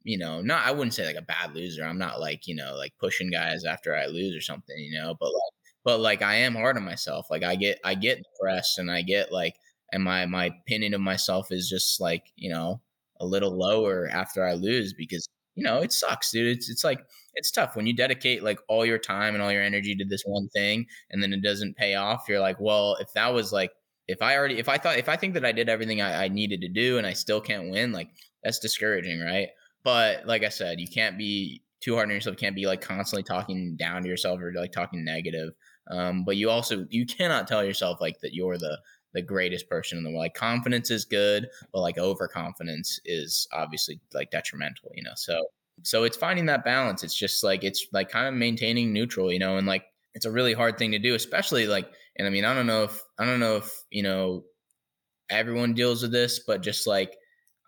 you 0.07 0.17
know, 0.17 0.41
not 0.41 0.65
I 0.65 0.71
wouldn't 0.71 0.93
say 0.93 1.05
like 1.05 1.17
a 1.17 1.21
bad 1.21 1.53
loser. 1.53 1.83
I'm 1.83 1.97
not 1.97 2.21
like, 2.21 2.47
you 2.47 2.55
know, 2.55 2.75
like 2.77 2.93
pushing 2.97 3.29
guys 3.29 3.65
after 3.65 3.93
I 3.93 4.05
lose 4.05 4.35
or 4.35 4.41
something, 4.41 4.77
you 4.77 4.97
know, 4.97 5.15
but 5.19 5.27
like 5.27 5.53
but 5.83 5.99
like 5.99 6.21
I 6.21 6.35
am 6.35 6.55
hard 6.55 6.77
on 6.77 6.83
myself. 6.85 7.27
Like 7.29 7.43
I 7.43 7.55
get 7.57 7.79
I 7.83 7.93
get 7.95 8.23
depressed 8.23 8.79
and 8.79 8.89
I 8.89 9.01
get 9.01 9.33
like 9.33 9.55
and 9.91 10.01
my 10.03 10.25
my 10.25 10.45
opinion 10.45 10.93
of 10.93 11.01
myself 11.01 11.51
is 11.51 11.69
just 11.69 11.99
like, 11.99 12.23
you 12.37 12.49
know, 12.49 12.81
a 13.19 13.25
little 13.25 13.57
lower 13.57 14.07
after 14.09 14.45
I 14.45 14.53
lose 14.53 14.93
because 14.93 15.27
you 15.55 15.63
know, 15.63 15.79
it 15.81 15.91
sucks, 15.91 16.31
dude. 16.31 16.55
It's 16.57 16.69
it's 16.69 16.83
like 16.85 17.01
it's 17.35 17.51
tough 17.51 17.75
when 17.75 17.85
you 17.87 17.93
dedicate 17.93 18.43
like 18.43 18.59
all 18.69 18.85
your 18.85 18.99
time 18.99 19.33
and 19.33 19.43
all 19.43 19.51
your 19.51 19.61
energy 19.63 19.93
to 19.95 20.05
this 20.05 20.23
one 20.25 20.47
thing 20.49 20.85
and 21.11 21.21
then 21.21 21.33
it 21.33 21.43
doesn't 21.43 21.75
pay 21.75 21.95
off. 21.95 22.25
You're 22.29 22.39
like, 22.39 22.61
well, 22.61 22.95
if 23.01 23.11
that 23.13 23.33
was 23.33 23.51
like 23.51 23.71
if 24.07 24.21
I 24.21 24.37
already 24.37 24.57
if 24.57 24.69
I 24.69 24.77
thought 24.77 24.97
if 24.99 25.09
I 25.09 25.17
think 25.17 25.33
that 25.33 25.45
I 25.45 25.51
did 25.51 25.67
everything 25.67 26.01
I, 26.01 26.25
I 26.25 26.27
needed 26.29 26.61
to 26.61 26.69
do 26.69 26.97
and 26.97 27.05
I 27.05 27.11
still 27.13 27.41
can't 27.41 27.71
win, 27.71 27.91
like 27.91 28.09
that's 28.43 28.59
discouraging, 28.59 29.19
right? 29.19 29.49
But 29.87 30.27
like 30.27 30.43
I 30.43 30.49
said, 30.49 30.81
you 30.81 30.87
can't 30.89 31.17
be 31.17 31.63
too 31.79 31.95
hard 31.95 32.09
on 32.09 32.13
yourself. 32.13 32.33
You 32.33 32.45
can't 32.45 32.57
be 32.57 32.65
like 32.65 32.81
constantly 32.81 33.23
talking 33.23 33.77
down 33.77 34.03
to 34.03 34.09
yourself 34.09 34.41
or 34.41 34.51
like 34.51 34.73
talking 34.73 35.05
negative. 35.05 35.53
Um, 35.89 36.25
but 36.25 36.35
you 36.35 36.49
also 36.49 36.85
you 36.89 37.05
cannot 37.05 37.47
tell 37.47 37.63
yourself 37.63 38.01
like 38.01 38.19
that 38.19 38.33
you're 38.33 38.57
the 38.57 38.79
the 39.13 39.21
greatest 39.21 39.69
person 39.69 39.97
in 39.97 40.03
the 40.03 40.09
world. 40.09 40.23
Like 40.23 40.33
confidence 40.33 40.91
is 40.91 41.05
good, 41.05 41.47
but 41.71 41.79
like 41.79 41.97
overconfidence 41.97 42.99
is 43.05 43.47
obviously 43.53 44.01
like 44.13 44.29
detrimental, 44.29 44.91
you 44.93 45.03
know. 45.03 45.13
So 45.15 45.41
so 45.83 46.03
it's 46.03 46.17
finding 46.17 46.47
that 46.47 46.65
balance. 46.65 47.01
It's 47.01 47.17
just 47.17 47.41
like 47.41 47.63
it's 47.63 47.87
like 47.93 48.09
kind 48.09 48.27
of 48.27 48.33
maintaining 48.33 48.91
neutral, 48.91 49.31
you 49.31 49.39
know, 49.39 49.55
and 49.55 49.65
like 49.65 49.85
it's 50.13 50.25
a 50.25 50.31
really 50.31 50.53
hard 50.53 50.77
thing 50.77 50.91
to 50.91 50.99
do, 50.99 51.15
especially 51.15 51.65
like 51.65 51.89
and 52.17 52.27
I 52.27 52.29
mean 52.29 52.43
I 52.43 52.53
don't 52.53 52.67
know 52.67 52.83
if 52.83 53.01
I 53.17 53.23
don't 53.23 53.39
know 53.39 53.55
if, 53.55 53.85
you 53.89 54.03
know, 54.03 54.43
everyone 55.29 55.75
deals 55.75 56.01
with 56.01 56.11
this, 56.11 56.39
but 56.45 56.61
just 56.61 56.87
like 56.87 57.15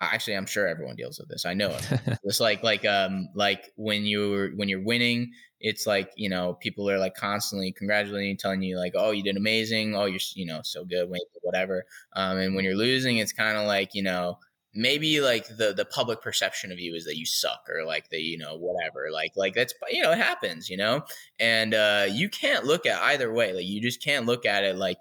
actually 0.02 0.36
I'm 0.36 0.46
sure 0.46 0.68
everyone 0.68 0.96
deals 0.96 1.20
with 1.20 1.28
this. 1.30 1.46
I 1.46 1.54
know 1.54 1.70
it. 1.70 2.20
It's 2.24 2.40
like 2.40 2.64
like 2.64 2.86
um 2.86 3.30
like 3.36 3.72
when 3.76 4.06
you're 4.06 4.52
when 4.52 4.70
you're 4.70 4.84
winning, 4.84 5.32
it's 5.60 5.86
like 5.86 6.12
you 6.16 6.30
know 6.30 6.54
people 6.54 6.90
are 6.90 6.98
like 6.98 7.16
constantly 7.16 7.72
congratulating, 7.72 8.32
you, 8.32 8.38
telling 8.38 8.62
you 8.62 8.78
like 8.78 8.94
oh 8.96 9.12
you 9.12 9.24
did 9.24 9.38
amazing, 9.38 9.96
oh 9.96 10.06
you're 10.06 10.20
you 10.36 10.46
know 10.46 10.62
so 10.64 10.86
good, 10.86 11.12
whatever. 11.42 11.86
Um, 12.14 12.38
and 12.38 12.56
when 12.56 12.64
you're 12.66 12.76
losing, 12.76 13.18
it's 13.18 13.34
kind 13.34 13.58
of 13.58 13.68
like 13.68 13.94
you 13.94 14.04
know 14.04 14.38
maybe 14.74 15.20
like 15.20 15.48
the 15.58 15.74
the 15.74 15.86
public 15.86 16.22
perception 16.22 16.72
of 16.72 16.80
you 16.80 16.94
is 16.94 17.06
that 17.06 17.18
you 17.18 17.26
suck 17.26 17.68
or 17.74 17.84
like 17.86 18.10
that 18.10 18.22
you 18.22 18.38
know 18.38 18.56
whatever 18.56 19.08
like 19.12 19.32
like 19.36 19.56
that's 19.56 19.74
you 19.90 20.02
know 20.02 20.12
it 20.12 20.18
happens 20.18 20.70
you 20.70 20.78
know 20.78 21.02
and 21.40 21.74
uh 21.74 22.06
you 22.08 22.30
can't 22.30 22.66
look 22.66 22.86
at 22.86 23.02
either 23.02 23.34
way 23.34 23.52
like 23.52 23.66
you 23.66 23.82
just 23.82 24.04
can't 24.04 24.28
look 24.28 24.46
at 24.46 24.64
it 24.64 24.76
like 24.76 25.00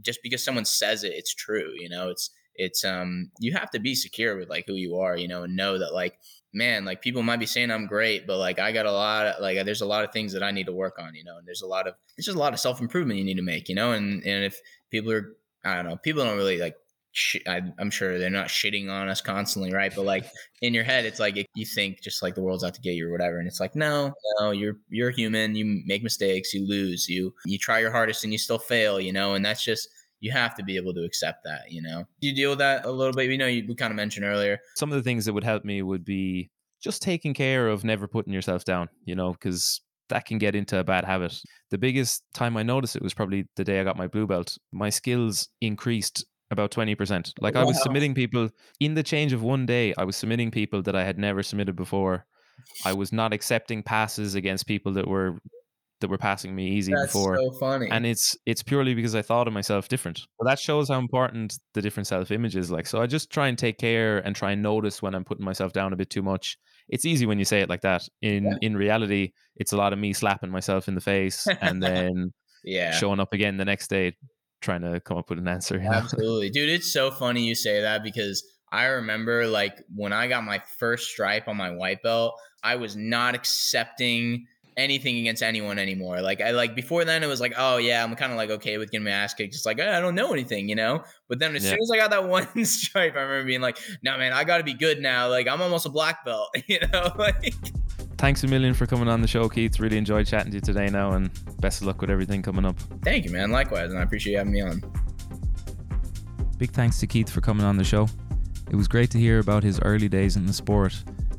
just 0.00 0.20
because 0.22 0.44
someone 0.44 0.64
says 0.64 1.02
it 1.02 1.12
it's 1.12 1.34
true 1.34 1.72
you 1.76 1.88
know 1.88 2.08
it's 2.08 2.30
it's 2.56 2.84
um 2.84 3.30
you 3.38 3.52
have 3.52 3.70
to 3.70 3.78
be 3.78 3.94
secure 3.94 4.36
with 4.36 4.48
like 4.48 4.64
who 4.66 4.74
you 4.74 4.96
are 4.96 5.16
you 5.16 5.28
know 5.28 5.42
and 5.44 5.56
know 5.56 5.78
that 5.78 5.92
like 5.92 6.18
man 6.52 6.84
like 6.84 7.02
people 7.02 7.22
might 7.22 7.40
be 7.40 7.46
saying 7.46 7.70
i'm 7.70 7.86
great 7.86 8.26
but 8.26 8.38
like 8.38 8.58
i 8.58 8.70
got 8.70 8.86
a 8.86 8.92
lot 8.92 9.26
of 9.26 9.42
like 9.42 9.62
there's 9.64 9.80
a 9.80 9.86
lot 9.86 10.04
of 10.04 10.12
things 10.12 10.32
that 10.32 10.42
i 10.42 10.50
need 10.50 10.66
to 10.66 10.72
work 10.72 10.98
on 10.98 11.14
you 11.14 11.24
know 11.24 11.36
and 11.38 11.46
there's 11.46 11.62
a 11.62 11.66
lot 11.66 11.86
of 11.86 11.94
there's 12.16 12.26
just 12.26 12.36
a 12.36 12.40
lot 12.40 12.52
of 12.52 12.60
self-improvement 12.60 13.18
you 13.18 13.24
need 13.24 13.36
to 13.36 13.42
make 13.42 13.68
you 13.68 13.74
know 13.74 13.92
and 13.92 14.24
and 14.24 14.44
if 14.44 14.60
people 14.90 15.10
are 15.10 15.36
i 15.64 15.74
don't 15.74 15.86
know 15.86 15.96
people 15.96 16.24
don't 16.24 16.36
really 16.36 16.58
like 16.58 16.76
sh- 17.14 17.42
I, 17.46 17.62
i'm 17.78 17.90
sure 17.90 18.18
they're 18.18 18.30
not 18.30 18.48
shitting 18.48 18.90
on 18.90 19.08
us 19.08 19.20
constantly 19.20 19.72
right? 19.72 19.92
But 19.94 20.04
like 20.04 20.26
in 20.62 20.74
your 20.74 20.84
head 20.84 21.04
it's 21.06 21.20
like 21.20 21.36
you 21.54 21.66
think 21.66 22.02
just 22.02 22.22
like 22.22 22.34
the 22.34 22.42
world's 22.42 22.62
out 22.62 22.74
to 22.74 22.80
get 22.80 22.94
you 22.94 23.08
or 23.08 23.12
whatever 23.12 23.38
and 23.38 23.48
it's 23.48 23.60
like 23.60 23.74
no 23.74 24.12
no 24.38 24.50
you're 24.50 24.76
you're 24.88 25.10
human 25.10 25.54
you 25.54 25.82
make 25.86 26.02
mistakes 26.02 26.52
you 26.52 26.66
lose 26.68 27.08
you 27.08 27.32
you 27.46 27.58
try 27.58 27.78
your 27.78 27.90
hardest 27.90 28.24
and 28.24 28.32
you 28.32 28.38
still 28.38 28.58
fail 28.58 29.00
you 29.00 29.12
know 29.12 29.34
and 29.34 29.44
that's 29.44 29.64
just 29.64 29.88
you 30.24 30.32
have 30.32 30.54
to 30.54 30.64
be 30.64 30.76
able 30.76 30.94
to 30.94 31.04
accept 31.04 31.44
that 31.44 31.70
you 31.70 31.82
know 31.82 32.04
do 32.20 32.28
you 32.28 32.34
deal 32.34 32.50
with 32.50 32.58
that 32.58 32.84
a 32.86 32.90
little 32.90 33.12
bit 33.12 33.30
you 33.30 33.38
know 33.38 33.46
you 33.46 33.64
we 33.68 33.74
kind 33.74 33.90
of 33.90 33.96
mentioned 33.96 34.24
earlier 34.24 34.58
Some 34.76 34.90
of 34.90 34.96
the 34.96 35.02
things 35.02 35.24
that 35.26 35.34
would 35.34 35.44
help 35.44 35.64
me 35.64 35.82
would 35.82 36.04
be 36.04 36.50
just 36.84 37.02
taking 37.02 37.32
care 37.32 37.68
of 37.68 37.82
never 37.82 38.06
putting 38.06 38.32
yourself 38.32 38.64
down, 38.64 38.90
you 39.04 39.14
know, 39.14 39.32
because 39.32 39.80
that 40.10 40.26
can 40.26 40.36
get 40.36 40.54
into 40.54 40.78
a 40.78 40.84
bad 40.84 41.06
habit. 41.06 41.40
The 41.70 41.78
biggest 41.78 42.22
time 42.34 42.58
I 42.58 42.62
noticed 42.62 42.94
it 42.94 43.02
was 43.02 43.14
probably 43.14 43.46
the 43.56 43.64
day 43.64 43.80
I 43.80 43.84
got 43.84 43.96
my 43.96 44.06
blue 44.06 44.26
belt. 44.26 44.58
My 44.70 44.90
skills 44.90 45.48
increased 45.62 46.26
about 46.50 46.70
20%. 46.70 47.32
Like 47.40 47.56
I 47.56 47.64
was 47.64 47.82
submitting 47.82 48.14
people 48.14 48.50
in 48.80 48.94
the 48.94 49.02
change 49.02 49.32
of 49.32 49.42
one 49.42 49.64
day, 49.64 49.94
I 49.96 50.04
was 50.04 50.14
submitting 50.14 50.50
people 50.50 50.82
that 50.82 50.94
I 50.94 51.04
had 51.04 51.18
never 51.18 51.42
submitted 51.42 51.74
before. 51.74 52.26
I 52.84 52.92
was 52.92 53.12
not 53.12 53.32
accepting 53.32 53.82
passes 53.82 54.34
against 54.34 54.66
people 54.66 54.92
that 54.92 55.08
were 55.08 55.38
that 56.04 56.10
were 56.10 56.18
passing 56.18 56.54
me 56.54 56.68
easy 56.68 56.92
that's 56.92 57.12
before. 57.12 57.36
so 57.36 57.50
funny 57.58 57.88
and 57.90 58.04
it's 58.04 58.36
it's 58.44 58.62
purely 58.62 58.92
because 58.94 59.14
I 59.14 59.22
thought 59.22 59.48
of 59.48 59.54
myself 59.54 59.88
different. 59.88 60.20
But 60.38 60.46
that 60.46 60.58
shows 60.58 60.88
how 60.90 60.98
important 60.98 61.58
the 61.72 61.80
different 61.80 62.06
self 62.06 62.30
image 62.30 62.54
is. 62.56 62.70
Like, 62.70 62.86
so 62.86 63.00
I 63.00 63.06
just 63.06 63.30
try 63.30 63.48
and 63.48 63.56
take 63.56 63.78
care 63.78 64.18
and 64.18 64.36
try 64.36 64.52
and 64.52 64.62
notice 64.62 65.00
when 65.00 65.14
I'm 65.14 65.24
putting 65.24 65.44
myself 65.46 65.72
down 65.72 65.94
a 65.94 65.96
bit 65.96 66.10
too 66.10 66.22
much. 66.22 66.58
It's 66.90 67.06
easy 67.06 67.24
when 67.24 67.38
you 67.38 67.46
say 67.46 67.62
it 67.62 67.70
like 67.70 67.80
that. 67.80 68.02
In 68.20 68.44
Yeah. 68.44 68.56
in 68.60 68.76
reality, 68.76 69.32
it's 69.56 69.72
a 69.72 69.76
lot 69.78 69.94
of 69.94 69.98
me 69.98 70.12
slapping 70.12 70.50
myself 70.50 70.86
in 70.88 70.94
the 70.94 71.00
face 71.00 71.46
and 71.62 71.82
then 71.82 72.32
yeah 72.64 72.92
showing 72.92 73.20
up 73.20 73.32
again 73.32 73.56
the 73.56 73.64
next 73.64 73.88
day 73.88 74.14
trying 74.60 74.82
to 74.82 75.00
come 75.00 75.16
up 75.16 75.30
with 75.30 75.38
an 75.38 75.48
answer. 75.48 75.76
You 75.78 75.84
know? 75.84 75.96
Absolutely. 75.96 76.50
Dude, 76.50 76.68
it's 76.70 76.92
so 76.92 77.10
funny 77.10 77.44
you 77.44 77.54
say 77.54 77.80
that 77.80 78.02
because 78.02 78.44
I 78.72 78.86
remember 78.86 79.46
like 79.46 79.76
when 79.94 80.12
I 80.12 80.26
got 80.28 80.44
my 80.44 80.60
first 80.78 81.10
stripe 81.10 81.48
on 81.48 81.56
my 81.56 81.70
white 81.70 82.02
belt, 82.02 82.34
I 82.62 82.76
was 82.76 82.96
not 82.96 83.34
accepting 83.34 84.46
anything 84.76 85.18
against 85.18 85.42
anyone 85.42 85.78
anymore. 85.78 86.20
Like 86.20 86.40
I 86.40 86.50
like 86.50 86.74
before 86.74 87.04
then 87.04 87.22
it 87.22 87.26
was 87.26 87.40
like, 87.40 87.54
oh 87.56 87.76
yeah, 87.76 88.02
I'm 88.02 88.14
kind 88.16 88.32
of 88.32 88.36
like 88.38 88.50
okay 88.50 88.78
with 88.78 88.90
getting 88.90 89.04
my 89.04 89.10
ass 89.10 89.34
kicked. 89.34 89.52
Just 89.52 89.66
like 89.66 89.78
"Eh, 89.78 89.96
I 89.96 90.00
don't 90.00 90.14
know 90.14 90.32
anything, 90.32 90.68
you 90.68 90.74
know? 90.74 91.02
But 91.28 91.38
then 91.38 91.54
as 91.56 91.64
Yeah. 91.64 91.70
soon 91.70 91.78
as 91.82 91.90
I 91.92 91.96
got 91.96 92.10
that 92.10 92.24
one 92.28 92.64
stripe, 92.64 93.14
I 93.16 93.20
remember 93.20 93.46
being 93.46 93.60
like, 93.60 93.78
no 94.02 94.16
man, 94.18 94.32
I 94.32 94.44
gotta 94.44 94.64
be 94.64 94.74
good 94.74 95.00
now. 95.00 95.28
Like 95.28 95.46
I'm 95.48 95.60
almost 95.62 95.86
a 95.86 95.90
black 95.90 96.24
belt, 96.24 96.48
you 96.66 96.78
know? 96.92 97.12
Like 97.18 97.54
Thanks 98.16 98.42
a 98.44 98.46
million 98.46 98.74
for 98.74 98.86
coming 98.86 99.08
on 99.08 99.20
the 99.20 99.28
show, 99.28 99.48
Keith. 99.48 99.78
Really 99.80 99.98
enjoyed 99.98 100.26
chatting 100.26 100.50
to 100.52 100.56
you 100.56 100.60
today 100.60 100.86
now 100.86 101.12
and 101.12 101.30
best 101.60 101.80
of 101.82 101.86
luck 101.88 102.00
with 102.00 102.10
everything 102.10 102.42
coming 102.42 102.64
up. 102.64 102.76
thank 103.02 103.24
you, 103.24 103.30
man. 103.32 103.50
Likewise, 103.50 103.90
and 103.90 103.98
I 103.98 104.02
appreciate 104.02 104.32
you 104.32 104.38
having 104.38 104.52
me 104.52 104.62
on. 104.62 104.80
Big 106.56 106.70
thanks 106.70 106.98
to 107.00 107.06
Keith 107.06 107.28
for 107.28 107.40
coming 107.40 107.66
on 107.66 107.76
the 107.76 107.84
show. 107.84 108.08
It 108.70 108.76
was 108.76 108.88
great 108.88 109.10
to 109.10 109.18
hear 109.18 109.40
about 109.40 109.62
his 109.62 109.78
early 109.80 110.08
days 110.08 110.36
in 110.36 110.46
the 110.46 110.52
sport 110.52 110.94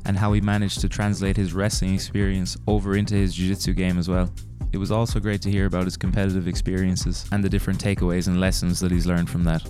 and 0.06 0.16
how 0.16 0.32
he 0.32 0.40
managed 0.40 0.80
to 0.80 0.88
translate 0.88 1.36
his 1.36 1.52
wrestling 1.52 1.94
experience 1.94 2.56
over 2.66 2.96
into 2.96 3.14
his 3.14 3.34
jiu 3.34 3.48
jitsu 3.48 3.74
game 3.74 3.98
as 3.98 4.08
well. 4.08 4.30
It 4.72 4.78
was 4.78 4.90
also 4.90 5.20
great 5.20 5.42
to 5.42 5.50
hear 5.50 5.66
about 5.66 5.84
his 5.84 5.96
competitive 5.96 6.48
experiences 6.48 7.26
and 7.32 7.42
the 7.42 7.48
different 7.48 7.82
takeaways 7.82 8.26
and 8.26 8.40
lessons 8.40 8.80
that 8.80 8.90
he's 8.90 9.06
learned 9.06 9.30
from 9.30 9.44
that. 9.44 9.66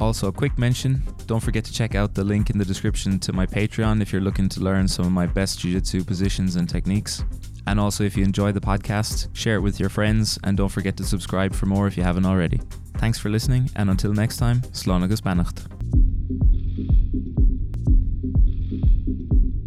Also, 0.00 0.28
a 0.28 0.32
quick 0.32 0.56
mention 0.58 1.02
don't 1.26 1.42
forget 1.42 1.64
to 1.64 1.72
check 1.72 1.94
out 1.94 2.14
the 2.14 2.24
link 2.24 2.50
in 2.50 2.58
the 2.58 2.64
description 2.64 3.18
to 3.18 3.32
my 3.32 3.46
Patreon 3.46 4.00
if 4.00 4.12
you're 4.12 4.22
looking 4.22 4.48
to 4.48 4.60
learn 4.60 4.86
some 4.86 5.06
of 5.06 5.12
my 5.12 5.26
best 5.26 5.58
jiu 5.58 5.72
jitsu 5.72 6.04
positions 6.04 6.56
and 6.56 6.68
techniques. 6.68 7.24
And 7.66 7.78
also, 7.78 8.04
if 8.04 8.16
you 8.16 8.24
enjoy 8.24 8.52
the 8.52 8.60
podcast, 8.60 9.28
share 9.36 9.56
it 9.56 9.60
with 9.60 9.78
your 9.78 9.90
friends 9.90 10.38
and 10.44 10.56
don't 10.56 10.70
forget 10.70 10.96
to 10.96 11.04
subscribe 11.04 11.52
for 11.52 11.66
more 11.66 11.86
if 11.86 11.96
you 11.96 12.02
haven't 12.02 12.24
already. 12.24 12.60
Thanks 12.96 13.18
for 13.18 13.28
listening, 13.28 13.70
and 13.76 13.90
until 13.90 14.12
next 14.12 14.38
time, 14.38 14.60
Slán 14.72 15.04
agus 15.04 15.20
beannacht. 15.20 15.77